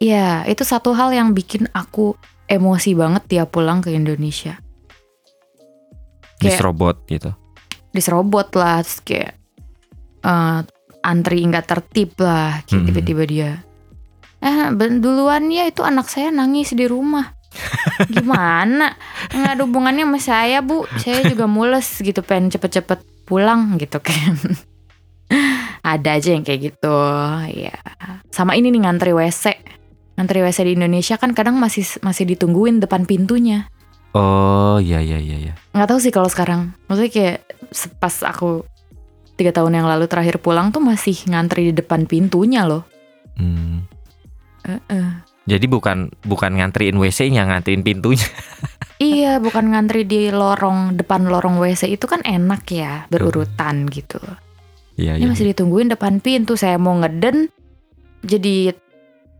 Iya, 0.00 0.48
itu 0.48 0.64
satu 0.64 0.96
hal 0.96 1.12
yang 1.12 1.36
bikin 1.36 1.68
aku 1.70 2.16
emosi 2.48 2.96
banget 2.96 3.28
tiap 3.28 3.52
pulang 3.52 3.84
ke 3.84 3.92
Indonesia. 3.92 4.56
Kayak- 6.40 6.56
Disrobot 6.56 6.96
gitu. 7.06 7.30
Diserobot 7.92 8.48
lah, 8.56 8.80
terus 8.80 8.98
kayak 9.04 9.32
eh, 10.22 10.60
antri 11.04 11.44
nggak 11.44 11.66
tertib 11.68 12.16
lah, 12.16 12.64
kayak 12.64 12.72
Mm-mm. 12.72 12.88
tiba-tiba 12.88 13.22
dia. 13.28 13.50
Eh, 14.42 14.74
duluan 14.98 15.46
ya 15.54 15.70
itu 15.70 15.86
anak 15.86 16.10
saya 16.10 16.34
nangis 16.34 16.74
di 16.74 16.90
rumah. 16.90 17.30
Gimana? 18.14 18.98
Nggak 19.30 19.52
ada 19.54 19.62
hubungannya 19.62 20.04
sama 20.08 20.18
saya 20.18 20.58
bu. 20.58 20.82
Saya 20.98 21.22
juga 21.30 21.46
mules 21.46 21.86
gitu 22.02 22.20
pengen 22.26 22.50
cepet-cepet 22.50 23.28
pulang 23.28 23.78
gitu 23.78 24.02
kan. 24.02 24.34
Ada 25.82 26.18
aja 26.18 26.34
yang 26.34 26.42
kayak 26.42 26.74
gitu. 26.74 26.96
Ya. 27.54 27.74
Sama 28.34 28.58
ini 28.58 28.74
nih 28.74 28.82
ngantri 28.82 29.14
WC. 29.14 29.54
Ngantri 30.18 30.42
WC 30.44 30.58
di 30.66 30.72
Indonesia 30.74 31.16
kan 31.16 31.32
kadang 31.32 31.56
masih 31.58 31.86
masih 32.02 32.26
ditungguin 32.34 32.82
depan 32.82 33.06
pintunya. 33.06 33.70
Oh 34.12 34.76
iya 34.82 35.00
iya 35.00 35.16
iya 35.16 35.36
iya. 35.38 35.54
Nggak 35.72 35.88
tahu 35.88 35.98
sih 36.02 36.12
kalau 36.12 36.28
sekarang. 36.28 36.76
Maksudnya 36.90 37.10
kayak 37.10 37.36
pas 37.96 38.14
aku 38.26 38.66
tiga 39.40 39.50
tahun 39.56 39.82
yang 39.82 39.88
lalu 39.88 40.04
terakhir 40.06 40.38
pulang 40.38 40.70
tuh 40.70 40.84
masih 40.84 41.16
ngantri 41.30 41.72
di 41.72 41.74
depan 41.74 42.04
pintunya 42.04 42.68
loh. 42.68 42.84
Hmm. 43.40 43.88
Jadi 45.42 45.66
bukan 45.66 46.06
bukan 46.22 46.54
ngantriin 46.54 46.94
WC-nya, 46.94 47.42
ngantriin 47.50 47.82
pintunya. 47.82 48.26
Iya, 49.02 49.42
bukan 49.42 49.74
ngantri 49.74 50.06
di 50.06 50.30
lorong 50.30 50.94
depan 50.94 51.26
lorong 51.26 51.58
WC 51.58 51.90
itu 51.90 52.06
kan 52.06 52.22
enak 52.22 52.62
ya, 52.70 53.10
berurutan 53.10 53.90
gitu. 53.90 54.22
Iya 54.94 55.18
Ini 55.18 55.26
masih 55.26 55.50
ditungguin 55.50 55.90
depan 55.90 56.22
pintu. 56.22 56.54
Saya 56.54 56.78
mau 56.78 56.94
ngeden 56.94 57.50
jadi 58.22 58.70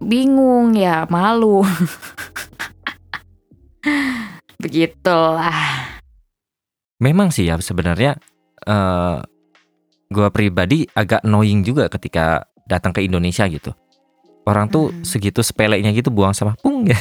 bingung 0.03 0.75
ya, 0.75 1.07
malu. 1.07 1.63
Begitulah. 4.63 5.87
Memang 6.99 7.31
sih 7.31 7.47
ya 7.47 7.55
sebenarnya 7.63 8.19
eh 8.67 9.17
gua 10.11 10.29
pribadi 10.35 10.91
agak 10.91 11.23
annoying 11.23 11.63
juga 11.63 11.87
ketika 11.87 12.51
datang 12.67 12.91
ke 12.91 13.07
Indonesia 13.07 13.47
gitu. 13.47 13.71
Orang 14.43 14.67
tuh 14.67 14.91
Mm. 14.91 15.03
segitu 15.03 15.41
sepeleknya 15.41 15.91
gitu 15.91 16.09
buang 16.09 16.33
sama 16.33 16.59
pung 16.59 16.85
ya. 16.85 16.99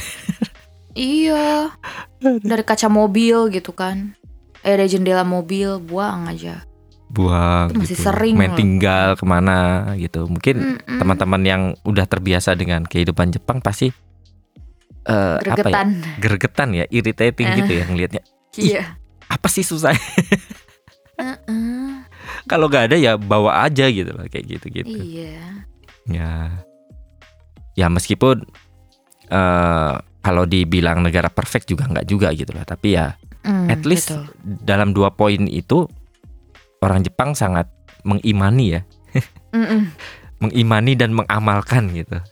Iya. 0.92 1.72
Dari 2.20 2.62
kaca 2.62 2.86
mobil 2.86 3.50
gitu 3.50 3.72
kan. 3.72 4.14
Eh 4.60 4.76
dari 4.76 4.86
jendela 4.86 5.22
mobil 5.22 5.80
buang 5.80 6.28
aja. 6.28 6.62
Buang 7.08 7.68
Itu 7.68 7.80
masih 7.80 7.92
gitu. 7.92 8.04
sering 8.06 8.34
Main 8.36 8.52
loh. 8.52 8.58
tinggal 8.58 9.06
ke 9.16 9.24
mana 9.24 9.58
gitu. 9.96 10.24
Mungkin 10.24 10.78
teman-teman 10.86 11.42
yang 11.42 11.62
udah 11.82 12.04
terbiasa 12.04 12.54
dengan 12.54 12.84
kehidupan 12.84 13.30
Jepang 13.30 13.58
pasti 13.58 13.90
eh 15.02 15.36
apa 15.42 15.66
ya? 15.66 15.82
Gregetan 16.16 16.68
ya, 16.72 16.86
irritating 16.88 17.48
Eh. 17.48 17.56
gitu 17.58 17.72
ya 17.74 17.84
ngelihatnya. 17.84 18.22
Iya. 18.54 18.82
Apa 19.26 19.48
sih 19.48 19.60
susah? 19.62 19.96
Heeh. 21.16 22.06
Kalau 22.44 22.66
nggak 22.66 22.84
ada 22.86 22.96
ya 22.96 23.16
bawa 23.16 23.62
aja 23.62 23.86
gitu 23.86 24.08
loh 24.08 24.24
kayak 24.24 24.46
gitu-gitu. 24.46 24.92
Iya. 24.94 25.66
Ya, 26.04 26.50
ya 27.74 27.88
meskipun 27.88 28.44
eh 29.28 29.94
kalau 30.22 30.46
dibilang 30.46 31.02
negara 31.02 31.26
perfect 31.26 31.66
juga 31.66 31.90
nggak 31.90 32.06
juga 32.06 32.30
gitu 32.32 32.54
lah. 32.54 32.64
Tapi 32.64 32.88
ya 32.94 33.18
Mm, 33.42 33.74
at 33.74 33.82
least 33.82 34.14
betul. 34.14 34.30
dalam 34.62 34.94
dua 34.94 35.18
poin 35.18 35.50
itu 35.50 35.90
orang 36.78 37.02
Jepang 37.02 37.34
sangat 37.34 37.66
mengimani 38.06 38.78
ya, 38.78 38.86
mengimani 40.42 40.94
dan 40.94 41.10
mengamalkan 41.10 41.90
gitu. 41.90 42.22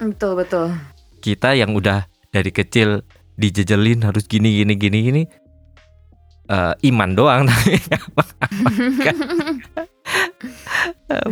Betul 0.00 0.40
betul. 0.40 0.72
Kita 1.20 1.52
yang 1.52 1.76
udah 1.76 2.08
dari 2.32 2.48
kecil 2.48 3.04
dijejelin 3.36 4.08
harus 4.08 4.24
gini 4.24 4.56
gini 4.56 4.72
gini 4.80 4.98
gini. 5.04 5.24
eh, 6.44 6.74
iman 6.92 7.10
doang 7.12 7.42
tapi 7.48 7.72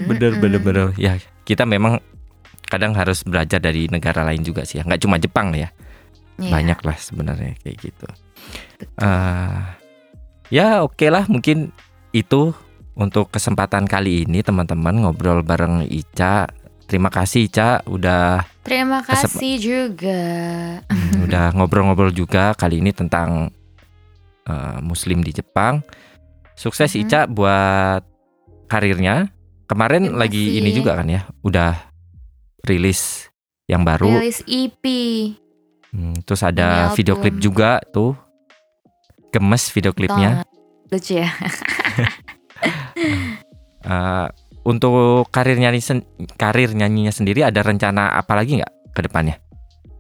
bener 0.09 0.33
bener 0.41 0.61
bener 0.61 0.87
ya 0.97 1.21
kita 1.45 1.69
memang 1.69 2.01
kadang 2.73 2.97
harus 2.97 3.21
belajar 3.21 3.61
dari 3.61 3.85
negara 3.87 4.25
lain 4.25 4.41
juga 4.41 4.65
sih 4.65 4.81
ya 4.81 4.83
nggak 4.83 5.03
cuma 5.03 5.21
Jepang 5.21 5.53
ya 5.53 5.69
Iya, 6.35 6.49
banyak 6.49 6.81
lah 6.81 6.97
sebenarnya 6.97 7.53
kayak 7.61 7.77
gitu. 7.79 8.09
betul. 8.09 8.99
Eh, 8.99 9.61
ya 10.49 10.81
oke 10.81 11.07
lah 11.07 11.29
mungkin 11.29 11.71
itu 12.11 12.57
untuk 12.93 13.29
kesempatan 13.29 13.85
kali 13.85 14.25
ini 14.25 14.41
teman-teman 14.41 14.97
ngobrol 14.99 15.45
bareng 15.45 15.85
Ica. 15.85 16.49
Terima 16.89 17.09
kasih 17.09 17.47
Ica 17.47 17.85
udah 17.85 18.49
Terima 18.65 19.05
kasih 19.05 19.61
juga. 19.61 20.23
hmm, 20.83 21.21
udah 21.29 21.53
ngobrol-ngobrol 21.53 22.11
juga 22.11 22.53
kali 22.53 22.81
ini 22.81 22.91
tentang 22.91 23.53
eh, 24.45 24.79
Muslim 24.81 25.21
di 25.21 25.37
Jepang. 25.37 25.85
Sukses 26.53 26.91
Mhm. 26.91 27.01
Ica 27.03 27.21
buat 27.29 28.03
karirnya. 28.67 29.29
Kemarin 29.69 30.09
Terima 30.09 30.19
lagi 30.19 30.43
kasih. 30.49 30.59
ini 30.59 30.71
juga 30.73 30.97
kan 30.97 31.07
ya, 31.07 31.23
udah 31.41 31.92
rilis 32.63 33.29
yang 33.67 33.83
baru. 33.83 34.09
Rilis 34.19 34.43
EP. 34.45 34.85
Hmm, 35.93 36.17
terus 36.25 36.41
ada 36.41 36.89
Ini 36.89 36.97
video 36.97 37.15
klip 37.17 37.37
juga 37.37 37.83
tuh. 37.85 38.17
Gemes 39.31 39.69
video 39.71 39.93
klipnya. 39.93 40.43
Lucu 40.89 41.19
ya. 41.19 41.31
Eh, 43.83 44.27
untuk 44.63 45.27
karir 45.29 45.59
nyanyi 45.59 45.83
sen- 45.83 46.07
karir 46.39 46.71
nyanyinya 46.71 47.11
sendiri 47.11 47.43
ada 47.43 47.67
rencana 47.67 48.15
apa 48.15 48.39
lagi 48.39 48.63
nggak 48.63 48.95
ke 48.95 49.01
depannya? 49.03 49.43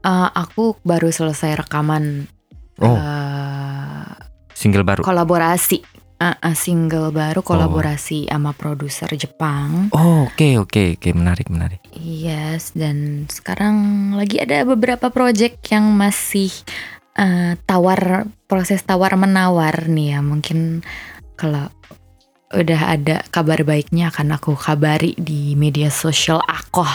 Eh, 0.06 0.28
aku 0.30 0.78
baru 0.82 1.10
selesai 1.10 1.58
rekaman 1.58 2.30
Oh. 2.78 2.94
eh, 2.94 4.06
Single 4.54 4.86
baru. 4.86 5.02
kolaborasi. 5.02 5.82
Eh, 6.22 6.54
single 6.54 7.10
Oh. 7.10 7.14
baru 7.14 7.42
kolaborasi 7.42 8.30
sama 8.30 8.54
produser 8.54 9.10
Jepang. 9.18 9.90
Oh, 9.90 10.30
oke 10.30 10.54
oke 10.62 10.94
oke 10.94 11.10
menarik 11.10 11.50
menarik. 11.50 11.82
Yes, 11.98 12.70
dan 12.78 13.26
sekarang 13.26 14.10
lagi 14.14 14.38
ada 14.38 14.62
beberapa 14.62 15.10
project 15.10 15.66
yang 15.74 15.90
masih 15.98 16.54
eh, 17.18 17.58
tawar 17.66 18.30
proses 18.46 18.86
tawar 18.86 19.18
menawar 19.18 19.90
nih 19.90 20.14
ya. 20.14 20.20
Mungkin 20.22 20.86
kalau 21.34 21.66
udah 22.54 22.80
ada 22.94 23.26
kabar 23.34 23.66
baiknya 23.66 24.14
akan 24.14 24.38
aku 24.38 24.54
kabari 24.54 25.18
di 25.18 25.58
media 25.58 25.90
sosial 25.90 26.38
aku. 26.46 26.86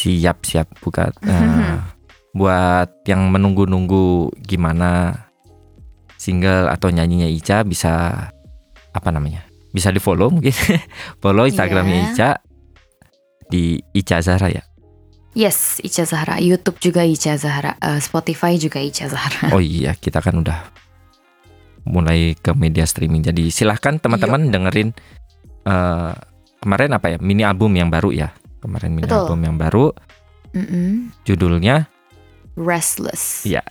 Siap 0.00 0.48
siap 0.48 0.72
buka. 0.80 1.12
eh, 1.20 1.76
buat 2.38 3.04
yang 3.04 3.28
menunggu-nunggu 3.28 4.32
gimana 4.40 5.20
single 6.16 6.72
atau 6.72 6.88
nyanyinya 6.88 7.28
Ica 7.28 7.60
bisa 7.60 8.26
apa 8.98 9.08
namanya? 9.08 9.46
Bisa 9.70 9.88
di 9.88 10.02
follow 10.04 10.28
mungkin. 10.28 10.52
follow 11.18 11.46
Instagramnya 11.46 11.94
Iya. 11.94 12.06
Ica 12.10 12.30
di 13.48 13.62
Ica 13.94 14.18
Zahra 14.18 14.50
ya. 14.50 14.62
Yes, 15.32 15.78
Ica 15.80 16.02
Zahra. 16.02 16.42
YouTube 16.42 16.82
juga 16.82 17.06
Ica 17.06 17.38
Zahra. 17.38 17.78
Eh, 17.78 18.00
Spotify 18.02 18.58
juga 18.58 18.82
Ica 18.82 19.06
Zahra. 19.06 19.54
Oh 19.54 19.62
iya, 19.62 19.94
kita 19.94 20.18
kan 20.18 20.34
udah 20.34 20.66
mulai 21.86 22.34
ke 22.34 22.52
media 22.52 22.84
streaming. 22.84 23.22
Jadi 23.22 23.48
silahkan 23.48 23.96
teman-teman 23.96 24.50
dengerin 24.50 24.90
eh, 25.62 26.12
kemarin 26.58 26.90
apa 26.90 27.14
ya 27.14 27.18
mini 27.18 27.46
album 27.46 27.70
yang 27.72 27.88
baru 27.88 28.10
ya. 28.10 28.34
Kemarin 28.58 28.90
mini 28.90 29.06
Betul. 29.06 29.22
album 29.22 29.40
yang 29.46 29.54
baru, 29.54 29.94
Mm-mm. 30.50 31.14
judulnya 31.22 31.86
Restless. 32.58 33.46
Iya. 33.46 33.62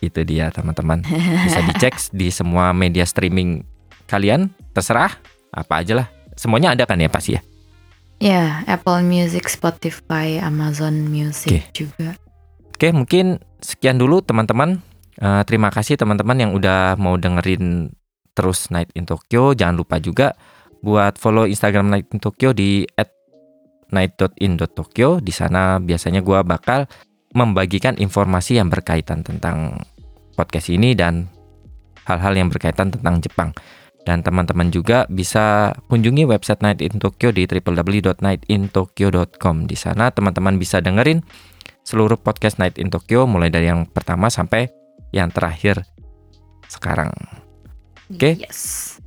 itu 0.00 0.24
dia 0.24 0.48
teman-teman. 0.48 1.04
Bisa 1.44 1.60
dicek 1.68 1.92
di 2.16 2.32
semua 2.32 2.72
media 2.72 3.04
streaming 3.04 3.60
kalian, 4.08 4.48
terserah 4.72 5.16
apa 5.50 5.82
aja 5.82 6.04
lah. 6.04 6.06
Semuanya 6.38 6.72
ada 6.72 6.86
kan 6.86 6.96
ya 6.96 7.10
pasti 7.10 7.36
ya. 7.36 7.42
Ya, 8.20 8.60
Apple 8.68 9.00
Music, 9.08 9.48
Spotify, 9.48 10.36
Amazon 10.44 11.08
Music 11.08 11.72
Oke. 11.72 11.72
juga. 11.72 12.08
Oke, 12.68 12.92
mungkin 12.92 13.40
sekian 13.64 13.96
dulu 13.96 14.20
teman-teman. 14.20 14.84
Eh, 15.20 15.42
terima 15.48 15.72
kasih 15.72 15.96
teman-teman 15.96 16.36
yang 16.36 16.52
udah 16.52 17.00
mau 17.00 17.16
dengerin 17.16 17.92
terus 18.36 18.68
Night 18.72 18.92
in 18.92 19.08
Tokyo. 19.08 19.56
Jangan 19.56 19.76
lupa 19.76 19.96
juga 20.00 20.36
buat 20.84 21.16
follow 21.16 21.48
Instagram 21.48 21.92
Night 21.92 22.08
in 22.12 22.20
Tokyo 22.20 22.52
di 22.52 22.84
@night.in.tokyo. 23.92 25.20
Di 25.20 25.32
sana 25.32 25.80
biasanya 25.80 26.24
gua 26.24 26.44
bakal 26.44 26.88
membagikan 27.36 27.96
informasi 27.96 28.60
yang 28.60 28.68
berkaitan 28.68 29.24
tentang 29.24 29.80
podcast 30.36 30.72
ini 30.72 30.96
dan 30.96 31.28
hal-hal 32.08 32.32
yang 32.32 32.48
berkaitan 32.48 32.92
tentang 32.92 33.20
Jepang. 33.20 33.52
Dan 34.08 34.24
teman-teman 34.24 34.72
juga 34.72 35.04
bisa 35.12 35.76
kunjungi 35.92 36.24
website 36.24 36.64
Night 36.64 36.80
in 36.80 36.96
Tokyo 36.96 37.28
di 37.30 37.44
www.nightintokyo.com. 37.44 39.56
Di 39.68 39.76
sana 39.76 40.08
teman-teman 40.08 40.56
bisa 40.56 40.80
dengerin 40.80 41.20
seluruh 41.84 42.16
podcast 42.16 42.56
Night 42.56 42.80
in 42.80 42.88
Tokyo 42.88 43.28
mulai 43.28 43.52
dari 43.52 43.68
yang 43.68 43.84
pertama 43.88 44.32
sampai 44.32 44.72
yang 45.12 45.28
terakhir 45.28 45.84
sekarang. 46.70 47.10
Oke. 48.10 48.40
Yes. 48.40 48.98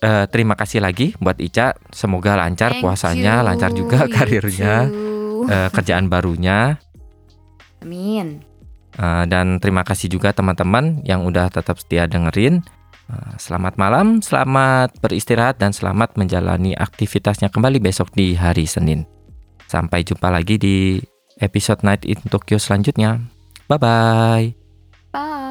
Eh, 0.00 0.24
terima 0.32 0.56
kasih 0.56 0.80
lagi 0.80 1.12
buat 1.20 1.36
Ica. 1.36 1.76
Semoga 1.92 2.40
lancar 2.40 2.72
Thank 2.72 2.88
puasanya, 2.88 3.40
you, 3.40 3.46
lancar 3.52 3.70
juga 3.76 4.08
you 4.08 4.12
karirnya, 4.16 4.74
eh, 5.44 5.68
kerjaan 5.68 6.08
barunya. 6.08 6.80
Amin. 7.84 8.40
Eh, 8.96 9.24
dan 9.28 9.60
terima 9.60 9.84
kasih 9.84 10.08
juga 10.08 10.32
teman-teman 10.32 11.04
yang 11.04 11.28
udah 11.28 11.52
tetap 11.52 11.76
setia 11.76 12.08
dengerin. 12.08 12.64
Eh, 13.10 13.34
Selamat 13.42 13.74
malam, 13.74 14.22
selamat 14.22 15.02
beristirahat 15.02 15.58
dan 15.58 15.74
selamat 15.74 16.14
menjalani 16.14 16.78
aktivitasnya 16.78 17.50
kembali 17.50 17.82
besok 17.82 18.14
di 18.14 18.38
hari 18.38 18.70
Senin. 18.70 19.02
Sampai 19.66 20.06
jumpa 20.06 20.30
lagi 20.30 20.60
di 20.60 21.02
episode 21.42 21.82
Night 21.82 22.06
in 22.06 22.20
Tokyo 22.30 22.62
selanjutnya. 22.62 23.18
Bye 23.66 23.80
bye. 23.80 25.49